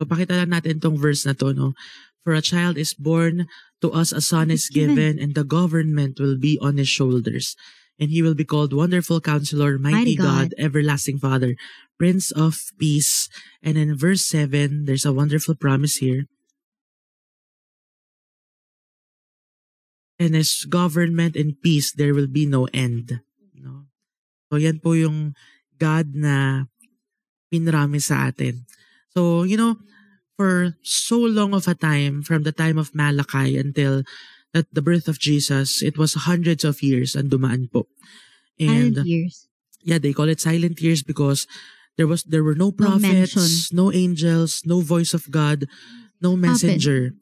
So, 0.00 0.08
pakita 0.08 0.32
lang 0.32 0.54
natin 0.54 0.80
tong 0.80 0.96
verse 0.96 1.26
na 1.28 1.36
to, 1.36 1.52
no? 1.52 1.76
For 2.24 2.32
a 2.32 2.40
child 2.40 2.78
is 2.78 2.94
born, 2.94 3.50
to 3.80 3.92
us 3.92 4.12
a 4.12 4.20
son 4.20 4.50
is 4.50 4.68
given, 4.68 5.18
and 5.18 5.34
the 5.34 5.44
government 5.44 6.18
will 6.18 6.38
be 6.38 6.58
on 6.60 6.76
his 6.76 6.88
shoulders. 6.88 7.54
And 7.98 8.10
he 8.10 8.22
will 8.22 8.34
be 8.34 8.46
called 8.46 8.72
Wonderful 8.72 9.20
Counselor, 9.20 9.78
Mighty, 9.78 10.14
Mighty 10.14 10.16
God, 10.16 10.54
God. 10.54 10.58
Everlasting 10.58 11.18
Father, 11.18 11.58
Prince 11.98 12.30
of 12.30 12.58
Peace. 12.78 13.28
And 13.62 13.74
in 13.74 13.98
verse 13.98 14.22
7, 14.22 14.86
there's 14.86 15.04
a 15.04 15.12
wonderful 15.12 15.58
promise 15.58 15.98
here. 15.98 16.30
And 20.18 20.34
his 20.34 20.66
government 20.66 21.34
and 21.34 21.58
peace, 21.62 21.90
there 21.90 22.14
will 22.14 22.30
be 22.30 22.46
no 22.46 22.66
end. 22.74 23.18
No? 23.54 23.86
So 24.50 24.58
yan 24.58 24.78
po 24.78 24.94
yung 24.94 25.34
God 25.78 26.14
na 26.14 26.66
pinrami 27.50 28.02
sa 28.02 28.30
atin. 28.30 28.66
So, 29.14 29.42
you 29.42 29.58
know, 29.58 29.78
for 30.38 30.78
so 30.86 31.18
long 31.18 31.50
of 31.52 31.66
a 31.66 31.74
time, 31.74 32.22
from 32.22 32.46
the 32.46 32.54
time 32.54 32.78
of 32.78 32.94
Malachi 32.94 33.58
until 33.58 34.06
at 34.54 34.70
the 34.70 34.80
birth 34.80 35.10
of 35.10 35.18
Jesus, 35.18 35.82
it 35.82 35.98
was 35.98 36.14
hundreds 36.14 36.62
of 36.62 36.78
years 36.78 37.18
and 37.18 37.26
dumaan 37.26 37.66
po. 37.66 37.90
And 38.54 38.94
Silent 38.94 39.06
years. 39.10 39.50
yeah, 39.82 39.98
they 39.98 40.14
call 40.14 40.30
it 40.30 40.38
silent 40.40 40.78
years 40.78 41.02
because 41.02 41.50
there 41.98 42.06
was 42.06 42.22
there 42.22 42.46
were 42.46 42.54
no 42.54 42.70
No 42.70 42.78
prophets, 42.78 43.74
no, 43.74 43.90
angels, 43.90 44.62
no 44.62 44.78
voice 44.80 45.10
of 45.10 45.26
God, 45.34 45.66
no 46.22 46.38
messenger 46.38 47.18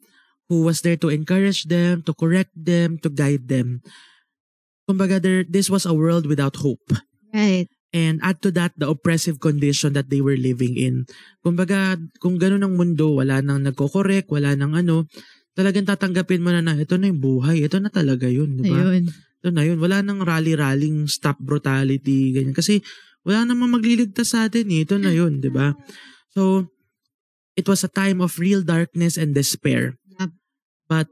who 0.47 0.61
was 0.61 0.81
there 0.85 0.95
to 0.95 1.09
encourage 1.09 1.65
them, 1.65 2.05
to 2.05 2.13
correct 2.13 2.53
them, 2.55 3.01
to 3.01 3.09
guide 3.09 3.49
them. 3.49 3.81
Kumbaga, 4.87 5.19
there, 5.19 5.43
this 5.43 5.69
was 5.69 5.85
a 5.85 5.93
world 5.93 6.25
without 6.25 6.55
hope. 6.63 6.93
Right. 7.33 7.67
And 7.95 8.19
add 8.19 8.43
to 8.43 8.51
that, 8.59 8.75
the 8.75 8.91
oppressive 8.91 9.39
condition 9.39 9.95
that 9.95 10.11
they 10.11 10.19
were 10.19 10.35
living 10.35 10.75
in. 10.75 11.07
Kumbaga, 11.39 11.95
kung 12.19 12.35
ganun 12.35 12.67
ang 12.67 12.75
mundo, 12.75 13.15
wala 13.15 13.39
nang 13.39 13.63
nagko-correct, 13.63 14.27
wala 14.27 14.53
nang 14.59 14.75
ano, 14.75 15.07
talagang 15.55 15.87
tatanggapin 15.87 16.43
mo 16.43 16.51
na 16.51 16.59
na, 16.59 16.75
ito 16.75 16.99
na 16.99 17.07
yung 17.07 17.23
buhay, 17.23 17.63
ito 17.63 17.79
na 17.79 17.87
talaga 17.87 18.27
yun, 18.27 18.59
di 18.59 18.67
ba? 18.67 18.91
Ayun. 18.91 19.07
Ito 19.39 19.49
na 19.55 19.63
yun, 19.63 19.79
wala 19.79 20.03
nang 20.03 20.19
rally-rallying 20.19 21.07
stop 21.07 21.39
brutality, 21.39 22.35
ganyan. 22.35 22.53
Kasi 22.53 22.83
wala 23.23 23.47
namang 23.47 23.79
magliligtas 23.79 24.35
sa 24.35 24.51
atin 24.51 24.67
eh, 24.67 24.83
ito 24.83 24.99
na 24.99 25.15
yun, 25.15 25.39
di 25.39 25.47
ba? 25.47 25.71
So, 26.35 26.67
it 27.57 27.65
was 27.65 27.81
a 27.87 27.89
time 27.89 28.21
of 28.21 28.37
real 28.37 28.61
darkness 28.61 29.15
and 29.17 29.33
despair. 29.33 29.97
Yep. 30.19 30.29
But 30.85 31.07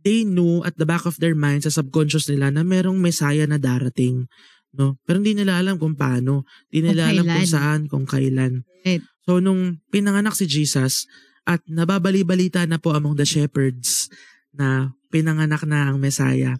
they 0.00 0.22
knew 0.24 0.64
at 0.64 0.80
the 0.80 0.88
back 0.88 1.04
of 1.04 1.18
their 1.18 1.36
minds, 1.36 1.68
sa 1.68 1.82
subconscious 1.82 2.30
nila, 2.30 2.54
na 2.54 2.62
merong 2.64 3.02
Messiah 3.02 3.44
na 3.44 3.60
darating. 3.60 4.30
No? 4.74 4.98
Pero 5.06 5.22
hindi 5.22 5.38
nila 5.38 5.62
alam 5.62 5.78
kung 5.78 5.94
paano. 5.94 6.42
Hindi 6.68 6.90
nila 6.90 7.06
Kung 7.06 7.12
alam 7.14 7.26
kung 7.30 7.48
saan, 7.48 7.80
kung 7.86 8.04
kailan. 8.10 8.66
Right. 8.82 9.02
So, 9.24 9.38
nung 9.38 9.80
pinanganak 9.88 10.34
si 10.34 10.50
Jesus, 10.50 11.06
at 11.44 11.60
nababali-balita 11.68 12.64
na 12.64 12.80
po 12.80 12.96
among 12.96 13.20
the 13.20 13.28
shepherds 13.28 14.08
na 14.52 14.96
pinanganak 15.12 15.62
na 15.68 15.92
ang 15.92 16.00
Messiah, 16.00 16.56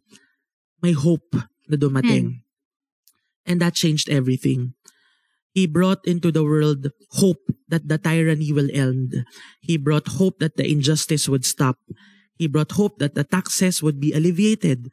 may 0.85 0.93
hope 0.93 1.35
na 1.67 1.77
dumating. 1.81 2.45
And 3.49 3.61
that 3.61 3.77
changed 3.77 4.09
everything. 4.09 4.77
He 5.55 5.65
brought 5.71 6.03
into 6.05 6.35
the 6.35 6.43
world 6.43 6.91
hope 7.17 7.41
that 7.69 7.87
the 7.89 7.97
tyranny 7.97 8.53
will 8.53 8.69
end. 8.73 9.25
He 9.63 9.79
brought 9.79 10.21
hope 10.21 10.43
that 10.43 10.57
the 10.57 10.67
injustice 10.67 11.29
would 11.29 11.47
stop. 11.47 11.79
He 12.35 12.51
brought 12.51 12.75
hope 12.75 12.99
that 12.99 13.15
the 13.15 13.25
taxes 13.25 13.81
would 13.81 14.01
be 14.03 14.13
alleviated. 14.13 14.91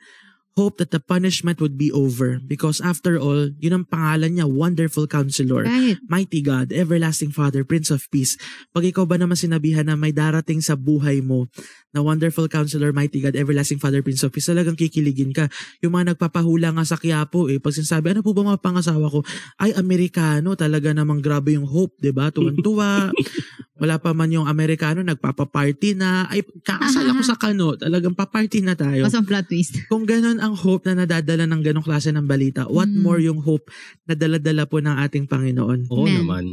Hope 0.59 0.83
that 0.83 0.91
the 0.91 0.99
punishment 0.99 1.63
would 1.63 1.79
be 1.79 1.87
over. 1.91 2.39
Because 2.43 2.83
after 2.83 3.15
all, 3.15 3.55
yun 3.57 3.81
ang 3.81 3.85
pangalan 3.87 4.35
niya, 4.35 4.47
Wonderful 4.47 5.07
Counselor. 5.07 5.63
Right. 5.63 5.95
Mighty 6.11 6.43
God, 6.43 6.75
Everlasting 6.75 7.31
Father, 7.31 7.63
Prince 7.63 7.87
of 7.87 8.03
Peace. 8.11 8.35
Pag 8.75 8.91
ikaw 8.91 9.07
ba 9.07 9.15
naman 9.15 9.39
sinabihan 9.39 9.87
na 9.87 9.95
may 9.95 10.11
darating 10.11 10.59
sa 10.59 10.75
buhay 10.75 11.23
mo 11.23 11.47
na 11.91 12.03
Wonderful 12.03 12.47
Counselor, 12.51 12.91
Mighty 12.91 13.23
God, 13.23 13.35
Everlasting 13.35 13.79
Father, 13.79 14.03
Prince 14.03 14.23
of 14.27 14.31
Peace, 14.35 14.47
talagang 14.47 14.75
kikiligin 14.75 15.31
ka. 15.31 15.47
Yung 15.83 15.95
mga 15.95 16.15
nagpapahula 16.15 16.71
nga 16.75 16.83
sa 16.87 16.99
Quiapo 16.99 17.47
eh, 17.51 17.59
pag 17.59 17.75
sinasabi, 17.75 18.11
ano 18.11 18.23
po 18.23 18.31
ba 18.35 18.43
mga 18.43 18.63
pangasawa 18.63 19.07
ko? 19.07 19.23
Ay, 19.59 19.71
Amerikano, 19.75 20.55
talaga 20.59 20.91
namang 20.91 21.23
grabe 21.23 21.55
yung 21.55 21.67
hope, 21.67 21.95
di 21.99 22.11
ba? 22.11 22.31
Tuwan-tuwa. 22.31 23.11
Wala 23.81 23.97
pa 23.97 24.13
man 24.13 24.29
yung 24.29 24.45
Amerikano, 24.45 25.01
nagpapaparty 25.01 25.97
na. 25.97 26.29
Ay, 26.29 26.45
kakasal 26.61 27.01
ako 27.09 27.21
sa 27.25 27.33
kano. 27.33 27.73
Talagang 27.73 28.13
paparty 28.13 28.61
na 28.61 28.77
tayo. 28.77 29.01
Ang 29.03 29.25
plot 29.25 29.49
twist. 29.49 29.73
Kung 29.91 30.05
ganun 30.05 30.37
ang 30.37 30.53
hope 30.53 30.85
na 30.85 31.01
nadadala 31.01 31.49
ng 31.49 31.65
ganong 31.65 31.81
klase 31.81 32.13
ng 32.13 32.23
balita, 32.23 32.69
what 32.69 32.85
Mm. 32.85 33.01
more 33.01 33.17
yung 33.17 33.41
hope 33.41 33.73
na 34.05 34.13
daladala 34.13 34.69
po 34.69 34.77
ng 34.77 35.01
ating 35.01 35.25
Panginoon? 35.25 35.89
Oo 35.89 36.05
Amen. 36.05 36.13
naman. 36.21 36.45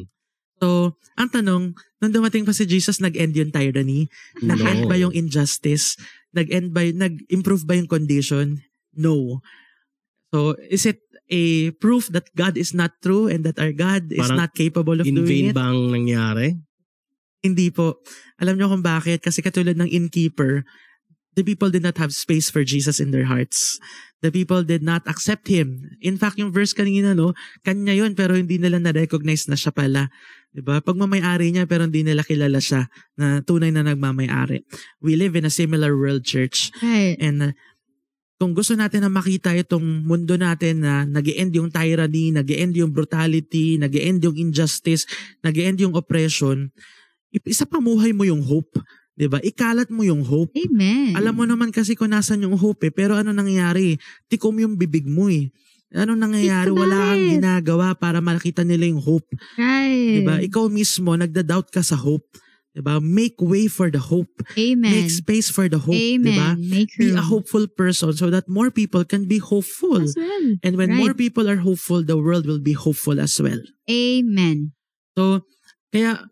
So, 0.57 0.97
ang 1.15 1.29
tanong, 1.29 1.63
nung 2.01 2.13
dumating 2.13 2.43
pa 2.43 2.51
si 2.51 2.65
Jesus, 2.65 2.99
nag-end 2.99 3.37
yung 3.37 3.53
tyranny? 3.53 4.09
Nag-end 4.41 4.85
No. 4.85 4.91
ba 4.91 4.97
yung 4.97 5.13
injustice? 5.13 6.01
Nag-end 6.33 6.73
ba, 6.73 6.83
nag-improve 6.83 7.63
ba 7.63 7.77
yung 7.77 7.87
condition? 7.87 8.65
No. 8.91 9.45
So, 10.29 10.57
is 10.65 10.83
it 10.83 10.99
a 11.29 11.43
proof 11.77 12.09
that 12.09 12.33
God 12.33 12.57
is 12.57 12.73
not 12.73 12.97
true 12.99 13.29
and 13.29 13.45
that 13.45 13.61
our 13.61 13.71
God 13.71 14.09
is 14.09 14.25
Parang 14.25 14.39
not 14.41 14.53
capable 14.53 14.97
of 14.97 15.05
In 15.05 15.15
doing 15.15 15.29
vain 15.29 15.47
it? 15.53 15.55
bang 15.55 15.79
nangyari? 15.93 16.57
Hindi 17.45 17.71
po. 17.71 18.03
Alam 18.43 18.59
niyo 18.59 18.67
kung 18.71 18.83
bakit? 18.83 19.23
Kasi 19.23 19.43
katulad 19.43 19.79
ng 19.79 19.87
innkeeper, 19.87 20.67
the 21.39 21.47
people 21.47 21.71
did 21.71 21.87
not 21.87 21.95
have 22.03 22.11
space 22.11 22.51
for 22.51 22.67
Jesus 22.67 22.99
in 22.99 23.15
their 23.15 23.31
hearts. 23.31 23.79
The 24.19 24.35
people 24.35 24.67
did 24.67 24.83
not 24.83 25.07
accept 25.07 25.47
Him. 25.47 25.95
In 26.03 26.19
fact, 26.19 26.43
yung 26.43 26.51
verse 26.51 26.75
kanina, 26.75 27.15
no, 27.15 27.39
kanya 27.63 27.95
yun, 27.95 28.19
pero 28.19 28.35
hindi 28.35 28.59
nila 28.59 28.83
na-recognize 28.83 29.47
na 29.47 29.55
siya 29.55 29.71
pala. 29.71 30.11
'Di 30.51 30.67
ba? 30.67 30.83
Pagmamayari 30.83 31.55
niya, 31.55 31.71
pero 31.71 31.87
hindi 31.87 32.03
nila 32.03 32.27
kilala 32.27 32.59
siya 32.59 32.91
na 33.15 33.39
tunay 33.47 33.71
na 33.71 33.87
nagmamayari. 33.87 34.67
We 34.99 35.15
live 35.15 35.39
in 35.39 35.47
a 35.47 35.55
similar 35.55 35.95
world, 35.95 36.27
church. 36.27 36.75
Right. 36.83 37.15
And 37.23 37.39
uh, 37.39 37.53
kung 38.43 38.55
gusto 38.55 38.75
natin 38.75 39.07
na 39.07 39.11
makita 39.11 39.55
itong 39.55 40.07
mundo 40.07 40.35
natin 40.35 40.83
na 40.83 41.07
nag 41.07 41.27
end 41.31 41.55
yung 41.55 41.71
tyranny, 41.71 42.35
nag 42.35 42.51
end 42.51 42.75
yung 42.75 42.95
brutality, 42.95 43.79
nag 43.79 43.95
end 43.95 44.23
yung 44.27 44.35
injustice, 44.35 45.07
nag 45.43 45.55
end 45.59 45.83
yung 45.83 45.95
oppression, 45.95 46.71
isa 47.45 47.69
pamuhay 47.69 48.13
mo 48.17 48.25
yung 48.25 48.41
hope. 48.43 48.79
'di 49.19 49.27
ba? 49.27 49.43
Ikalat 49.43 49.91
mo 49.91 50.07
yung 50.07 50.23
hope. 50.23 50.55
Amen. 50.55 51.19
Alam 51.19 51.35
mo 51.35 51.45
naman 51.45 51.75
kasi 51.75 51.99
kung 51.99 52.15
nasan 52.15 52.47
yung 52.47 52.55
hope 52.55 52.87
eh, 52.87 52.95
pero 52.95 53.19
ano 53.19 53.35
nangyayari? 53.35 53.99
Tikom 54.31 54.55
yung 54.63 54.79
bibig 54.79 55.11
mo 55.11 55.27
eh. 55.27 55.51
Ano 55.91 56.15
nangyayari? 56.15 56.71
About 56.71 56.81
Wala 56.87 56.99
kang 57.17 57.27
ginagawa 57.41 57.87
para 57.99 58.23
makita 58.23 58.63
nila 58.63 58.87
yung 58.87 59.03
hope. 59.03 59.27
Right. 59.59 60.15
'Di 60.15 60.23
ba? 60.23 60.39
Ikaw 60.39 60.71
mismo 60.71 61.19
nagda-doubt 61.19 61.75
ka 61.75 61.83
sa 61.83 61.99
hope. 61.99 62.31
'Di 62.77 62.85
ba? 62.85 63.03
Make 63.03 63.43
way 63.43 63.67
for 63.67 63.91
the 63.91 63.99
hope. 63.99 64.31
Amen. 64.55 64.93
Make 64.93 65.11
space 65.11 65.51
for 65.51 65.67
the 65.67 65.83
hope, 65.83 65.99
'di 65.99 66.33
ba? 66.39 66.55
Be 67.01 67.11
a 67.17 67.25
hopeful 67.25 67.67
person 67.67 68.15
so 68.15 68.31
that 68.31 68.47
more 68.47 68.71
people 68.71 69.03
can 69.03 69.27
be 69.27 69.43
hopeful. 69.43 69.99
As 70.05 70.15
well. 70.15 70.47
And 70.63 70.79
when 70.79 70.95
Right. 70.95 71.03
more 71.03 71.15
people 71.19 71.51
are 71.51 71.59
hopeful, 71.59 72.07
the 72.07 72.15
world 72.21 72.47
will 72.47 72.63
be 72.63 72.77
hopeful 72.79 73.19
as 73.19 73.35
well. 73.43 73.59
Amen. 73.91 74.77
So, 75.19 75.43
kaya 75.91 76.23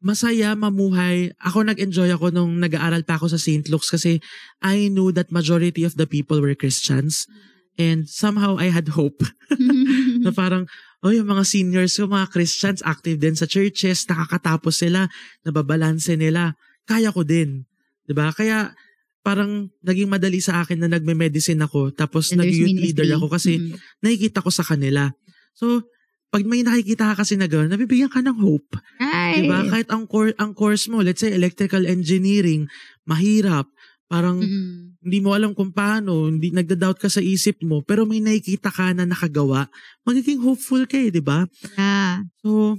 masaya 0.00 0.56
mamuhay. 0.56 1.30
Ako 1.44 1.62
nag-enjoy 1.64 2.08
ako 2.16 2.32
nung 2.32 2.56
nag-aaral 2.58 3.04
pa 3.04 3.20
ako 3.20 3.32
sa 3.32 3.38
St. 3.40 3.68
Luke's 3.68 3.92
kasi 3.92 4.18
I 4.64 4.88
knew 4.88 5.12
that 5.12 5.28
majority 5.28 5.84
of 5.84 5.94
the 6.00 6.08
people 6.08 6.40
were 6.40 6.56
Christians. 6.56 7.28
And 7.76 8.08
somehow 8.08 8.56
I 8.60 8.72
had 8.72 8.92
hope 8.92 9.20
na 10.24 10.32
parang, 10.32 10.68
oh, 11.00 11.12
yung 11.12 11.28
mga 11.28 11.44
seniors 11.48 11.96
ko, 11.96 12.08
mga 12.08 12.28
Christians, 12.28 12.80
active 12.84 13.20
din 13.20 13.36
sa 13.36 13.48
churches, 13.48 14.04
nakakatapos 14.04 14.84
sila, 14.84 15.08
nababalanse 15.44 16.16
nila. 16.16 16.56
Kaya 16.84 17.12
ko 17.14 17.22
din. 17.24 17.64
'Di 18.04 18.12
ba 18.12 18.34
Kaya 18.34 18.74
parang 19.20 19.68
naging 19.84 20.08
madali 20.08 20.40
sa 20.40 20.64
akin 20.64 20.80
na 20.80 20.88
nagme-medicine 20.90 21.60
ako 21.60 21.92
tapos 21.92 22.32
nag-youth 22.32 22.72
leader 22.72 23.04
ako 23.20 23.28
kasi 23.28 23.60
Mm. 23.60 23.76
nakikita 24.00 24.40
ko 24.40 24.48
sa 24.48 24.64
kanila. 24.64 25.12
So, 25.52 25.84
pag 26.30 26.46
may 26.46 26.62
nakikita 26.62 27.10
ka 27.12 27.26
kasi 27.26 27.34
na 27.34 27.50
gano'n, 27.50 27.74
nabibigyan 27.74 28.06
ka 28.06 28.22
ng 28.22 28.38
hope. 28.38 28.78
Right. 28.96 29.42
Diba? 29.42 29.66
Kahit 29.66 29.88
ang, 29.90 30.06
cour- 30.06 30.36
ang 30.38 30.54
course 30.54 30.86
mo, 30.86 31.02
let's 31.02 31.20
say 31.20 31.34
electrical 31.34 31.82
engineering, 31.84 32.70
mahirap. 33.02 33.66
Parang 34.06 34.38
Mm. 34.38 34.94
hindi 35.02 35.18
mo 35.18 35.34
alam 35.34 35.54
kung 35.54 35.70
paano, 35.70 36.26
hindi 36.26 36.50
nagda-doubt 36.50 36.98
ka 36.98 37.06
sa 37.06 37.18
isip 37.18 37.62
mo, 37.62 37.82
pero 37.82 38.06
may 38.06 38.18
nakikita 38.18 38.70
ka 38.70 38.90
na 38.90 39.06
nakagawa, 39.06 39.66
magiging 40.02 40.38
hopeful 40.38 40.82
ka 40.86 40.98
eh, 40.98 41.10
di 41.10 41.22
ba? 41.22 41.46
Yeah. 41.74 42.26
So, 42.42 42.78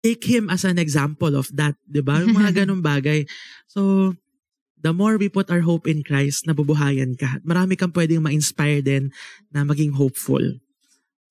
take 0.00 0.24
him 0.24 0.48
as 0.48 0.64
an 0.64 0.76
example 0.78 1.32
of 1.32 1.48
that, 1.52 1.76
di 1.84 2.00
ba? 2.00 2.20
Yung 2.20 2.36
mga 2.36 2.52
ganong 2.64 2.80
bagay. 2.80 3.24
So, 3.68 4.12
the 4.78 4.92
more 4.92 5.16
we 5.16 5.28
put 5.28 5.48
our 5.48 5.60
hope 5.60 5.88
in 5.88 6.04
Christ, 6.04 6.44
nabubuhayan 6.44 7.16
ka. 7.16 7.40
Marami 7.42 7.74
kang 7.74 7.92
pwedeng 7.92 8.22
ma-inspire 8.22 8.80
din 8.80 9.10
na 9.50 9.64
maging 9.64 9.92
hopeful. 9.92 10.44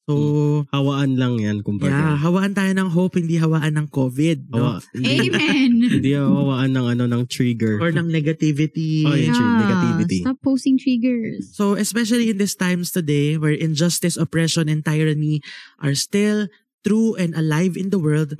So, 0.07 0.63
Hawaan 0.71 1.19
lang 1.19 1.35
yan, 1.35 1.67
kumbaga. 1.67 1.91
yeah, 1.91 2.15
hawaan 2.15 2.55
tayo 2.55 2.71
ng 2.71 2.87
hope, 2.95 3.19
hindi 3.19 3.35
hawaan 3.43 3.75
ng 3.75 3.91
COVID, 3.91 4.47
no? 4.55 4.79
Hawa, 4.79 4.79
hindi, 4.95 5.35
Amen. 5.35 5.71
hindi 5.99 6.11
hawaan 6.15 6.71
ng 6.71 6.85
ano 6.95 7.03
ng 7.11 7.27
trigger. 7.27 7.75
Or 7.83 7.91
ng 7.91 8.07
negativity. 8.07 9.03
Oh, 9.03 9.11
yeah. 9.11 9.35
True, 9.35 9.53
negativity. 9.59 10.23
Stop 10.23 10.39
posting 10.39 10.79
triggers. 10.79 11.51
So, 11.51 11.75
especially 11.75 12.31
in 12.31 12.39
these 12.39 12.55
times 12.55 12.95
today 12.95 13.35
where 13.35 13.51
injustice, 13.51 14.15
oppression, 14.15 14.71
and 14.71 14.79
tyranny 14.79 15.43
are 15.83 15.91
still 15.91 16.47
true 16.81 17.15
and 17.15 17.33
alive 17.35 17.75
in 17.75 17.89
the 17.89 17.99
world, 17.99 18.33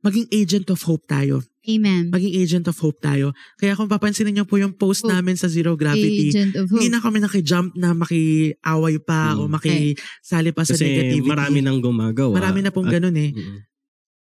maging 0.00 0.28
agent 0.30 0.68
of 0.68 0.82
hope 0.84 1.06
tayo. 1.06 1.42
Amen. 1.64 2.12
Maging 2.12 2.34
agent 2.36 2.64
of 2.68 2.76
hope 2.76 3.00
tayo. 3.00 3.32
Kaya 3.56 3.72
kung 3.72 3.88
papansinin 3.88 4.36
niyo 4.36 4.44
po 4.44 4.60
yung 4.60 4.76
post 4.76 5.00
Hope. 5.00 5.16
namin 5.16 5.32
sa 5.32 5.48
Zero 5.48 5.72
Gravity, 5.74 6.28
hindi 6.52 6.88
na 6.92 7.00
kami 7.00 7.24
nakijump 7.24 7.72
na 7.74 7.96
makiaway 7.96 9.00
pa 9.00 9.32
o 9.40 9.48
Hmm. 9.48 9.56
makisali 9.56 10.52
pa 10.52 10.62
sa 10.62 10.76
Kasi 10.76 10.84
negativity. 10.84 11.24
marami 11.24 11.58
nang 11.64 11.80
gumagawa. 11.80 12.36
Marami 12.36 12.60
na 12.60 12.68
pong 12.68 12.92
At- 12.92 13.00
ganun 13.00 13.16
eh. 13.16 13.32
Mm. 13.32 13.58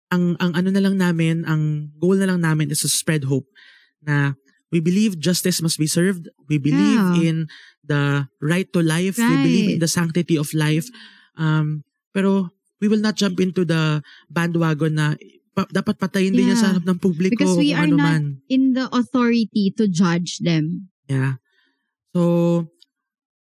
ang 0.10 0.24
ang 0.42 0.52
ano 0.58 0.70
na 0.74 0.82
lang 0.82 0.96
namin, 0.98 1.46
ang 1.46 1.94
goal 1.96 2.18
na 2.18 2.28
lang 2.28 2.42
namin 2.42 2.74
is 2.74 2.82
to 2.82 2.90
spread 2.90 3.30
hope 3.30 3.46
na 4.02 4.34
we 4.74 4.82
believe 4.82 5.16
justice 5.16 5.62
must 5.62 5.78
be 5.78 5.88
served. 5.88 6.28
We 6.50 6.58
believe 6.60 6.98
Yeah. 7.16 7.24
in 7.24 7.38
the 7.86 8.28
right 8.42 8.68
to 8.74 8.82
life. 8.82 9.16
We 9.16 9.38
believe 9.40 9.68
in 9.70 9.74
Right. 9.78 9.84
the 9.86 9.88
sanctity 9.88 10.36
of 10.36 10.50
life. 10.52 10.90
Um, 11.38 11.86
pero 12.12 12.52
we 12.80 12.88
will 12.88 13.00
not 13.00 13.16
jump 13.16 13.38
into 13.38 13.64
the 13.64 14.00
bandwagon 14.28 14.96
na 14.96 15.16
pa- 15.52 15.70
dapat 15.70 15.96
patayin 15.96 16.32
din 16.32 16.50
yan 16.50 16.56
sa 16.56 16.72
Yeah. 16.72 16.72
harap 16.74 16.86
ng 16.88 17.00
publiko 17.00 17.36
Because 17.36 17.60
we 17.60 17.72
are 17.72 17.84
ano 17.84 18.00
not- 18.00 18.08
man. 18.08 18.24
In 18.48 18.74
the 18.74 18.88
authority 18.90 19.72
to 19.76 19.86
judge 19.86 20.40
them. 20.40 20.88
Yeah. 21.06 21.40
So, 22.12 22.68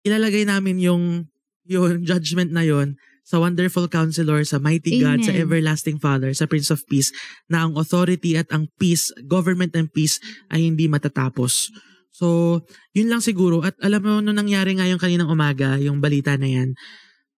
ilalagay 0.03 0.45
namin 0.45 0.79
yung 0.79 1.27
yung 1.65 2.03
judgment 2.11 2.51
na 2.51 2.63
yon 2.63 2.95
sa 3.23 3.39
wonderful 3.39 3.87
counselor, 3.87 4.43
sa 4.43 4.59
mighty 4.59 4.99
God, 4.99 5.23
sa 5.23 5.31
Amen. 5.31 5.47
everlasting 5.47 5.97
Father, 5.97 6.35
sa 6.35 6.45
Prince 6.45 6.75
of 6.75 6.83
Peace, 6.91 7.15
na 7.47 7.65
ang 7.65 7.79
authority 7.79 8.35
at 8.35 8.51
ang 8.51 8.67
peace, 8.77 9.15
government 9.25 9.73
and 9.73 9.87
peace 9.89 10.19
ay 10.51 10.67
hindi 10.67 10.91
matatapos. 10.91 11.71
So, 12.11 12.61
yun 12.93 13.09
lang 13.09 13.23
siguro. 13.23 13.63
At 13.63 13.79
alam 13.79 14.03
mo, 14.03 14.19
nung 14.19 14.37
nangyari 14.37 14.75
nga 14.75 14.85
yung 14.85 14.99
kaninang 14.99 15.31
umaga, 15.31 15.79
yung 15.79 16.03
balita 16.03 16.35
na 16.35 16.51
yan, 16.51 16.75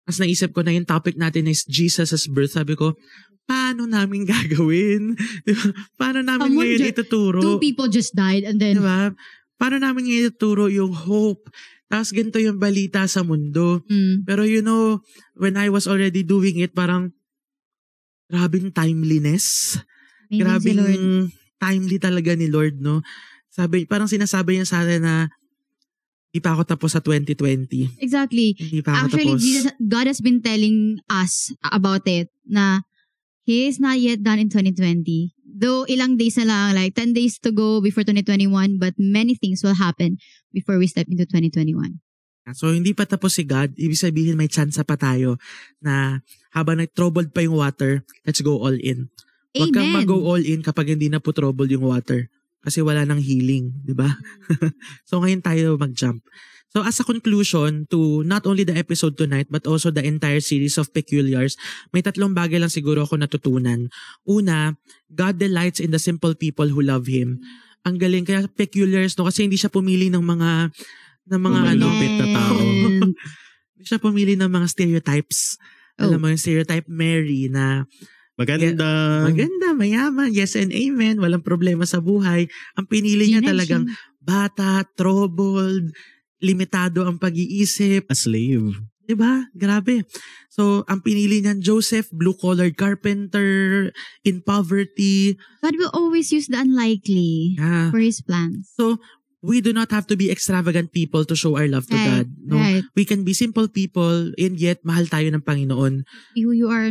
Tapos 0.04 0.20
naisip 0.20 0.52
ko 0.52 0.60
na 0.60 0.76
yung 0.76 0.84
topic 0.84 1.16
natin 1.16 1.48
is 1.48 1.64
Jesus' 1.64 2.28
birth. 2.28 2.52
Sabi 2.52 2.76
ko, 2.76 2.92
paano 3.48 3.88
namin 3.88 4.28
gagawin? 4.32 5.16
Di 5.16 5.52
ba? 5.52 5.68
Paano 5.96 6.20
namin 6.20 6.52
Someone 6.52 6.66
ngayon 6.68 6.80
ju- 6.80 6.92
ituturo? 6.92 7.40
Two 7.40 7.60
people 7.60 7.88
just 7.88 8.12
died 8.12 8.44
and 8.44 8.60
then 8.60 8.80
Di 8.80 8.84
ba? 8.84 9.12
Paano 9.56 9.80
namin 9.80 10.08
ngayon 10.08 10.24
ituturo 10.28 10.68
yung 10.68 10.92
hope? 10.92 11.48
Tapos 11.88 12.12
ganito 12.12 12.36
yung 12.40 12.60
balita 12.60 13.04
sa 13.08 13.24
mundo. 13.24 13.80
Mm. 13.88 14.28
Pero 14.28 14.44
you 14.44 14.60
know, 14.60 15.00
when 15.36 15.56
I 15.56 15.72
was 15.72 15.88
already 15.88 16.24
doing 16.24 16.60
it, 16.60 16.76
parang 16.76 17.12
grabing 18.28 18.72
timeliness. 18.72 19.76
Si 20.28 20.40
Grabing 20.40 21.30
timely 21.60 21.96
talaga 22.02 22.34
ni 22.34 22.50
Lord, 22.50 22.80
no? 22.80 23.00
Sabi, 23.52 23.86
parang 23.86 24.10
sinasabi 24.10 24.58
niya 24.58 24.66
sa 24.66 24.82
atin 24.82 25.06
na 25.06 25.14
hindi 26.34 26.42
pa 26.42 26.58
ako 26.58 26.66
tapos 26.66 26.90
sa 26.90 26.98
2020. 26.98 28.02
Exactly. 28.02 28.58
Hindi 28.58 28.82
pa 28.82 28.98
ako 28.98 29.06
Actually, 29.06 29.38
tapos. 29.38 29.46
Jesus, 29.46 29.70
God 29.78 30.06
has 30.10 30.18
been 30.18 30.42
telling 30.42 30.98
us 31.06 31.54
about 31.70 32.02
it 32.10 32.26
na 32.42 32.82
He 33.46 33.70
is 33.70 33.78
not 33.78 34.02
yet 34.02 34.18
done 34.18 34.42
in 34.42 34.50
2020. 34.50 35.30
Though 35.46 35.86
ilang 35.86 36.18
days 36.18 36.34
na 36.42 36.50
lang, 36.50 36.74
like 36.74 36.98
10 36.98 37.14
days 37.14 37.38
to 37.38 37.54
go 37.54 37.78
before 37.78 38.02
2021, 38.02 38.82
but 38.82 38.98
many 38.98 39.38
things 39.38 39.62
will 39.62 39.78
happen 39.78 40.18
before 40.50 40.74
we 40.74 40.90
step 40.90 41.06
into 41.06 41.22
2021. 41.22 42.02
So, 42.50 42.74
hindi 42.74 42.98
pa 42.98 43.06
tapos 43.06 43.38
si 43.38 43.46
God. 43.46 43.70
Ibig 43.78 43.94
sabihin, 43.94 44.34
may 44.34 44.50
chance 44.50 44.74
pa 44.82 44.98
tayo 44.98 45.38
na 45.78 46.18
habang 46.50 46.82
nag-troubled 46.82 47.30
pa 47.30 47.46
yung 47.46 47.62
water, 47.62 48.02
let's 48.26 48.42
go 48.42 48.58
all 48.58 48.74
in. 48.74 49.06
Huwag 49.54 49.70
kang 49.70 49.94
mag-go 49.94 50.18
all 50.18 50.42
in 50.42 50.66
kapag 50.66 50.98
hindi 50.98 51.06
na 51.06 51.22
po 51.22 51.30
troubled 51.30 51.70
yung 51.70 51.86
water. 51.86 52.26
Kasi 52.64 52.80
wala 52.80 53.04
nang 53.04 53.20
healing, 53.20 53.70
di 53.84 53.92
ba? 53.92 54.08
so 55.08 55.20
ngayon 55.20 55.44
tayo 55.44 55.76
mag-jump. 55.76 56.24
So 56.74 56.82
as 56.82 56.98
a 56.98 57.06
conclusion 57.06 57.86
to 57.94 58.26
not 58.26 58.50
only 58.50 58.66
the 58.66 58.74
episode 58.74 59.14
tonight 59.14 59.46
but 59.46 59.62
also 59.62 59.94
the 59.94 60.02
entire 60.02 60.42
series 60.42 60.74
of 60.74 60.90
Peculiars, 60.90 61.54
may 61.94 62.02
tatlong 62.02 62.34
bagay 62.34 62.58
lang 62.58 62.72
siguro 62.72 63.06
ako 63.06 63.20
natutunan. 63.20 63.86
Una, 64.26 64.74
God 65.06 65.38
delights 65.38 65.78
in 65.78 65.94
the 65.94 66.02
simple 66.02 66.34
people 66.34 66.66
who 66.66 66.82
love 66.82 67.06
Him. 67.06 67.38
Ang 67.86 68.02
galing 68.02 68.26
kaya 68.26 68.50
Peculiars 68.50 69.14
no 69.14 69.30
kasi 69.30 69.46
hindi 69.46 69.54
siya 69.54 69.70
pumili 69.70 70.10
ng 70.10 70.24
mga 70.24 70.50
ng 71.30 71.40
mga 71.40 71.60
Amen. 71.62 71.72
ano 71.78 71.86
na 71.94 72.26
tao. 72.32 72.58
hindi 73.78 73.84
siya 73.86 74.02
pumili 74.02 74.34
ng 74.34 74.50
mga 74.50 74.66
stereotypes. 74.66 75.60
Oh. 76.02 76.10
Alam 76.10 76.18
mo 76.18 76.26
yung 76.26 76.42
stereotype 76.42 76.90
Mary 76.90 77.46
na 77.46 77.86
Maganda. 78.34 79.22
Maganda, 79.30 79.68
mayaman, 79.72 80.34
yes 80.34 80.58
and 80.58 80.74
amen, 80.74 81.22
walang 81.22 81.46
problema 81.46 81.86
sa 81.86 82.02
buhay. 82.02 82.50
Ang 82.74 82.86
pinili 82.90 83.30
niya 83.30 83.42
talagang 83.46 83.86
Gina. 83.86 83.94
bata, 84.18 84.82
troubled, 84.98 85.94
limitado 86.42 87.06
ang 87.06 87.14
pag-iisip. 87.16 88.10
A 88.10 88.16
slave. 88.18 88.74
'Di 89.04 89.14
ba? 89.14 89.46
Grabe. 89.54 90.02
So, 90.48 90.82
ang 90.88 91.04
pinili 91.04 91.44
niyan, 91.44 91.60
Joseph, 91.60 92.08
blue-collar 92.10 92.72
carpenter, 92.72 93.90
in 94.22 94.40
poverty. 94.40 95.36
God 95.60 95.76
will 95.76 95.92
always 95.92 96.32
use 96.32 96.48
the 96.48 96.56
unlikely 96.56 97.54
Yeah. 97.58 97.90
for 97.92 98.00
His 98.00 98.18
plans. 98.18 98.70
So, 98.72 98.96
we 99.44 99.60
do 99.60 99.76
not 99.76 99.92
have 99.92 100.08
to 100.08 100.16
be 100.16 100.32
extravagant 100.32 100.90
people 100.90 101.28
to 101.28 101.36
show 101.36 101.52
our 101.54 101.68
love 101.68 101.84
to 101.86 101.94
Right, 101.94 102.24
God. 102.24 102.26
No? 102.48 102.56
right. 102.56 102.84
We 102.96 103.04
can 103.04 103.22
be 103.22 103.36
simple 103.36 103.68
people 103.68 104.32
and 104.34 104.54
yet 104.56 104.80
mahal 104.82 105.04
tayo 105.04 105.28
ng 105.28 105.44
Panginoon. 105.44 106.08
Be 106.32 106.42
who 106.42 106.56
you 106.56 106.72
are. 106.72 106.88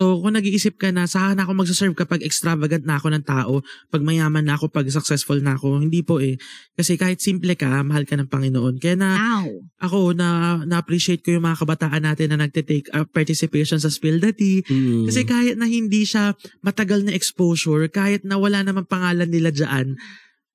So, 0.00 0.16
kung 0.24 0.32
nag-iisip 0.32 0.80
ka 0.80 0.88
na, 0.96 1.04
saan 1.04 1.36
ako 1.36 1.52
magsaserve 1.52 1.92
kapag 1.92 2.24
extravagant 2.24 2.88
na 2.88 2.96
ako 2.96 3.12
ng 3.12 3.20
tao, 3.20 3.60
pag 3.92 4.00
mayaman 4.00 4.48
na 4.48 4.56
ako, 4.56 4.72
pag 4.72 4.88
successful 4.88 5.36
na 5.44 5.60
ako, 5.60 5.76
hindi 5.76 6.00
po 6.00 6.24
eh. 6.24 6.40
Kasi 6.72 6.96
kahit 6.96 7.20
simple 7.20 7.52
ka, 7.52 7.84
mahal 7.84 8.08
ka 8.08 8.16
ng 8.16 8.32
Panginoon. 8.32 8.80
Kaya 8.80 8.96
na, 8.96 9.20
Ow. 9.44 9.60
ako, 9.76 10.16
na, 10.16 10.56
na-appreciate 10.64 11.20
ko 11.20 11.36
yung 11.36 11.44
mga 11.44 11.60
kabataan 11.60 12.00
natin 12.00 12.32
na 12.32 12.40
nagtitake 12.40 12.88
uh, 12.96 13.04
participation 13.12 13.76
sa 13.76 13.92
Spill 13.92 14.24
the 14.24 14.32
Tea. 14.32 14.64
Mm. 14.64 15.04
Kasi 15.04 15.20
kahit 15.28 15.60
na 15.60 15.68
hindi 15.68 16.08
siya 16.08 16.32
matagal 16.64 17.04
na 17.04 17.12
exposure, 17.12 17.84
kahit 17.92 18.24
na 18.24 18.40
wala 18.40 18.64
namang 18.64 18.88
pangalan 18.88 19.28
nila 19.28 19.52
dyan, 19.52 20.00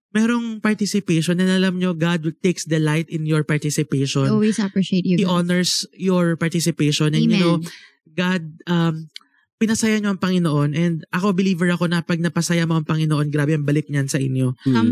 merong 0.10 0.58
participation 0.58 1.38
and 1.38 1.54
alam 1.54 1.78
nyo, 1.78 1.94
God 1.94 2.26
takes 2.42 2.66
delight 2.66 3.06
in 3.14 3.30
your 3.30 3.46
I 3.46 3.50
participation. 3.62 4.26
always 4.26 4.58
appreciate 4.58 5.06
you. 5.06 5.22
He 5.22 5.28
guys. 5.28 5.30
honors 5.30 5.72
your 5.94 6.34
participation. 6.34 7.14
And 7.14 7.30
you 7.30 7.38
know, 7.38 7.62
Amen. 7.62 7.70
God, 8.16 8.44
um, 8.66 9.12
pinasaya 9.66 9.98
nyo 9.98 10.14
ang 10.14 10.22
Panginoon 10.22 10.78
and 10.78 11.02
ako 11.10 11.34
believer 11.34 11.66
ako 11.68 11.90
na 11.90 12.06
pag 12.06 12.22
napasaya 12.22 12.64
mo 12.64 12.78
ang 12.78 12.86
Panginoon, 12.86 13.34
grabe 13.34 13.58
ang 13.58 13.66
balik 13.66 13.90
niyan 13.90 14.06
sa 14.06 14.22
inyo. 14.22 14.54
Mm. 14.62 14.72
Psalm 14.72 14.90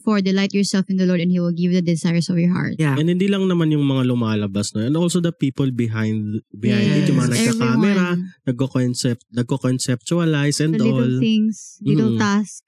37:4 0.00 0.24
Delight 0.24 0.56
yourself 0.56 0.88
in 0.88 0.96
the 0.96 1.04
Lord 1.04 1.20
and 1.20 1.28
He 1.28 1.36
will 1.36 1.52
give 1.52 1.70
you 1.70 1.78
the 1.78 1.84
desires 1.84 2.32
of 2.32 2.40
your 2.40 2.50
heart. 2.50 2.80
Yeah. 2.80 2.96
And 2.96 3.12
hindi 3.12 3.28
lang 3.28 3.44
naman 3.44 3.68
yung 3.68 3.84
mga 3.84 4.08
lumalabas 4.08 4.72
no 4.72 4.80
and 4.80 4.96
also 4.96 5.20
the 5.20 5.30
people 5.30 5.68
behind 5.68 6.40
behind 6.50 6.88
it 6.96 7.04
yung 7.06 7.20
mga 7.20 7.28
Yes, 7.30 7.52
nagka-camera, 7.52 8.06
nagko-concept, 8.48 9.22
nagko-conceptualize 9.30 10.58
and 10.58 10.72
The 10.74 10.82
little 10.82 11.12
all. 11.12 11.20
things, 11.20 11.76
little 11.84 12.16
Mm. 12.16 12.20
task. 12.20 12.64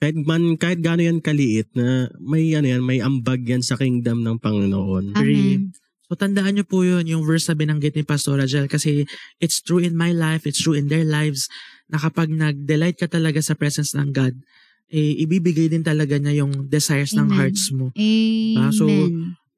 Kahit 0.00 0.16
man 0.18 0.58
kahit 0.58 0.82
gaano 0.82 1.04
yan 1.04 1.22
kaliit 1.22 1.70
na 1.78 2.10
may 2.18 2.50
ano 2.56 2.66
yan, 2.66 2.82
may 2.82 2.98
ambag 2.98 3.46
yan 3.46 3.62
sa 3.62 3.78
kingdom 3.78 4.24
ng 4.24 4.40
Panginoon. 4.40 5.14
Amen. 5.14 5.70
So 6.12 6.20
tandaan 6.20 6.60
nyo 6.60 6.68
po 6.68 6.84
yun, 6.84 7.08
yung 7.08 7.24
verse 7.24 7.48
na 7.48 7.56
binanggit 7.56 7.96
ni 7.96 8.04
Pastor 8.04 8.36
Rajel 8.36 8.68
kasi 8.68 9.08
it's 9.40 9.64
true 9.64 9.80
in 9.80 9.96
my 9.96 10.12
life, 10.12 10.44
it's 10.44 10.60
true 10.60 10.76
in 10.76 10.92
their 10.92 11.08
lives 11.08 11.48
na 11.88 11.96
kapag 11.96 12.28
nag-delight 12.28 13.00
ka 13.00 13.08
talaga 13.08 13.40
sa 13.40 13.56
presence 13.56 13.96
ng 13.96 14.12
God, 14.12 14.36
eh, 14.92 15.16
ibibigay 15.24 15.72
din 15.72 15.80
talaga 15.80 16.20
niya 16.20 16.44
yung 16.44 16.68
desires 16.68 17.16
ng 17.16 17.32
Amen. 17.32 17.36
hearts 17.40 17.72
mo. 17.72 17.96
Amen. 17.96 18.60
Ah, 18.60 18.68
so, 18.76 18.84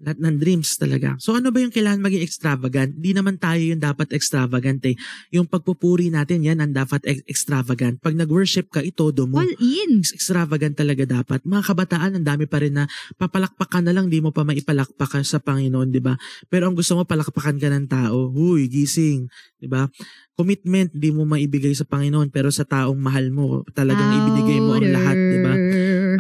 Lahat 0.05 0.20
ng 0.20 0.36
dreams 0.36 0.76
talaga. 0.76 1.16
So 1.16 1.32
ano 1.32 1.48
ba 1.48 1.64
yung 1.64 1.72
kailangan 1.72 2.05
maging 2.05 2.20
extravagant? 2.20 2.92
Di 3.00 3.16
naman 3.16 3.40
tayo 3.40 3.64
yung 3.64 3.80
dapat 3.80 4.12
extravagant 4.12 4.84
eh. 4.84 4.94
Yung 5.32 5.48
pagpupuri 5.48 6.12
natin, 6.12 6.44
yan 6.44 6.61
ang 6.61 6.76
dapat 6.76 7.00
ex- 7.09 7.24
extravagant. 7.24 7.98
Pag 8.05 8.20
nag-worship 8.20 8.68
ka, 8.68 8.84
itodo 8.84 9.24
mo. 9.24 9.40
All 9.40 9.57
in. 9.57 10.05
extravagant 10.05 10.76
talaga 10.76 11.09
dapat. 11.09 11.40
Mga 11.48 11.62
kabataan, 11.72 12.20
ang 12.20 12.24
dami 12.24 12.44
pa 12.44 12.61
rin 12.61 12.76
na 12.76 12.84
papalakpak 13.16 13.72
ka 13.72 13.80
na 13.80 13.96
lang, 13.96 14.12
di 14.12 14.20
mo 14.20 14.28
pa 14.28 14.44
maipalakpak 14.44 15.09
ka 15.09 15.18
sa 15.24 15.40
Panginoon, 15.40 15.88
di 15.88 16.05
ba? 16.05 16.12
Pero 16.52 16.68
ang 16.68 16.76
gusto 16.76 17.00
mo, 17.00 17.09
palakpakan 17.09 17.57
ka 17.57 17.68
ng 17.72 17.86
tao. 17.88 18.28
Huy, 18.28 18.68
gising, 18.68 19.32
di 19.57 19.66
ba? 19.66 19.88
Commitment, 20.36 20.92
di 20.92 21.14
mo 21.14 21.24
maibigay 21.24 21.72
sa 21.72 21.88
Panginoon, 21.88 22.28
pero 22.28 22.52
sa 22.52 22.68
taong 22.68 22.98
mahal 22.98 23.32
mo, 23.32 23.64
talagang 23.72 24.11
ibinigay 24.20 24.59
mo 24.61 24.76
ang 24.76 24.88
lahat, 24.92 25.16
di 25.16 25.38
ba? 25.40 25.55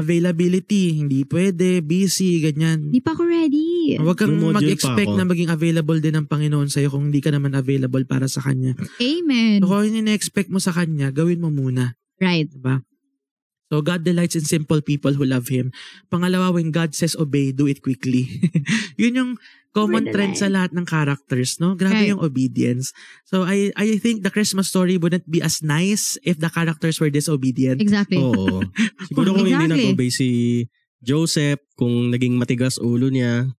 Availability, 0.00 0.96
hindi 0.96 1.22
pwede, 1.28 1.84
busy, 1.84 2.40
ganyan. 2.40 2.88
Hindi 2.88 3.00
pa 3.02 3.12
ako 3.12 3.22
ready. 3.26 3.98
Huwag 4.00 4.16
kang 4.16 4.34
Yung 4.34 4.50
module 4.50 4.58
mag-expect 4.64 5.06
pa 5.06 5.14
ako. 5.14 5.18
na 5.18 5.26
maging 5.26 5.50
available 5.50 5.98
din 6.00 6.14
ng 6.16 6.26
Panginoon 6.26 6.68
sa'yo 6.70 6.88
kung 6.88 7.10
hindi 7.10 7.20
ka 7.20 7.30
naman 7.30 7.52
available 7.52 8.04
para 8.08 8.26
sa 8.26 8.40
Kanya. 8.40 8.74
Amen. 8.98 9.60
So 9.60 9.68
kung 9.68 9.84
yun 9.84 10.06
yung 10.06 10.14
expect 10.14 10.48
mo 10.48 10.58
sa 10.58 10.72
Kanya, 10.72 11.12
gawin 11.12 11.42
mo 11.42 11.52
muna. 11.52 11.94
Right. 12.16 12.48
Diba? 12.48 12.80
So 13.66 13.80
God 13.80 14.04
delights 14.04 14.34
in 14.34 14.44
simple 14.44 14.80
people 14.80 15.12
who 15.12 15.24
love 15.24 15.48
Him. 15.48 15.72
Pangalawa, 16.08 16.52
when 16.52 16.70
God 16.70 16.94
says 16.94 17.16
obey, 17.16 17.50
do 17.50 17.64
it 17.66 17.80
quickly. 17.80 18.28
Yun 19.00 19.16
yung 19.16 19.30
common 19.72 20.06
trend 20.06 20.38
sa 20.38 20.46
lahat 20.46 20.70
ng 20.70 20.86
characters, 20.86 21.58
no? 21.58 21.74
Grabe 21.74 21.98
Right. 21.98 22.12
yung 22.12 22.22
obedience. 22.22 22.94
So 23.26 23.42
I 23.42 23.74
I 23.74 23.98
think 23.98 24.22
the 24.22 24.30
Christmas 24.30 24.68
story 24.68 24.94
wouldn't 24.94 25.26
be 25.26 25.42
as 25.42 25.58
nice 25.60 26.14
if 26.22 26.38
the 26.38 26.46
characters 26.46 27.02
were 27.02 27.10
disobedient. 27.10 27.82
Exactly. 27.82 28.20
Oo. 28.20 28.62
Siguro 29.10 29.34
kung 29.34 29.42
hindi 29.42 29.58
Exactly. 29.58 29.90
nag-obey 29.90 30.10
si 30.10 30.28
Joseph, 31.00 31.58
kung 31.74 32.08
naging 32.08 32.38
matigas 32.38 32.78
ulo 32.78 33.10
niya, 33.10 33.50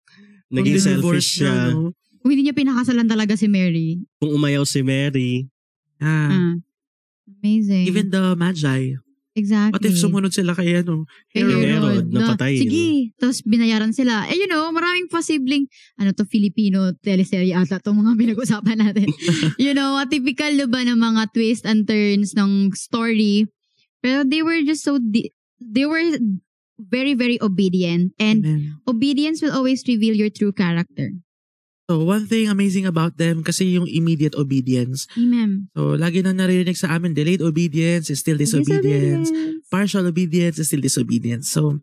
naging 0.47 0.79
Kung 0.79 0.85
selfish 0.95 1.43
siya, 1.43 1.73
no? 1.73 1.91
Kung 2.21 2.29
hindi 2.31 2.47
niya 2.47 2.55
pinakasalan 2.55 3.05
talaga 3.05 3.35
si 3.35 3.45
Mary. 3.45 4.01
kung 4.17 4.31
umayaw 4.31 4.63
si 4.63 4.79
Mary, 4.81 5.49
Ah, 5.97 6.31
Ah. 6.31 6.53
Amazing. 7.41 7.85
even 7.85 8.07
the 8.09 8.33
Magi. 8.35 8.95
Exactly. 9.35 9.75
What 9.75 9.85
if 9.85 9.99
sumunod 9.99 10.33
sila 10.33 10.55
kay 10.55 10.81
ano? 10.81 11.05
Kay 11.29 11.43
Herod? 11.43 11.61
Herod, 11.61 12.05
na, 12.09 12.19
napatayin. 12.33 12.61
Sige. 12.63 12.85
Tapos 13.19 13.43
binayaran 13.43 13.91
sila. 13.91 14.25
Eh, 14.31 14.39
you 14.39 14.47
know, 14.47 14.71
maraming 14.71 15.11
posibleng, 15.11 15.67
ano 15.99 16.15
to, 16.15 16.25
Filipino 16.25 16.95
teleserye 17.03 17.53
ata 17.53 17.77
itong 17.77 17.99
mga 17.99 18.15
pinag-usapan 18.23 18.79
natin. 18.79 19.11
you 19.61 19.75
know, 19.75 19.99
a 19.99 20.07
typical 20.07 20.55
ba 20.71 20.81
ng 20.81 20.97
mga 20.97 21.35
twist 21.35 21.67
and 21.67 21.85
turns 21.85 22.33
ng 22.33 22.71
story. 22.73 23.45
Pero 23.99 24.23
they 24.23 24.41
were 24.41 24.63
just 24.63 24.81
so, 24.87 24.97
di- 24.97 25.31
they 25.59 25.85
were 25.85 26.03
very, 26.79 27.13
very 27.13 27.37
obedient. 27.41 28.15
And 28.19 28.45
Amen. 28.45 28.79
obedience 28.87 29.41
will 29.41 29.51
always 29.51 29.83
reveal 29.87 30.15
your 30.15 30.31
true 30.31 30.51
character. 30.51 31.11
So 31.85 32.01
one 32.01 32.25
thing 32.25 32.49
amazing 32.49 32.89
about 32.89 33.21
them 33.21 33.45
kasi 33.45 33.77
yung 33.77 33.85
immediate 33.85 34.33
obedience. 34.33 35.05
Amen. 35.13 35.69
So 35.77 35.93
lagi 35.93 36.25
na 36.25 36.33
naririnig 36.33 36.77
sa 36.77 36.97
amin, 36.97 37.13
delayed 37.13 37.45
obedience 37.45 38.09
is 38.09 38.25
still 38.25 38.41
disobedience. 38.41 39.29
partial 39.69 40.05
obedience 40.09 40.57
is 40.61 40.69
still 40.69 40.81
disobedience. 40.81 41.51
So, 41.51 41.81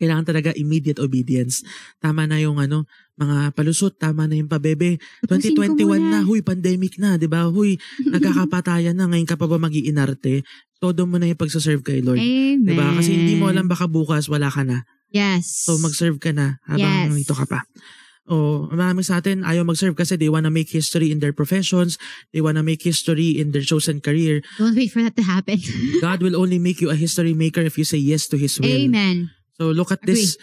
kailangan 0.00 0.32
talaga 0.32 0.50
immediate 0.56 0.96
obedience. 0.96 1.60
Tama 2.00 2.24
na 2.24 2.40
yung 2.40 2.56
ano, 2.56 2.88
mga 3.20 3.52
palusot, 3.52 4.00
tama 4.00 4.24
na 4.24 4.40
yung 4.40 4.48
pabebe. 4.48 4.96
Tapusin 5.20 5.52
ko 5.52 5.62
2021 5.76 6.00
na, 6.08 6.24
huy, 6.24 6.40
pandemic 6.40 6.96
na, 6.96 7.20
di 7.20 7.28
ba? 7.28 7.44
Huy, 7.52 7.76
nagkakapatayan 8.14 8.96
na, 8.96 9.12
ngayon 9.12 9.28
ka 9.28 9.36
pa 9.36 9.44
ba 9.44 9.60
mag-iinarte? 9.60 10.40
Todo 10.80 11.04
mo 11.04 11.20
na 11.20 11.28
yung 11.28 11.36
pagsaserve 11.36 11.84
kay 11.84 12.00
Lord. 12.00 12.16
Amen. 12.16 12.64
Di 12.64 12.72
ba? 12.72 12.96
Kasi 12.96 13.12
hindi 13.12 13.36
mo 13.36 13.52
alam 13.52 13.68
baka 13.68 13.84
bukas 13.84 14.32
wala 14.32 14.48
ka 14.48 14.64
na. 14.64 14.88
Yes. 15.12 15.68
So 15.68 15.76
mag-serve 15.76 16.16
ka 16.16 16.32
na 16.32 16.56
habang 16.64 16.88
Yes. 16.88 17.06
nandito 17.12 17.36
ka 17.36 17.44
pa. 17.44 17.60
O 18.28 18.68
marami 18.70 19.02
sa 19.02 19.18
atin 19.18 19.42
ayaw 19.42 19.64
mag-serve 19.64 19.96
kasi 19.96 20.14
they 20.14 20.28
wanna 20.28 20.52
make 20.52 20.70
history 20.70 21.08
in 21.10 21.18
their 21.18 21.32
professions, 21.34 21.96
they 22.30 22.44
wanna 22.44 22.62
make 22.62 22.84
history 22.84 23.40
in 23.40 23.50
their 23.50 23.64
chosen 23.64 23.98
career. 23.98 24.44
Don't 24.60 24.76
wait 24.76 24.92
for 24.92 25.02
that 25.02 25.16
to 25.18 25.24
happen. 25.24 25.58
God 26.04 26.20
will 26.22 26.36
only 26.36 26.60
make 26.60 26.78
you 26.78 26.92
a 26.92 26.98
history 26.98 27.32
maker 27.34 27.64
if 27.64 27.80
you 27.80 27.84
say 27.88 27.98
yes 27.98 28.28
to 28.30 28.36
His 28.38 28.60
will. 28.60 28.70
Amen. 28.70 29.32
So 29.56 29.72
look 29.72 29.90
at 29.90 30.04
this 30.04 30.36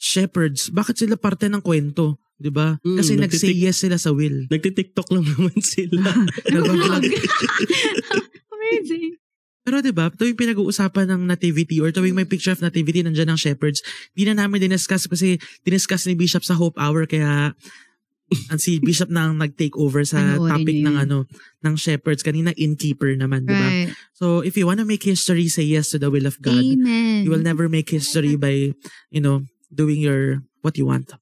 shepherds. 0.00 0.70
Bakit 0.72 0.98
sila 1.04 1.14
parte 1.20 1.46
ng 1.46 1.62
kwento? 1.62 2.18
'Di 2.38 2.50
ba? 2.54 2.78
Mm, 2.86 2.96
Kasi 2.98 3.12
nag-say 3.18 3.54
yes 3.54 3.82
sila 3.82 3.98
sa 3.98 4.14
will. 4.14 4.46
Nagtitiktok 4.46 5.10
lang 5.10 5.26
naman 5.30 5.58
sila. 5.58 6.14
Nag-vlog. 6.46 7.02
Amazing. 8.54 9.18
Pero 9.68 9.84
'di 9.84 9.92
ba, 9.92 10.08
tuwing 10.08 10.32
pinag-uusapan 10.32 11.12
ng 11.12 11.22
nativity 11.28 11.76
or 11.76 11.92
tuwing 11.92 12.16
may 12.16 12.24
picture 12.24 12.56
of 12.56 12.64
nativity 12.64 13.04
nandiyan 13.04 13.28
ang 13.28 13.36
shepherds, 13.36 13.84
di 14.16 14.24
na 14.24 14.32
namin 14.32 14.64
diniscuss 14.64 15.04
kasi 15.04 15.36
diniscuss 15.60 16.08
ni 16.08 16.16
Bishop 16.16 16.40
sa 16.40 16.56
Hope 16.56 16.80
Hour 16.80 17.04
kaya 17.04 17.52
ang 18.48 18.60
si 18.64 18.80
Bishop 18.80 19.12
na 19.12 19.28
ang 19.28 19.36
nag-take 19.36 19.76
over 19.76 20.08
sa 20.08 20.40
topic 20.40 20.80
ng 20.80 20.96
ano 20.96 21.28
ng 21.60 21.74
shepherds 21.76 22.24
kanina 22.24 22.56
innkeeper 22.56 23.12
naman, 23.12 23.44
'di 23.44 23.52
ba? 23.60 23.68
Right. 23.68 23.92
So 24.16 24.40
if 24.40 24.56
you 24.56 24.64
wanna 24.64 24.88
make 24.88 25.04
history, 25.04 25.52
say 25.52 25.68
yes 25.68 25.92
to 25.92 26.00
the 26.00 26.08
will 26.08 26.24
of 26.24 26.40
God. 26.40 26.64
Amen. 26.64 27.28
You 27.28 27.30
will 27.36 27.44
never 27.44 27.68
make 27.68 27.92
history 27.92 28.40
by, 28.40 28.72
you 29.12 29.20
know, 29.20 29.44
doing 29.68 30.00
your 30.00 30.48
what 30.64 30.80
you 30.80 30.88
want. 30.88 31.12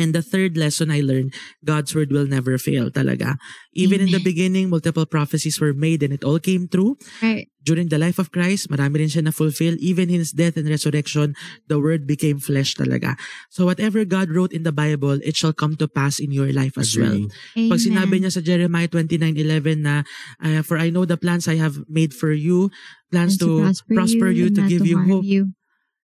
And 0.00 0.16
the 0.16 0.24
third 0.24 0.56
lesson 0.56 0.88
I 0.88 1.04
learned, 1.04 1.36
God's 1.64 1.92
word 1.92 2.12
will 2.12 2.24
never 2.24 2.56
fail 2.56 2.88
talaga. 2.88 3.36
Even 3.76 4.00
in 4.00 4.08
the 4.08 4.24
Amen. 4.24 4.28
beginning, 4.32 4.64
multiple 4.72 5.04
prophecies 5.04 5.60
were 5.60 5.76
made 5.76 6.00
and 6.00 6.16
it 6.16 6.24
all 6.24 6.40
came 6.40 6.64
true. 6.64 6.96
Right. 7.20 7.51
During 7.62 7.88
the 7.88 7.98
life 7.98 8.18
of 8.18 8.34
Christ, 8.34 8.66
marami 8.66 9.06
rin 9.06 9.10
siya 9.10 9.22
na-fulfill. 9.22 9.78
Even 9.78 10.10
in 10.10 10.18
His 10.18 10.34
death 10.34 10.58
and 10.58 10.66
resurrection, 10.66 11.38
the 11.70 11.78
word 11.78 12.10
became 12.10 12.42
flesh 12.42 12.74
talaga. 12.74 13.14
So 13.54 13.64
whatever 13.64 14.02
God 14.02 14.34
wrote 14.34 14.50
in 14.50 14.66
the 14.66 14.74
Bible, 14.74 15.22
it 15.22 15.38
shall 15.38 15.54
come 15.54 15.78
to 15.78 15.86
pass 15.86 16.18
in 16.18 16.34
your 16.34 16.50
life 16.50 16.74
as 16.74 16.98
well. 16.98 17.14
Agree. 17.30 17.70
Pag 17.70 17.78
Amen. 17.78 17.86
sinabi 17.86 18.14
niya 18.18 18.34
sa 18.34 18.42
Jeremiah 18.42 18.90
29:11 18.90 19.86
na 19.86 20.02
uh, 20.42 20.60
for 20.66 20.76
I 20.76 20.90
know 20.90 21.06
the 21.06 21.16
plans 21.16 21.46
I 21.46 21.56
have 21.62 21.86
made 21.86 22.10
for 22.10 22.34
you, 22.34 22.68
plans 23.14 23.38
And 23.38 23.46
to 23.46 23.50
prosper 23.94 24.34
you, 24.34 24.50
and 24.50 24.58
to 24.58 24.62
give 24.66 24.82
you 24.82 24.98
harm 24.98 25.10
hope 25.10 25.26
you. 25.26 25.54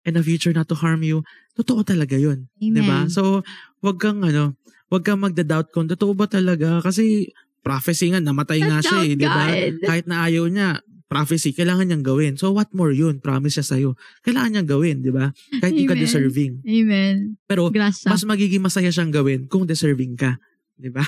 and 0.04 0.18
a 0.18 0.22
future 0.26 0.52
not 0.52 0.68
to 0.68 0.76
harm 0.76 1.00
you. 1.06 1.22
Totoo 1.54 1.86
talaga 1.86 2.18
'yun, 2.18 2.50
'di 2.58 2.82
ba? 2.82 3.06
Amen. 3.06 3.14
So, 3.14 3.46
wag 3.78 4.02
kang 4.02 4.26
ano, 4.26 4.58
wag 4.90 5.06
kang 5.06 5.22
magda-doubt 5.22 5.70
kung 5.70 5.86
totoo 5.86 6.18
ba 6.18 6.26
talaga 6.26 6.82
kasi 6.82 7.30
prophecy 7.64 8.12
nga 8.12 8.20
namatay 8.20 8.60
nga 8.60 8.82
siya 8.84 8.98
eh, 9.06 9.14
'di 9.16 9.26
ba? 9.28 9.44
Kahit 9.86 10.04
na 10.10 10.26
ayaw 10.28 10.50
niya, 10.50 10.82
prophecy 11.06 11.52
kailangan 11.52 11.88
niyang 11.88 12.04
gawin. 12.04 12.34
So 12.40 12.50
what 12.50 12.72
more 12.72 12.90
'yun? 12.90 13.20
Promise 13.20 13.60
siya 13.60 13.66
sa 13.66 13.76
Kailangan 14.24 14.50
niyang 14.50 14.70
gawin, 14.70 14.96
'di 15.04 15.12
ba? 15.12 15.30
Kahit 15.60 15.74
di 15.76 15.84
ka 15.86 15.94
deserving. 15.94 16.64
Amen. 16.64 17.38
Pero 17.46 17.68
Grasa. 17.70 18.10
mas 18.10 18.24
magiging 18.24 18.64
masaya 18.64 18.90
siyang 18.90 19.12
gawin 19.12 19.46
kung 19.46 19.68
deserving 19.68 20.16
ka. 20.16 20.40
'Di 20.74 20.90
ba? 20.90 21.04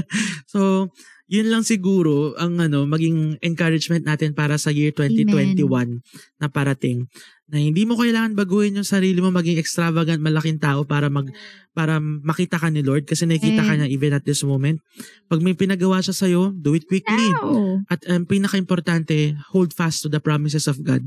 so, 0.52 0.88
yun 1.30 1.46
lang 1.46 1.62
siguro 1.62 2.34
ang 2.34 2.58
ano 2.58 2.82
maging 2.90 3.38
encouragement 3.38 4.02
natin 4.02 4.34
para 4.34 4.58
sa 4.58 4.74
year 4.74 4.90
2021 4.90 6.02
na 6.42 6.50
parating 6.50 7.06
na 7.46 7.62
hindi 7.62 7.86
mo 7.86 7.94
kailangan 7.94 8.34
baguhin 8.34 8.82
yung 8.82 8.86
sarili 8.86 9.22
mo 9.22 9.30
maging 9.30 9.62
extravagant 9.62 10.18
malaking 10.18 10.58
tao 10.58 10.82
para 10.82 11.06
mag 11.06 11.30
para 11.70 12.02
makita 12.02 12.58
ka 12.58 12.66
ni 12.66 12.82
Lord 12.82 13.06
kasi 13.06 13.30
nakikita 13.30 13.62
ka 13.62 13.78
niya 13.78 13.86
even 13.86 14.10
at 14.10 14.26
this 14.26 14.42
moment 14.42 14.82
pag 15.30 15.38
may 15.38 15.54
pinagawa 15.54 16.02
siya 16.02 16.14
sa 16.14 16.26
do 16.50 16.74
it 16.74 16.90
quickly 16.90 17.30
Ow. 17.46 17.86
at 17.86 18.02
ang 18.10 18.26
pinaka-importante 18.26 19.38
hold 19.54 19.70
fast 19.70 20.02
to 20.02 20.10
the 20.10 20.18
promises 20.18 20.66
of 20.66 20.82
God 20.82 21.06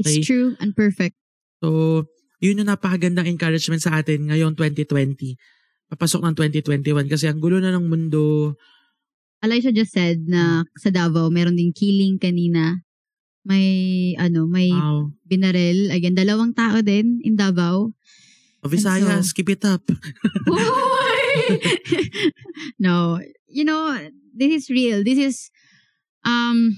It's 0.00 0.16
Okay. 0.16 0.24
true 0.24 0.56
and 0.56 0.72
perfect. 0.72 1.12
So, 1.60 2.08
yun 2.40 2.64
yung 2.64 2.72
napakagandang 2.72 3.28
encouragement 3.28 3.84
sa 3.84 4.00
atin 4.00 4.32
ngayon 4.32 4.56
2020. 4.56 5.36
Papasok 5.92 6.24
ng 6.24 6.34
2021 6.64 7.04
kasi 7.04 7.28
ang 7.28 7.36
gulo 7.36 7.60
na 7.60 7.76
ng 7.76 7.84
mundo. 7.84 8.56
Elijah 9.40 9.72
just 9.72 9.92
said 9.96 10.28
na 10.28 10.64
sa 10.76 10.92
Davao, 10.92 11.32
meron 11.32 11.56
ding 11.56 11.72
killing 11.72 12.20
kanina. 12.20 12.84
May, 13.40 14.12
ano, 14.20 14.44
may 14.44 14.68
Wow. 14.68 15.16
binaril. 15.24 15.88
Again, 15.88 16.12
dalawang 16.12 16.52
tao 16.52 16.84
din 16.84 17.24
in 17.24 17.40
Davao. 17.40 17.96
O 18.60 18.68
Visayas, 18.68 19.32
so- 19.32 19.34
keep 19.34 19.48
it 19.48 19.64
up. 19.64 19.80
no, 22.78 23.18
you 23.48 23.64
know, 23.64 23.96
this 24.36 24.52
is 24.52 24.64
real. 24.68 25.00
This 25.02 25.16
is, 25.18 25.36
um, 26.24 26.76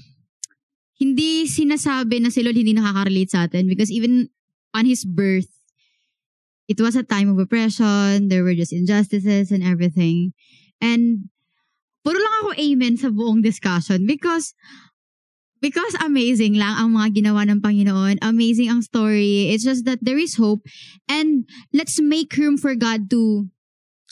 hindi 0.95 1.43
sinasabi 1.51 2.23
na 2.23 2.31
si 2.31 2.39
Lord 2.43 2.55
hindi 2.55 2.71
nakaka-relate 2.71 3.31
sa 3.31 3.43
atin 3.43 3.67
because 3.67 3.91
even 3.91 4.31
on 4.71 4.87
His 4.87 5.03
birth, 5.03 5.51
it 6.71 6.79
was 6.79 6.95
a 6.95 7.03
time 7.03 7.27
of 7.27 7.35
oppression, 7.39 8.31
there 8.31 8.43
were 8.47 8.55
just 8.55 8.71
injustices 8.71 9.51
and 9.51 9.59
everything. 9.59 10.31
And, 10.79 11.27
puro 12.03 12.19
lang 12.19 12.33
ako 12.43 12.49
amen 12.59 12.95
sa 12.99 13.09
buong 13.09 13.39
discussion 13.41 14.05
because 14.05 14.51
because 15.63 15.95
amazing 16.03 16.59
lang 16.59 16.75
ang 16.75 16.91
mga 16.91 17.23
ginawa 17.23 17.47
ng 17.47 17.63
Panginoon. 17.63 18.19
Amazing 18.19 18.67
ang 18.67 18.83
story. 18.83 19.55
It's 19.55 19.63
just 19.63 19.87
that 19.87 20.03
there 20.03 20.19
is 20.19 20.35
hope. 20.35 20.67
And 21.07 21.47
let's 21.71 22.03
make 22.03 22.35
room 22.35 22.59
for 22.59 22.75
God 22.75 23.07
to 23.15 23.47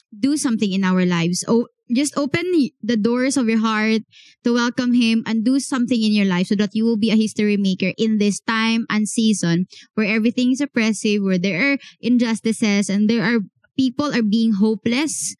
do 0.08 0.40
something 0.40 0.72
in 0.72 0.80
our 0.80 1.04
lives. 1.04 1.44
Oh, 1.44 1.68
just 1.92 2.16
open 2.16 2.48
the 2.80 2.96
doors 2.96 3.36
of 3.36 3.52
your 3.52 3.60
heart 3.60 4.00
to 4.44 4.56
welcome 4.56 4.96
Him 4.96 5.22
and 5.28 5.44
do 5.44 5.60
something 5.60 6.00
in 6.00 6.16
your 6.16 6.24
life 6.24 6.48
so 6.48 6.56
that 6.56 6.72
you 6.72 6.88
will 6.88 6.96
be 6.96 7.12
a 7.12 7.20
history 7.20 7.60
maker 7.60 7.92
in 8.00 8.16
this 8.16 8.40
time 8.40 8.88
and 8.88 9.04
season 9.04 9.68
where 9.92 10.08
everything 10.08 10.52
is 10.52 10.64
oppressive, 10.64 11.20
where 11.20 11.38
there 11.38 11.74
are 11.74 11.78
injustices 12.00 12.88
and 12.88 13.12
there 13.12 13.22
are 13.22 13.44
people 13.76 14.08
are 14.08 14.24
being 14.24 14.56
hopeless. 14.56 15.36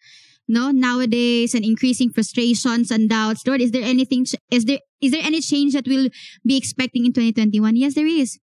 No, 0.49 0.71
nowadays 0.71 1.55
and 1.55 1.65
increasing 1.65 2.11
frustrations 2.11 2.91
and 2.91 3.09
doubts. 3.09 3.47
Lord, 3.47 3.61
is 3.61 3.71
there 3.71 3.85
anything? 3.85 4.27
Is 4.51 4.65
there 4.65 4.81
is 5.01 5.13
there 5.13 5.23
any 5.23 5.41
change 5.41 5.73
that 5.75 5.87
we'll 5.87 6.11
be 6.45 6.57
expecting 6.57 7.07
in 7.07 7.13
2021? 7.13 7.77
Yes, 7.77 7.95
there 7.95 8.07
is. 8.07 8.39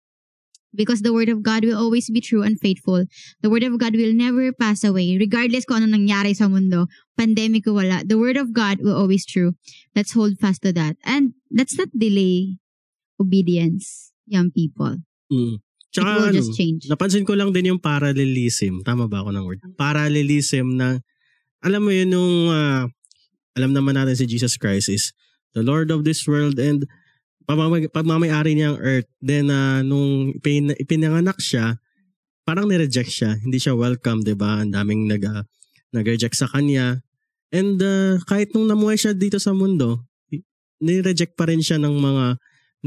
Because 0.74 1.02
the 1.02 1.12
word 1.12 1.30
of 1.30 1.42
God 1.42 1.66
will 1.66 1.78
always 1.78 2.10
be 2.10 2.22
true 2.22 2.44
and 2.44 2.60
faithful. 2.60 3.06
The 3.42 3.50
word 3.50 3.64
of 3.64 3.80
God 3.80 3.96
will 3.96 4.14
never 4.14 4.54
pass 4.54 4.84
away. 4.84 5.18
Regardless 5.18 5.66
kung 5.66 5.82
ano 5.82 5.98
nangyari 5.98 6.38
sa 6.38 6.48
mundo, 6.48 6.86
pandemic 7.18 7.66
o 7.66 7.74
wala, 7.74 8.06
the 8.06 8.22
word 8.22 8.38
of 8.38 8.54
God 8.54 8.78
will 8.86 8.94
always 8.94 9.26
true. 9.26 9.58
Let's 9.98 10.14
hold 10.14 10.38
fast 10.38 10.62
to 10.62 10.72
that. 10.74 10.96
And 11.02 11.34
let's 11.50 11.74
not 11.74 11.90
delay 11.98 12.62
obedience, 13.20 14.14
young 14.30 14.52
people. 14.54 15.02
Mm. 15.34 15.58
It 15.58 15.62
Tsaka 15.90 16.10
will 16.22 16.30
ano, 16.30 16.38
just 16.38 16.54
change. 16.54 16.86
napansin 16.86 17.26
ko 17.26 17.34
lang 17.34 17.50
din 17.50 17.74
yung 17.74 17.82
parallelism. 17.82 18.86
Tama 18.86 19.10
ba 19.10 19.26
ako 19.26 19.34
ng 19.34 19.46
word? 19.50 19.60
Parallelism 19.74 20.78
na, 20.78 21.02
alam 21.64 21.82
mo 21.84 21.92
yun 21.92 22.16
yung, 22.16 22.34
ah, 22.52 22.88
alam 23.56 23.72
naman 23.76 24.00
natin 24.00 24.16
si 24.16 24.26
Jesus 24.28 24.56
Christ 24.56 24.88
is 24.88 25.12
the 25.52 25.64
Lord 25.66 25.92
of 25.92 26.08
this 26.08 26.24
world 26.24 26.56
and 26.62 26.88
pamamay, 27.50 27.90
pagmamayari 27.90 28.56
niya 28.56 28.76
ang 28.76 28.80
earth. 28.80 29.10
Then, 29.20 29.52
ah, 29.52 29.82
nung 29.82 30.38
ipin, 30.38 30.72
ipinanganak 30.78 31.42
siya, 31.42 31.82
parang 32.48 32.70
nireject 32.70 33.12
siya. 33.12 33.32
Hindi 33.42 33.58
siya 33.58 33.76
welcome, 33.76 34.24
di 34.24 34.34
ba? 34.38 34.64
Ang 34.64 34.72
daming 34.72 35.10
nag, 35.10 35.24
ah, 35.28 35.44
nag-reject 35.92 36.38
sa 36.38 36.48
kanya. 36.48 37.02
And 37.50 37.82
ah, 37.82 38.22
kahit 38.30 38.54
nung 38.54 38.70
namuhay 38.70 38.96
siya 38.96 39.18
dito 39.18 39.42
sa 39.42 39.52
mundo, 39.52 40.06
nireject 40.80 41.36
pa 41.36 41.50
rin 41.50 41.60
siya 41.60 41.82
ng 41.82 41.96
mga 41.98 42.26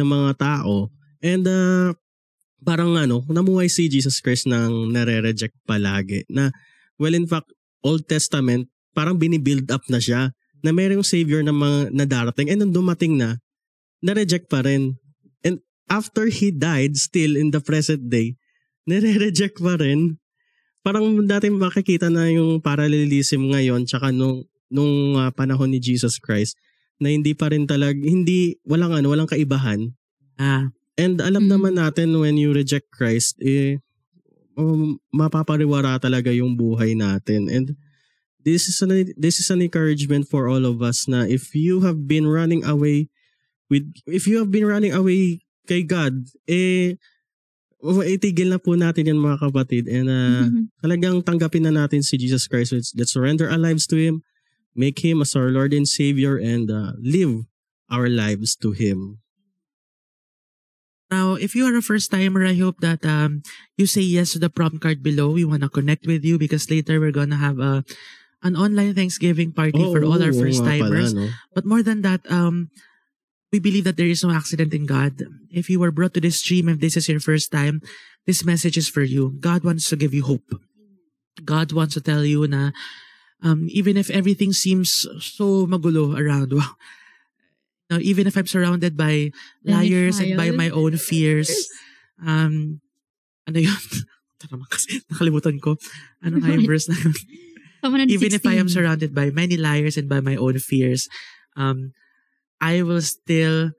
ng 0.01 0.09
mga 0.09 0.31
tao. 0.39 0.89
And 1.21 1.45
ah, 1.45 1.93
parang 2.63 2.95
ano, 2.95 3.27
namuhay 3.27 3.67
si 3.67 3.91
Jesus 3.91 4.23
Christ 4.23 4.47
nang 4.47 4.95
nare-reject 4.95 5.55
palagi. 5.67 6.23
Na, 6.31 6.55
well 6.97 7.13
in 7.13 7.27
fact, 7.27 7.51
Old 7.83 8.07
Testament, 8.07 8.71
parang 8.97 9.19
binibuild 9.19 9.69
up 9.71 9.83
na 9.91 9.99
siya 9.99 10.31
na 10.63 10.71
mayroong 10.71 11.03
savior 11.03 11.43
na 11.43 11.51
mga 11.51 11.91
na 11.91 12.07
darating 12.07 12.49
and 12.49 12.63
nung 12.63 12.75
dumating 12.75 13.19
na, 13.19 13.43
na-reject 14.03 14.47
pa 14.47 14.63
rin. 14.63 14.99
And 15.43 15.59
after 15.91 16.31
he 16.31 16.55
died, 16.55 16.95
still 16.95 17.35
in 17.35 17.51
the 17.51 17.59
present 17.59 18.07
day, 18.09 18.39
nare-reject 18.91 19.59
pa 19.59 19.79
rin. 19.79 20.19
Parang 20.83 21.07
dati 21.27 21.47
makikita 21.51 22.11
na 22.11 22.27
yung 22.31 22.59
parallelism 22.59 23.55
ngayon 23.55 23.87
tsaka 23.87 24.11
nung, 24.11 24.47
nung 24.67 25.15
ah, 25.19 25.31
panahon 25.31 25.71
ni 25.71 25.79
Jesus 25.79 26.19
Christ 26.19 26.59
na 26.99 27.11
hindi 27.11 27.35
pa 27.35 27.51
rin 27.51 27.67
talag, 27.67 27.99
hindi, 27.99 28.59
walang 28.67 28.95
ano, 28.95 29.11
walang 29.11 29.31
kaibahan. 29.31 29.91
Ah, 30.39 30.71
And 31.01 31.25
alam 31.25 31.49
Mm. 31.49 31.53
naman 31.57 31.75
natin 31.81 32.13
when 32.21 32.37
you 32.37 32.53
reject 32.53 32.93
Christ, 32.93 33.41
eh, 33.41 33.81
um, 34.57 34.99
mapapariwara 35.15 35.99
talaga 36.01 36.33
yung 36.35 36.57
buhay 36.57 36.97
natin. 36.97 37.49
And 37.49 37.77
this 38.45 38.69
is 38.69 38.81
an, 38.83 39.13
this 39.17 39.39
is 39.39 39.49
an 39.51 39.63
encouragement 39.63 40.29
for 40.29 40.49
all 40.49 40.67
of 40.67 40.83
us 40.83 41.07
na 41.07 41.25
if 41.25 41.55
you 41.55 41.83
have 41.83 42.07
been 42.07 42.27
running 42.27 42.65
away 42.65 43.09
with, 43.71 43.87
if 44.07 44.27
you 44.27 44.39
have 44.39 44.51
been 44.51 44.67
running 44.67 44.93
away 44.93 45.41
kay 45.67 45.83
God, 45.87 46.27
eh, 46.51 46.99
itigil 47.83 48.51
na 48.51 48.63
po 48.63 48.79
natin 48.79 49.11
yan 49.11 49.19
mga 49.19 49.43
kapatid. 49.43 49.91
And 49.91 50.07
uh, 50.07 50.47
talagang 50.83 51.23
tanggapin 51.27 51.67
na 51.67 51.75
natin 51.75 52.03
si 52.03 52.19
Jesus 52.19 52.47
Christ. 52.47 52.73
Let's, 52.73 52.91
let's 52.95 53.13
surrender 53.13 53.51
our 53.51 53.59
lives 53.59 53.87
to 53.91 53.97
Him, 53.99 54.23
make 54.75 55.03
Him 55.03 55.23
as 55.23 55.35
our 55.35 55.51
Lord 55.51 55.75
and 55.75 55.87
Savior, 55.87 56.39
and 56.39 56.71
uh, 56.71 56.95
live 56.99 57.47
our 57.91 58.07
lives 58.07 58.55
to 58.63 58.71
Him. 58.71 59.22
Now, 61.13 61.37
if 61.37 61.53
you 61.53 61.69
are 61.69 61.77
a 61.77 61.85
first 61.85 62.09
timer, 62.09 62.41
I 62.41 62.57
hope 62.57 62.81
that 62.81 63.05
um, 63.05 63.45
you 63.77 63.85
say 63.85 64.01
yes 64.01 64.33
to 64.33 64.41
the 64.41 64.49
prompt 64.49 64.81
card 64.81 65.05
below. 65.05 65.29
We 65.29 65.45
want 65.45 65.61
to 65.61 65.69
connect 65.69 66.09
with 66.09 66.25
you 66.25 66.41
because 66.41 66.73
later 66.73 66.97
we're 66.97 67.13
gonna 67.13 67.37
have 67.37 67.61
a 67.61 67.85
an 68.41 68.57
online 68.57 68.97
Thanksgiving 68.97 69.53
party 69.53 69.85
for 69.93 70.01
all 70.03 70.17
our 70.17 70.33
first 70.33 70.65
timers. 70.65 71.13
no? 71.13 71.29
But 71.53 71.69
more 71.69 71.85
than 71.85 72.01
that, 72.01 72.25
um, 72.33 72.73
we 73.53 73.61
believe 73.61 73.85
that 73.85 74.01
there 74.01 74.09
is 74.09 74.25
no 74.25 74.33
accident 74.33 74.73
in 74.73 74.89
God. 74.89 75.21
If 75.53 75.69
you 75.69 75.79
were 75.79 75.93
brought 75.93 76.17
to 76.17 76.25
this 76.25 76.41
stream, 76.41 76.73
if 76.73 76.81
this 76.81 76.97
is 76.97 77.07
your 77.13 77.21
first 77.21 77.53
time, 77.53 77.85
this 78.25 78.43
message 78.43 78.81
is 78.81 78.89
for 78.89 79.05
you. 79.05 79.37
God 79.37 79.63
wants 79.69 79.93
to 79.93 80.01
give 80.01 80.17
you 80.17 80.25
hope. 80.25 80.57
God 81.45 81.77
wants 81.77 81.93
to 81.95 82.01
tell 82.01 82.25
you 82.25 82.49
na 82.49 82.73
um, 83.45 83.69
even 83.69 84.01
if 84.01 84.09
everything 84.09 84.57
seems 84.57 85.05
so 85.21 85.69
magulo 85.69 86.17
around, 86.17 86.53
wow, 86.57 86.73
know, 87.93 88.01
even 88.01 88.25
if 88.25 88.35
I'm 88.41 88.49
surrounded 88.49 88.97
by 88.97 89.29
liars 89.61 90.17
and 90.17 90.41
by 90.41 90.49
my 90.51 90.73
own 90.73 90.97
fears, 90.97 91.53
um, 92.25 92.81
ano 93.45 93.59
yun? 93.61 93.83
Ito 94.41 94.45
naman 94.49 94.69
kasi, 94.73 95.05
nakalimutan 95.13 95.61
ko. 95.61 95.77
Ano 96.25 96.41
nga 96.41 96.49
yung 96.49 96.67
verse 96.71 96.89
na 96.89 96.97
yun? 96.97 97.13
Psalm 97.83 97.99
116. 97.99 98.15
even 98.15 98.31
if 98.33 98.45
I 98.47 98.55
am 98.63 98.71
surrounded 98.71 99.11
by 99.11 99.35
many 99.35 99.59
liars 99.59 99.99
and 99.99 100.07
by 100.09 100.23
my 100.23 100.39
own 100.39 100.63
fears, 100.63 101.11
um, 101.59 101.91
I 102.63 102.87
will 102.87 103.03
still, 103.03 103.75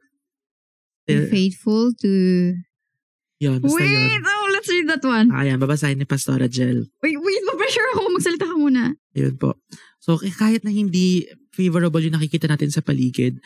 Be 1.08 1.24
still 1.24 1.28
faithful 1.32 1.84
to... 2.04 2.12
yun, 3.40 3.64
basta 3.64 3.80
Wait! 3.80 3.92
yun. 3.92 4.24
Oh, 4.24 4.48
let's 4.52 4.68
read 4.68 4.88
that 4.92 5.04
one. 5.04 5.32
Ayan, 5.32 5.60
babasahin 5.60 6.00
ni 6.00 6.08
Pastora 6.08 6.52
Jel. 6.52 6.88
Wait, 7.00 7.16
wait, 7.16 7.44
ma-pressure 7.48 7.88
ako. 7.96 8.12
Magsalita 8.12 8.46
ka 8.48 8.56
muna. 8.60 8.96
Yun 9.16 9.36
po. 9.40 9.56
So, 10.04 10.20
kahit 10.20 10.68
na 10.68 10.72
hindi 10.72 11.28
favorable 11.56 12.04
yung 12.04 12.20
nakikita 12.20 12.52
natin 12.52 12.76
sa 12.76 12.84
paligid, 12.84 13.40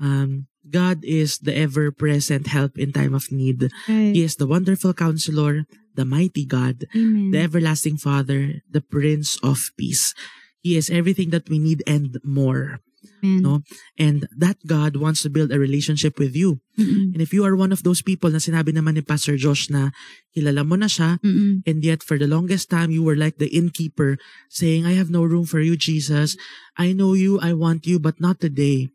um, 0.00 0.46
God 0.68 1.04
is 1.04 1.38
the 1.38 1.56
ever-present 1.56 2.48
help 2.48 2.78
in 2.78 2.92
time 2.92 3.14
of 3.14 3.30
need. 3.30 3.68
He 3.86 4.22
is 4.24 4.36
the 4.36 4.46
wonderful 4.46 4.94
counselor, 4.94 5.66
the 5.94 6.04
mighty 6.04 6.46
God, 6.46 6.86
Amen. 6.96 7.30
the 7.30 7.40
everlasting 7.40 7.98
Father, 7.98 8.62
the 8.70 8.80
Prince 8.80 9.38
of 9.42 9.60
Peace. 9.76 10.14
He 10.62 10.76
is 10.76 10.88
everything 10.88 11.30
that 11.30 11.48
we 11.48 11.58
need 11.58 11.82
and 11.86 12.16
more. 12.24 12.80
Amen. 13.22 13.42
no? 13.42 13.60
And 13.98 14.28
that 14.36 14.56
God 14.66 14.96
wants 14.96 15.22
to 15.22 15.30
build 15.30 15.52
a 15.52 15.58
relationship 15.58 16.18
with 16.18 16.36
you. 16.36 16.60
Mm-mm. 16.78 17.12
And 17.12 17.20
if 17.20 17.32
you 17.32 17.44
are 17.44 17.56
one 17.56 17.72
of 17.72 17.82
those 17.82 18.02
people 18.02 18.30
na 18.30 18.38
sinabi 18.38 18.72
naman 18.72 18.96
ni 18.96 19.02
Pastor 19.04 19.36
Josh 19.36 19.68
na 19.70 19.90
kilala 20.36 20.64
mo 20.66 20.76
na 20.76 20.86
siya, 20.86 21.20
Mm-mm. 21.20 21.64
and 21.66 21.84
yet 21.84 22.02
for 22.02 22.18
the 22.18 22.28
longest 22.28 22.70
time 22.70 22.90
you 22.90 23.02
were 23.04 23.16
like 23.16 23.36
the 23.36 23.52
innkeeper 23.52 24.16
saying, 24.48 24.84
I 24.84 24.92
have 24.96 25.10
no 25.10 25.24
room 25.24 25.44
for 25.44 25.60
you, 25.60 25.76
Jesus. 25.76 26.36
I 26.76 26.92
know 26.92 27.12
you, 27.12 27.40
I 27.40 27.52
want 27.52 27.86
you, 27.86 28.00
but 28.00 28.20
not 28.20 28.40
today. 28.40 28.88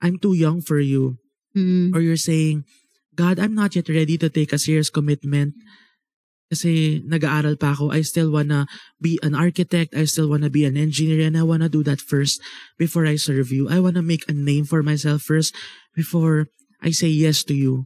I'm 0.00 0.18
too 0.18 0.34
young 0.34 0.60
for 0.60 0.78
you. 0.78 1.18
Mm-mm. 1.56 1.94
Or 1.94 2.00
you're 2.00 2.20
saying, 2.20 2.64
God, 3.14 3.38
I'm 3.38 3.54
not 3.54 3.74
yet 3.74 3.88
ready 3.88 4.18
to 4.18 4.30
take 4.30 4.52
a 4.52 4.58
serious 4.58 4.90
commitment 4.90 5.54
kasi 6.48 7.04
nag-aaral 7.04 7.60
pa 7.60 7.76
ako. 7.76 7.92
I 7.92 8.00
still 8.00 8.32
wanna 8.32 8.64
be 9.00 9.20
an 9.20 9.36
architect. 9.36 9.92
I 9.92 10.08
still 10.08 10.32
wanna 10.32 10.48
be 10.48 10.64
an 10.64 10.80
engineer 10.80 11.28
and 11.28 11.36
I 11.36 11.44
wanna 11.44 11.68
do 11.68 11.84
that 11.84 12.00
first 12.00 12.40
before 12.80 13.04
I 13.04 13.20
serve 13.20 13.52
you. 13.52 13.68
I 13.68 13.80
wanna 13.80 14.00
make 14.00 14.24
a 14.28 14.32
name 14.32 14.64
for 14.64 14.80
myself 14.80 15.22
first 15.22 15.52
before 15.92 16.48
I 16.80 16.90
say 16.90 17.12
yes 17.12 17.44
to 17.52 17.54
you. 17.54 17.84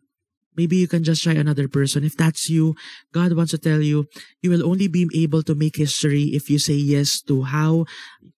Maybe 0.54 0.76
you 0.76 0.86
can 0.86 1.02
just 1.02 1.24
try 1.24 1.32
another 1.32 1.66
person. 1.66 2.04
If 2.04 2.14
that's 2.14 2.52
you, 2.52 2.76
God 3.10 3.32
wants 3.32 3.56
to 3.56 3.58
tell 3.58 3.80
you, 3.80 4.06
you 4.44 4.52
will 4.52 4.68
only 4.68 4.86
be 4.86 5.08
able 5.16 5.42
to 5.48 5.56
make 5.56 5.80
history 5.80 6.36
if 6.36 6.52
you 6.52 6.60
say 6.60 6.76
yes 6.76 7.24
to 7.24 7.48
how 7.48 7.88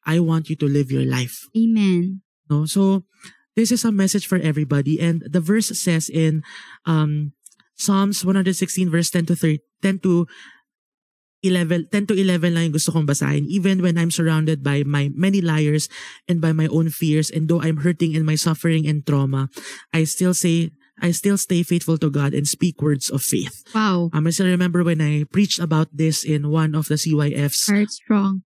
I 0.07 0.21
want 0.21 0.49
you 0.49 0.57
to 0.63 0.69
live 0.71 0.95
your 0.95 1.05
life. 1.05 1.51
Amen. 1.59 2.23
No? 2.49 2.67
So, 2.71 3.03
this 3.57 3.71
is 3.73 3.85
a 3.85 3.93
message 3.93 4.27
for 4.27 4.39
everybody. 4.39 5.01
And 5.01 5.23
the 5.27 5.41
verse 5.41 5.69
says 5.79 6.09
in 6.09 6.43
um, 6.87 7.33
Psalms 7.77 8.25
116 8.25 8.91
verse 8.91 9.11
10 9.11 9.27
to 9.27 9.37
30, 9.37 9.59
10 9.83 9.99
to 10.01 10.27
11, 11.45 11.89
10 11.93 12.07
to 12.09 12.15
11 12.17 12.55
lang 12.55 12.65
yung 12.65 12.73
gusto 12.73 12.91
kong 12.93 13.05
basahin. 13.07 13.45
Even 13.47 13.83
when 13.85 13.99
I'm 13.99 14.11
surrounded 14.11 14.65
by 14.65 14.83
my 14.83 15.13
many 15.13 15.45
liars 15.45 15.93
and 16.27 16.41
by 16.41 16.53
my 16.57 16.67
own 16.73 16.89
fears, 16.89 17.29
and 17.29 17.49
though 17.49 17.61
I'm 17.61 17.85
hurting 17.85 18.15
in 18.17 18.25
my 18.25 18.35
suffering 18.35 18.89
and 18.89 19.05
trauma, 19.05 19.51
I 19.93 20.05
still 20.09 20.33
say, 20.33 20.73
I 21.03 21.11
still 21.13 21.37
stay 21.37 21.63
faithful 21.63 21.99
to 21.99 22.09
God 22.09 22.33
and 22.33 22.49
speak 22.49 22.81
words 22.81 23.11
of 23.11 23.21
faith. 23.21 23.61
Wow. 23.75 24.09
Um, 24.15 24.27
I 24.27 24.31
still 24.31 24.47
remember 24.49 24.83
when 24.83 25.03
I 25.03 25.25
preached 25.29 25.59
about 25.61 25.93
this 25.93 26.25
in 26.25 26.49
one 26.49 26.75
of 26.75 26.89
the 26.89 26.95
CYFs, 26.97 27.69
Heart 27.69 27.91
strong. 27.93 28.43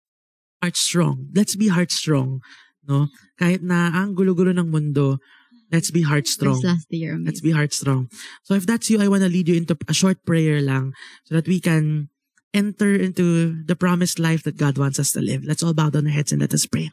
heart 0.64 0.78
strong. 0.78 1.28
Let's 1.36 1.58
be 1.58 1.68
heart 1.68 1.91
strong. 1.91 2.39
No? 2.88 3.09
Kahit 3.38 3.61
na 3.61 3.91
ang 3.93 4.13
gulo-gulo 4.13 4.53
ng 4.53 4.69
mundo, 4.69 5.17
let's 5.71 5.89
be 5.89 6.05
heart 6.05 6.27
strong. 6.27 6.61
This 6.61 6.69
last 6.69 6.89
year. 6.89 7.17
Let's 7.17 7.41
be 7.41 7.51
heart 7.51 7.73
strong. 7.73 8.09
So 8.43 8.53
if 8.53 8.65
that's 8.65 8.89
you, 8.89 9.01
I 9.01 9.09
want 9.09 9.23
to 9.23 9.29
lead 9.29 9.49
you 9.49 9.57
into 9.57 9.77
a 9.88 9.93
short 9.93 10.23
prayer 10.25 10.61
lang 10.61 10.93
so 11.25 11.36
that 11.36 11.47
we 11.49 11.59
can 11.59 12.09
enter 12.53 12.95
into 12.95 13.57
the 13.65 13.75
promised 13.75 14.17
life 14.17 14.43
that 14.43 14.55
God 14.55 14.77
wants 14.77 14.97
us 14.97 15.11
to 15.13 15.21
live. 15.21 15.43
Let's 15.43 15.61
all 15.61 15.73
bow 15.73 15.89
down 15.89 16.07
our 16.07 16.13
heads 16.13 16.31
and 16.31 16.39
let 16.39 16.53
us 16.53 16.65
pray. 16.65 16.89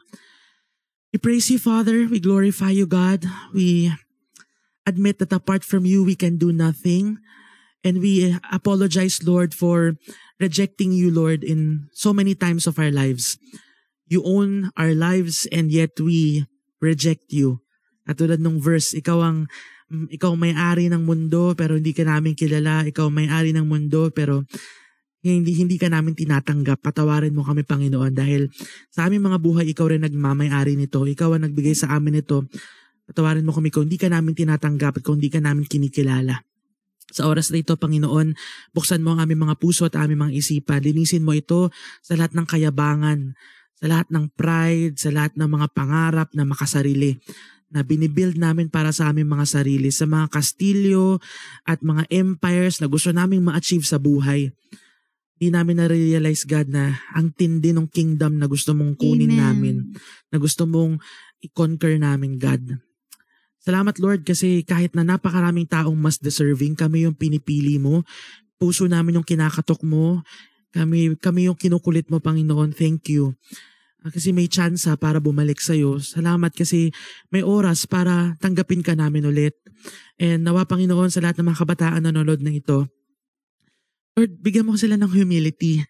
We 1.13 1.19
praise 1.19 1.49
you, 1.49 1.59
Father. 1.59 2.09
We 2.09 2.19
glorify 2.19 2.71
you, 2.71 2.89
God. 2.89 3.23
We 3.53 3.93
admit 4.85 5.19
that 5.19 5.31
apart 5.31 5.63
from 5.63 5.85
you, 5.85 6.03
we 6.03 6.15
can 6.17 6.37
do 6.37 6.51
nothing. 6.51 7.21
And 7.85 8.01
we 8.01 8.35
apologize, 8.51 9.21
Lord, 9.23 9.53
for 9.53 9.95
rejecting 10.39 10.91
you, 10.91 11.11
Lord, 11.11 11.43
in 11.43 11.87
so 11.93 12.11
many 12.11 12.33
times 12.33 12.65
of 12.65 12.79
our 12.79 12.91
lives. 12.91 13.37
You 14.07 14.21
own 14.23 14.69
our 14.75 14.91
lives 14.91 15.47
and 15.49 15.71
yet 15.71 15.95
we 15.97 16.45
reject 16.83 17.31
you. 17.31 17.63
Katulad 18.03 18.43
nung 18.43 18.59
verse, 18.59 18.91
ikaw 18.91 19.23
ang 19.23 19.37
mm, 19.87 20.11
ikaw 20.11 20.35
may-ari 20.35 20.91
ng 20.91 21.07
mundo 21.07 21.55
pero 21.55 21.79
hindi 21.79 21.95
ka 21.95 22.03
namin 22.03 22.35
kilala. 22.35 22.83
Ikaw 22.83 23.07
may-ari 23.07 23.55
ng 23.55 23.63
mundo 23.63 24.11
pero 24.11 24.43
hindi 25.23 25.55
hindi 25.55 25.79
ka 25.79 25.87
namin 25.87 26.19
tinatanggap. 26.19 26.83
Patawarin 26.83 27.31
mo 27.31 27.47
kami, 27.47 27.63
Panginoon, 27.63 28.11
dahil 28.11 28.51
sa 28.91 29.07
aming 29.07 29.23
mga 29.23 29.39
buhay, 29.39 29.65
ikaw 29.71 29.87
rin 29.87 30.03
nagmamay-ari 30.03 30.75
nito. 30.75 30.99
Ikaw 30.99 31.39
ang 31.39 31.47
nagbigay 31.47 31.71
sa 31.79 31.95
amin 31.95 32.19
nito. 32.19 32.43
Patawarin 33.07 33.47
mo 33.47 33.55
kami 33.55 33.71
kung 33.71 33.87
hindi 33.87 33.95
ka 33.95 34.11
namin 34.11 34.35
tinatanggap 34.35 34.99
at 34.99 35.03
kung 35.03 35.15
hindi 35.15 35.31
ka 35.31 35.39
namin 35.39 35.63
kinikilala. 35.63 36.43
Sa 37.13 37.31
oras 37.31 37.55
na 37.55 37.63
ito, 37.63 37.79
Panginoon, 37.79 38.35
buksan 38.75 38.99
mo 38.99 39.15
ang 39.15 39.23
aming 39.23 39.47
mga 39.47 39.55
puso 39.59 39.87
at 39.87 39.95
aming 39.95 40.27
mga 40.27 40.33
isipan. 40.43 40.83
Linisin 40.83 41.23
mo 41.23 41.31
ito 41.31 41.71
sa 42.03 42.19
lahat 42.19 42.35
ng 42.35 42.47
kayabangan, 42.47 43.37
sa 43.83 43.91
lahat 43.91 44.07
ng 44.15 44.31
pride, 44.31 44.95
sa 44.95 45.11
lahat 45.11 45.35
ng 45.35 45.43
mga 45.43 45.67
pangarap 45.75 46.31
na 46.31 46.47
makasarili 46.47 47.19
na 47.67 47.83
binibuild 47.83 48.39
namin 48.39 48.71
para 48.71 48.95
sa 48.95 49.11
aming 49.11 49.27
mga 49.27 49.59
sarili, 49.59 49.91
sa 49.91 50.07
mga 50.07 50.31
kastilyo 50.31 51.19
at 51.67 51.83
mga 51.83 52.07
empires 52.07 52.79
na 52.79 52.87
gusto 52.87 53.11
naming 53.11 53.43
ma-achieve 53.43 53.83
sa 53.83 53.99
buhay. 53.99 54.55
Hindi 55.35 55.47
namin 55.51 55.83
na-realize, 55.83 56.47
God, 56.47 56.71
na 56.71 56.95
ang 57.11 57.35
tindi 57.35 57.75
ng 57.75 57.91
kingdom 57.91 58.39
na 58.39 58.47
gusto 58.47 58.71
mong 58.71 58.95
kunin 58.95 59.35
Amen. 59.35 59.41
namin, 59.43 59.75
na 60.31 60.39
gusto 60.39 60.63
mong 60.63 61.03
i-conquer 61.43 61.99
namin, 61.99 62.39
God. 62.39 62.79
Salamat, 63.59 63.99
Lord, 63.99 64.23
kasi 64.23 64.63
kahit 64.63 64.95
na 64.95 65.03
napakaraming 65.03 65.67
taong 65.67 65.99
mas 65.99 66.21
deserving, 66.23 66.79
kami 66.79 67.03
yung 67.03 67.19
pinipili 67.19 67.83
mo. 67.83 68.07
Puso 68.55 68.87
namin 68.87 69.19
yung 69.19 69.27
kinakatok 69.27 69.83
mo. 69.83 70.23
Kami, 70.71 71.19
kami 71.19 71.51
yung 71.51 71.59
kinukulit 71.59 72.07
mo, 72.07 72.23
Panginoon. 72.23 72.71
Thank 72.71 73.11
you. 73.11 73.35
Kasi 74.03 74.35
may 74.35 74.51
chance 74.51 74.89
para 74.99 75.23
bumalik 75.23 75.63
sa'yo. 75.63 76.01
Salamat 76.03 76.51
kasi 76.51 76.91
may 77.31 77.39
oras 77.39 77.87
para 77.87 78.35
tanggapin 78.43 78.83
ka 78.83 78.99
namin 78.99 79.23
ulit. 79.23 79.55
And 80.19 80.43
nawa, 80.43 80.67
Panginoon, 80.67 81.07
sa 81.07 81.23
lahat 81.23 81.39
ng 81.39 81.47
mga 81.47 81.59
kabataan 81.63 82.01
na 82.03 82.11
nanonood 82.11 82.43
ng 82.43 82.55
ito, 82.59 82.87
Lord, 84.13 84.43
bigyan 84.43 84.67
mo 84.67 84.75
sila 84.75 84.99
ng 84.99 85.09
humility 85.09 85.81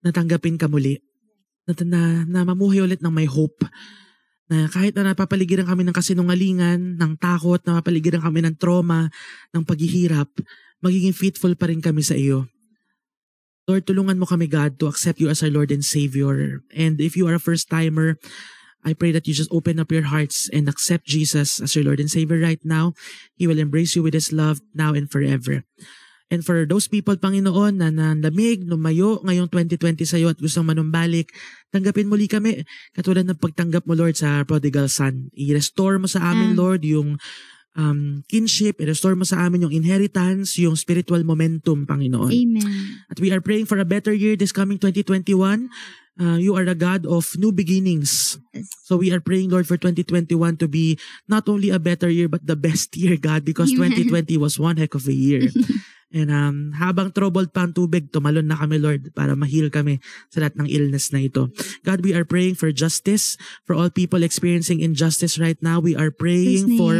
na 0.00 0.10
tanggapin 0.10 0.56
ka 0.56 0.66
muli. 0.66 0.98
Na, 1.68 1.72
na, 1.84 2.02
na 2.26 2.40
mamuhay 2.42 2.82
ulit 2.82 2.98
ng 3.04 3.12
may 3.12 3.28
hope. 3.28 3.62
Na 4.50 4.66
kahit 4.66 4.96
na 4.98 5.14
napapaligiran 5.14 5.68
kami 5.68 5.86
ng 5.86 5.94
kasinungalingan, 5.94 6.98
ng 6.98 7.12
takot, 7.20 7.62
napapaligiran 7.62 8.24
kami 8.24 8.42
ng 8.42 8.58
trauma, 8.58 9.06
ng 9.54 9.62
paghihirap, 9.62 10.26
magiging 10.82 11.14
faithful 11.14 11.54
pa 11.54 11.70
rin 11.70 11.78
kami 11.78 12.02
sa 12.02 12.18
iyo. 12.18 12.50
Lord, 13.70 13.86
tulungan 13.86 14.18
mo 14.18 14.26
kami, 14.26 14.50
God, 14.50 14.82
to 14.82 14.90
accept 14.90 15.22
you 15.22 15.30
as 15.30 15.46
our 15.46 15.54
Lord 15.54 15.70
and 15.70 15.86
Savior. 15.86 16.66
And 16.74 16.98
if 16.98 17.14
you 17.14 17.30
are 17.30 17.38
a 17.38 17.42
first-timer, 17.42 18.18
I 18.82 18.98
pray 18.98 19.14
that 19.14 19.30
you 19.30 19.34
just 19.36 19.54
open 19.54 19.78
up 19.78 19.94
your 19.94 20.10
hearts 20.10 20.50
and 20.50 20.66
accept 20.66 21.06
Jesus 21.06 21.62
as 21.62 21.78
your 21.78 21.86
Lord 21.86 22.02
and 22.02 22.10
Savior 22.10 22.42
right 22.42 22.58
now. 22.66 22.98
He 23.38 23.46
will 23.46 23.62
embrace 23.62 23.94
you 23.94 24.02
with 24.02 24.18
His 24.18 24.34
love 24.34 24.58
now 24.74 24.90
and 24.90 25.06
forever. 25.06 25.62
And 26.30 26.46
for 26.46 26.66
those 26.66 26.86
people, 26.86 27.18
Panginoon, 27.18 27.78
na 27.78 27.90
nanlamig, 27.90 28.66
lumayo 28.66 29.18
ngayong 29.22 29.50
2020 29.50 30.06
sa 30.06 30.18
iyo 30.18 30.30
at 30.30 30.38
gustong 30.38 30.66
manumbalik, 30.66 31.30
tanggapin 31.74 32.06
muli 32.06 32.30
kami. 32.30 32.62
Katulad 32.94 33.26
ng 33.26 33.38
pagtanggap 33.38 33.86
mo, 33.86 33.98
Lord, 33.98 34.14
sa 34.14 34.46
prodigal 34.46 34.86
son. 34.86 35.30
I-restore 35.34 35.98
mo 35.98 36.06
sa 36.06 36.22
amin, 36.22 36.54
Amen. 36.54 36.58
Lord, 36.58 36.82
yung 36.86 37.18
um, 37.80 38.22
kinship, 38.28 38.76
i-restore 38.76 39.16
mo 39.16 39.24
sa 39.24 39.48
amin 39.48 39.64
yung 39.64 39.72
inheritance, 39.72 40.60
yung 40.60 40.76
spiritual 40.76 41.24
momentum, 41.24 41.88
Panginoon. 41.88 42.28
Amen. 42.28 43.00
At 43.08 43.16
we 43.16 43.32
are 43.32 43.40
praying 43.40 43.64
for 43.64 43.80
a 43.80 43.88
better 43.88 44.12
year 44.12 44.36
this 44.36 44.52
coming 44.52 44.76
2021. 44.76 45.72
Uh, 46.20 46.36
you 46.36 46.52
are 46.52 46.68
a 46.68 46.76
God 46.76 47.08
of 47.08 47.32
new 47.40 47.48
beginnings. 47.48 48.36
Yes. 48.52 48.68
So 48.84 49.00
we 49.00 49.08
are 49.08 49.24
praying, 49.24 49.48
Lord, 49.48 49.64
for 49.64 49.80
2021 49.80 50.60
to 50.60 50.68
be 50.68 51.00
not 51.24 51.48
only 51.48 51.72
a 51.72 51.80
better 51.80 52.12
year, 52.12 52.28
but 52.28 52.44
the 52.44 52.60
best 52.60 52.92
year, 52.92 53.16
God, 53.16 53.40
because 53.40 53.72
Amen. 53.72 53.96
2020 53.96 54.36
was 54.36 54.60
one 54.60 54.76
heck 54.76 54.92
of 54.92 55.08
a 55.08 55.16
year. 55.16 55.48
And 56.10 56.26
um, 56.26 56.56
habang 56.74 57.14
troubled 57.14 57.54
pa 57.54 57.62
ang 57.62 57.70
tubig, 57.70 58.10
tumalon 58.10 58.50
na 58.50 58.58
kami, 58.58 58.82
Lord, 58.82 59.14
para 59.14 59.38
ma-heal 59.38 59.70
kami 59.70 60.02
sa 60.26 60.42
lahat 60.42 60.58
ng 60.58 60.66
illness 60.66 61.14
na 61.14 61.22
ito. 61.22 61.54
God, 61.86 62.02
we 62.02 62.10
are 62.10 62.26
praying 62.26 62.58
for 62.58 62.74
justice 62.74 63.38
for 63.62 63.78
all 63.78 63.94
people 63.94 64.26
experiencing 64.26 64.82
injustice 64.82 65.38
right 65.38 65.58
now. 65.62 65.78
We 65.78 65.94
are 65.94 66.10
praying 66.10 66.74
for 66.74 66.98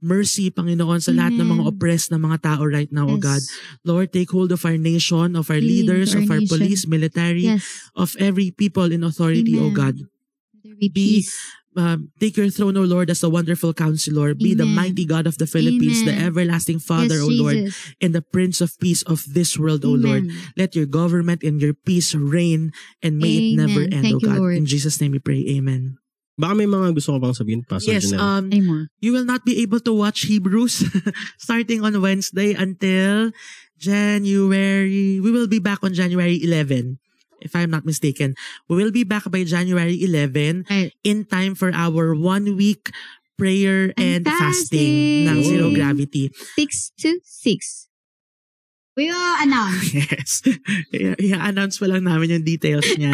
mercy, 0.00 0.48
Panginoon, 0.48 1.04
sa 1.04 1.12
lahat 1.12 1.36
ng 1.36 1.44
mga 1.46 1.62
Amen. 1.68 1.72
oppressed 1.76 2.08
na 2.08 2.16
mga 2.16 2.38
tao 2.48 2.64
right 2.64 2.88
now, 2.88 3.12
oh 3.12 3.20
Yes. 3.20 3.24
God. 3.28 3.42
Lord, 3.84 4.08
take 4.16 4.32
hold 4.32 4.48
of 4.50 4.64
our 4.64 4.80
nation, 4.80 5.36
of 5.36 5.52
our 5.52 5.60
Lead 5.60 5.84
leaders, 5.84 6.16
our 6.16 6.24
of 6.24 6.30
our 6.32 6.40
nation. 6.40 6.52
police, 6.56 6.88
military, 6.88 7.52
Yes. 7.60 7.92
of 7.92 8.16
every 8.16 8.50
people 8.50 8.88
in 8.88 9.04
authority, 9.04 9.52
oh 9.60 9.68
Amen. 9.68 9.76
God. 9.76 9.96
There 10.64 10.74
be 10.74 10.88
Be- 10.88 11.20
peace. 11.20 11.36
Um, 11.76 12.08
take 12.18 12.36
your 12.36 12.48
throne, 12.48 12.76
O 12.76 12.82
Lord, 12.82 13.10
as 13.12 13.22
a 13.22 13.28
wonderful 13.28 13.76
counselor. 13.76 14.32
Be 14.32 14.54
the 14.56 14.64
mighty 14.64 15.04
God 15.04 15.26
of 15.28 15.36
the 15.36 15.46
Philippines, 15.46 16.04
the 16.08 16.16
everlasting 16.16 16.80
Father, 16.80 17.20
yes, 17.20 17.28
O 17.28 17.28
Lord, 17.28 17.68
Jesus. 17.68 17.94
and 18.00 18.14
the 18.16 18.24
Prince 18.24 18.64
of 18.64 18.72
Peace 18.80 19.04
of 19.04 19.28
this 19.28 19.58
world, 19.60 19.84
O 19.84 19.92
Lord. 19.92 20.24
Let 20.56 20.74
your 20.74 20.86
government 20.88 21.44
and 21.44 21.60
your 21.60 21.74
peace 21.76 22.14
reign 22.16 22.72
and 23.04 23.18
may 23.20 23.52
it 23.52 23.60
never 23.60 23.84
end, 23.84 24.08
Thank 24.08 24.16
O 24.16 24.18
you, 24.24 24.28
God. 24.28 24.38
Lord. 24.40 24.56
In 24.56 24.64
Jesus' 24.64 24.96
name 25.00 25.12
we 25.12 25.20
pray. 25.20 25.44
Amen. 25.52 26.00
Baka 26.36 26.52
may 26.52 26.68
mga 26.68 26.92
gusto 26.92 27.16
ko 27.16 27.20
pang 27.20 27.32
sabihin, 27.32 27.64
Pastor 27.64 27.96
yes, 27.96 28.12
Janelle. 28.12 28.20
um, 28.20 28.44
you 29.00 29.08
will 29.12 29.24
not 29.24 29.48
be 29.48 29.56
able 29.64 29.80
to 29.80 29.92
watch 29.96 30.28
Hebrews 30.28 30.84
starting 31.40 31.80
on 31.80 31.96
Wednesday 32.04 32.52
until 32.52 33.32
January. 33.80 35.16
We 35.20 35.30
will 35.32 35.48
be 35.48 35.58
back 35.64 35.80
on 35.80 35.96
January 35.96 36.36
11, 36.36 37.00
if 37.40 37.54
I'm 37.54 37.70
not 37.70 37.84
mistaken. 37.84 38.34
We 38.66 38.76
will 38.76 38.92
be 38.92 39.04
back 39.04 39.28
by 39.28 39.42
January 39.42 39.96
11 39.98 40.64
Right. 40.68 40.92
in 41.02 41.24
time 41.24 41.54
for 41.54 41.70
our 41.72 42.14
one 42.14 42.56
week 42.56 42.90
prayer 43.36 43.92
and, 43.96 44.24
And 44.24 44.32
fasting 44.32 45.24
ng 45.24 45.36
fasting. 45.36 45.44
Zero 45.44 45.66
Gravity. 45.70 46.32
Six 46.56 46.90
to 47.04 47.20
six. 47.20 47.84
We 48.96 49.12
will 49.12 49.36
announce. 49.44 49.92
Yes. 50.08 50.40
I- 50.88 51.20
I-announce 51.20 51.76
pa 51.76 51.84
lang 51.84 52.08
namin 52.08 52.32
yung 52.32 52.44
details 52.48 52.88
niyan. 52.96 53.12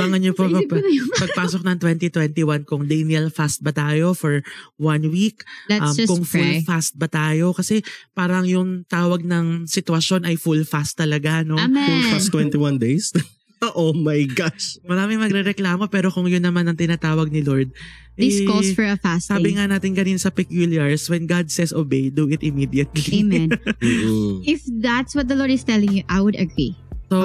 Abangan 0.00 0.24
nyo 0.24 0.32
po 0.32 0.48
pag- 0.48 0.88
pagpasok 1.20 1.68
ng 1.68 1.76
2021 1.84 2.64
kung 2.64 2.88
Daniel 2.88 3.28
fast 3.28 3.60
ba 3.60 3.68
tayo 3.68 4.16
for 4.16 4.40
one 4.80 5.04
week 5.12 5.44
um, 5.68 5.84
Let's 5.84 6.00
just 6.00 6.08
kung 6.08 6.24
full 6.24 6.40
pray. 6.40 6.64
fast 6.64 6.96
ba 6.96 7.12
tayo 7.12 7.52
kasi 7.52 7.84
parang 8.16 8.48
yung 8.48 8.88
tawag 8.88 9.20
ng 9.20 9.68
sitwasyon 9.68 10.24
ay 10.24 10.40
full 10.40 10.64
fast 10.64 10.96
talaga 10.96 11.44
no 11.44 11.60
Amen. 11.60 11.76
Full 11.76 12.16
fast 12.16 12.32
21 12.32 12.80
days. 12.80 13.12
oh 13.78 13.92
my 13.94 14.24
gosh. 14.28 14.78
marami 14.86 15.18
magrereklamo 15.18 15.90
pero 15.90 16.10
kung 16.14 16.26
yun 16.30 16.42
naman 16.42 16.66
ang 16.66 16.78
tinatawag 16.78 17.30
ni 17.30 17.42
Lord 17.42 17.70
This 18.18 18.42
eh, 18.42 18.50
calls 18.50 18.74
for 18.74 18.82
a 18.82 18.98
fasting. 18.98 19.38
sabi 19.38 19.48
nga 19.54 19.70
natin 19.70 19.94
ganin 19.94 20.18
sa 20.18 20.34
peculiars 20.34 21.06
when 21.06 21.30
God 21.30 21.54
says 21.54 21.70
obey 21.70 22.10
do 22.10 22.26
it 22.26 22.42
immediately 22.42 23.22
Amen. 23.22 23.54
If 24.52 24.66
that's 24.82 25.14
what 25.14 25.30
the 25.30 25.38
Lord 25.38 25.54
is 25.54 25.62
telling 25.62 25.94
you, 25.94 26.02
I 26.10 26.18
would 26.18 26.34
agree. 26.34 26.74
so 27.08 27.24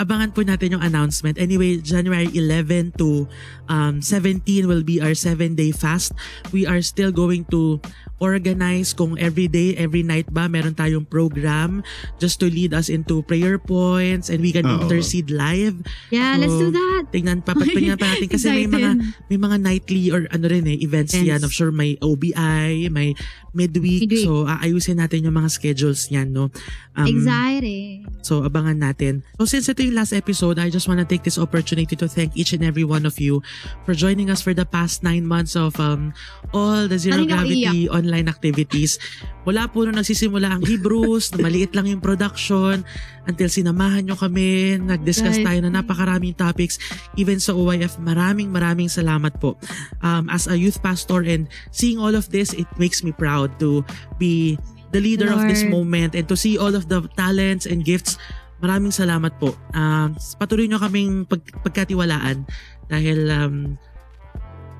abangan 0.00 0.32
po 0.32 0.40
natin 0.40 0.72
yung 0.72 0.84
announcement 0.84 1.36
anyway 1.36 1.76
January 1.76 2.32
11 2.32 2.96
to 2.96 3.28
um, 3.68 4.00
17 4.00 4.40
will 4.64 4.80
be 4.80 5.04
our 5.04 5.12
7 5.12 5.52
day 5.52 5.68
fast 5.68 6.16
we 6.48 6.64
are 6.64 6.80
still 6.80 7.12
going 7.12 7.44
to 7.52 7.76
organize 8.18 8.92
kung 8.92 9.18
every 9.18 9.48
day, 9.48 9.74
every 9.74 10.04
night 10.04 10.28
ba 10.28 10.46
meron 10.46 10.74
tayong 10.74 11.02
program 11.02 11.82
just 12.18 12.38
to 12.38 12.46
lead 12.46 12.70
us 12.70 12.86
into 12.86 13.24
prayer 13.24 13.58
points 13.58 14.28
and 14.28 14.38
we 14.38 14.52
can 14.52 14.66
Oo. 14.66 14.84
intercede 14.84 15.32
live. 15.32 15.80
Yeah, 16.10 16.36
let's 16.36 16.52
do 16.52 16.70
So, 16.70 16.76
that. 16.76 17.10
Tingnan 17.10 17.42
pa, 17.42 17.56
tingnan 17.56 17.96
pa 17.96 18.12
natin 18.12 18.28
kasi 18.34 18.46
may 18.52 18.68
mga 18.68 18.90
may 19.26 19.38
mga 19.40 19.56
nightly 19.58 20.12
or 20.12 20.28
ano 20.28 20.44
rin 20.46 20.68
eh, 20.68 20.76
events 20.78 21.14
Events. 21.14 21.30
yan. 21.30 21.40
I'm 21.40 21.54
sure 21.54 21.70
may 21.70 21.96
OBI, 22.02 22.90
may 22.90 23.14
midweek. 23.54 24.06
Midweek. 24.10 24.26
So, 24.26 24.44
aayusin 24.44 24.98
natin 24.98 25.24
yung 25.24 25.34
mga 25.34 25.50
schedules 25.50 26.10
niyan, 26.10 26.30
no? 26.30 26.50
Um, 26.94 27.06
Exciting. 27.06 28.06
So, 28.22 28.42
abangan 28.42 28.78
natin. 28.78 29.22
So, 29.38 29.46
since 29.46 29.70
ito 29.70 29.80
yung 29.82 29.94
last 29.94 30.12
episode, 30.12 30.58
I 30.58 30.68
just 30.68 30.86
want 30.86 30.98
to 30.98 31.06
take 31.06 31.22
this 31.22 31.38
opportunity 31.38 31.94
to 31.96 32.06
thank 32.10 32.34
each 32.34 32.52
and 32.52 32.62
every 32.62 32.84
one 32.84 33.06
of 33.06 33.16
you 33.18 33.40
for 33.86 33.94
joining 33.94 34.28
us 34.28 34.42
for 34.42 34.52
the 34.52 34.66
past 34.66 35.02
nine 35.02 35.24
months 35.24 35.54
of 35.54 35.78
um, 35.78 36.12
all 36.52 36.86
the 36.86 36.98
Zero 36.98 37.24
Gravity 37.24 37.86
online 38.08 38.32
activities. 38.32 38.96
Mula 39.44 39.68
po 39.68 39.84
nung 39.84 40.00
nagsisimula 40.00 40.48
ang 40.48 40.64
Hebrews, 40.64 41.36
na 41.36 41.44
maliit 41.44 41.76
lang 41.76 41.84
yung 41.84 42.00
production, 42.00 42.80
until 43.28 43.48
sinamahan 43.52 44.08
nyo 44.08 44.16
kami, 44.16 44.80
nag-discuss 44.80 45.36
Right. 45.38 45.46
tayo 45.46 45.58
na 45.68 45.84
napakaraming 45.84 46.32
topics. 46.32 46.80
Even 47.20 47.36
sa 47.36 47.52
OYF, 47.52 48.00
maraming 48.00 48.48
maraming 48.48 48.88
salamat 48.88 49.36
po. 49.36 49.60
Um, 50.00 50.32
as 50.32 50.48
a 50.48 50.56
youth 50.56 50.80
pastor 50.80 51.20
and 51.28 51.44
seeing 51.68 52.00
all 52.00 52.16
of 52.16 52.32
this, 52.32 52.56
it 52.56 52.66
makes 52.80 53.04
me 53.04 53.12
proud 53.12 53.52
to 53.60 53.84
be 54.16 54.56
the 54.96 55.04
leader 55.04 55.28
of 55.28 55.44
this 55.44 55.68
Lord. 55.68 55.84
moment 55.84 56.16
and 56.16 56.24
to 56.24 56.32
see 56.32 56.56
all 56.56 56.72
of 56.72 56.88
the 56.88 57.04
talents 57.12 57.68
and 57.68 57.84
gifts 57.84 58.16
Maraming 58.58 58.90
salamat 58.90 59.38
po. 59.38 59.54
Um, 59.70 60.18
patuloy 60.34 60.66
nyo 60.66 60.82
kaming 60.82 61.30
pag, 61.30 61.42
pagkatiwalaan 61.62 62.42
dahil 62.90 63.18
um, 63.30 63.78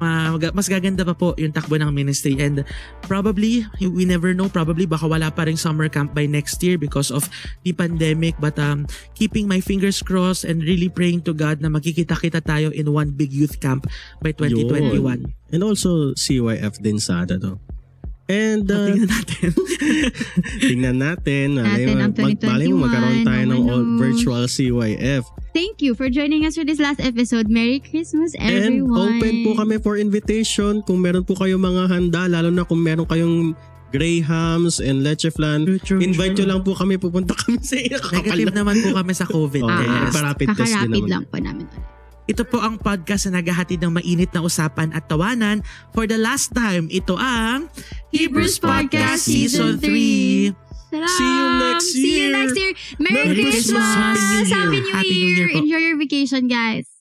ma- 0.01 0.35
mag- 0.35 0.55
mas 0.55 0.67
gaganda 0.67 1.05
pa 1.05 1.15
po 1.15 1.35
yung 1.39 1.53
takbo 1.55 1.79
ng 1.79 1.91
ministry 1.93 2.39
and 2.39 2.65
probably 3.05 3.67
we 3.83 4.07
never 4.07 4.33
know 4.33 4.51
probably 4.51 4.87
baka 4.87 5.07
wala 5.07 5.31
pa 5.31 5.47
rin 5.47 5.59
summer 5.59 5.87
camp 5.87 6.15
by 6.15 6.27
next 6.27 6.63
year 6.63 6.79
because 6.79 7.11
of 7.13 7.27
the 7.63 7.71
pandemic 7.75 8.35
but 8.39 8.57
um 8.59 8.87
keeping 9.15 9.47
my 9.47 9.59
fingers 9.59 10.01
crossed 10.03 10.47
and 10.47 10.63
really 10.63 10.89
praying 10.89 11.23
to 11.23 11.35
God 11.35 11.61
na 11.61 11.69
magkikita-kita 11.69 12.43
tayo 12.43 12.71
in 12.75 12.91
one 12.91 13.13
big 13.15 13.31
youth 13.31 13.61
camp 13.61 13.87
by 14.23 14.33
2021. 14.33 15.29
And 15.53 15.63
also, 15.65 16.13
CYF 16.15 16.81
din 16.83 16.99
sa 17.01 17.25
ano 17.25 17.35
to. 17.39 17.53
And 18.29 18.65
So, 18.65 18.77
uh, 18.77 18.87
tingnan 18.87 19.09
natin. 19.09 19.51
tingnan 20.69 20.97
natin. 21.01 21.47
malay 21.57 21.85
mo- 21.87 21.97
ang 21.99 22.13
mag- 22.13 22.37
mo 22.69 22.77
2021, 22.77 22.77
magkaroon 22.79 23.19
tayo 23.25 23.43
ng 23.43 23.57
oh, 23.59 23.71
all 23.71 23.83
ano. 23.83 23.97
virtual 23.97 24.45
CYF. 24.47 25.23
Thank 25.51 25.81
you 25.81 25.93
for 25.93 26.07
joining 26.09 26.45
us 26.45 26.55
for 26.55 26.63
this 26.63 26.77
last 26.77 27.01
episode. 27.01 27.49
Merry 27.49 27.81
Christmas, 27.81 28.37
And 28.37 28.53
everyone. 28.79 29.17
open 29.17 29.35
po 29.43 29.51
kami 29.57 29.77
for 29.79 29.97
invitation 29.97 30.85
kung 30.85 31.01
meron 31.01 31.25
po 31.25 31.35
kayong 31.35 31.59
mga 31.59 31.83
handa, 31.89 32.29
lalo 32.29 32.49
na 32.49 32.63
kung 32.63 32.79
meron 32.79 33.05
kayong 33.05 33.57
grahams 33.89 34.79
and 34.79 35.01
leche 35.01 35.33
flan. 35.33 35.65
Invite 35.89 36.37
nyo 36.37 36.47
lang 36.47 36.61
po 36.61 36.77
kami, 36.77 37.01
pupunta 37.01 37.33
kami 37.35 37.57
sa 37.59 37.75
iyo. 37.75 37.97
Negative 38.13 38.53
naman 38.53 38.77
po 38.79 38.93
kami 38.93 39.13
sa 39.13 39.25
COVID 39.25 39.65
Okay, 39.65 39.73
test. 39.81 39.97
nagpa-rapid 40.05 40.47
test 40.47 40.59
din 40.61 40.69
Kakarapid 40.69 40.93
naman. 41.01 41.09
lang 41.09 41.25
po 41.25 41.37
namin. 41.41 41.67
Ito 42.29 42.45
po 42.45 42.61
ang 42.61 42.77
podcast 42.77 43.25
na 43.33 43.41
naghahatid 43.41 43.81
ng 43.81 43.89
mainit 43.89 44.29
na 44.37 44.45
usapan 44.45 44.93
at 44.93 45.09
tawanan. 45.09 45.65
For 45.97 46.05
the 46.05 46.21
last 46.21 46.53
time, 46.53 46.93
ito 46.93 47.17
ang 47.17 47.73
Hebrews 48.13 48.61
Podcast 48.61 49.25
Season 49.25 49.81
3. 49.81 50.53
Salam! 50.89 51.09
See 51.09 51.25
you 51.25 51.49
next 51.49 51.87
See 51.89 52.01
you 52.01 52.13
year. 52.13 52.33
next 52.37 52.57
year. 52.57 52.73
Merry, 53.01 53.17
Merry 53.33 53.43
Christmas! 53.49 53.81
Christmas. 53.81 54.49
Happy 54.53 54.69
New 54.69 54.77
Year. 54.77 54.85
Happy 54.85 54.85
New 54.85 54.93
Happy 54.93 55.09
New 55.09 55.33
Year! 55.33 55.49
Year. 55.49 55.57
Enjoy 55.57 55.81
your 55.81 55.97
vacation, 55.97 56.49
guys. 56.49 56.98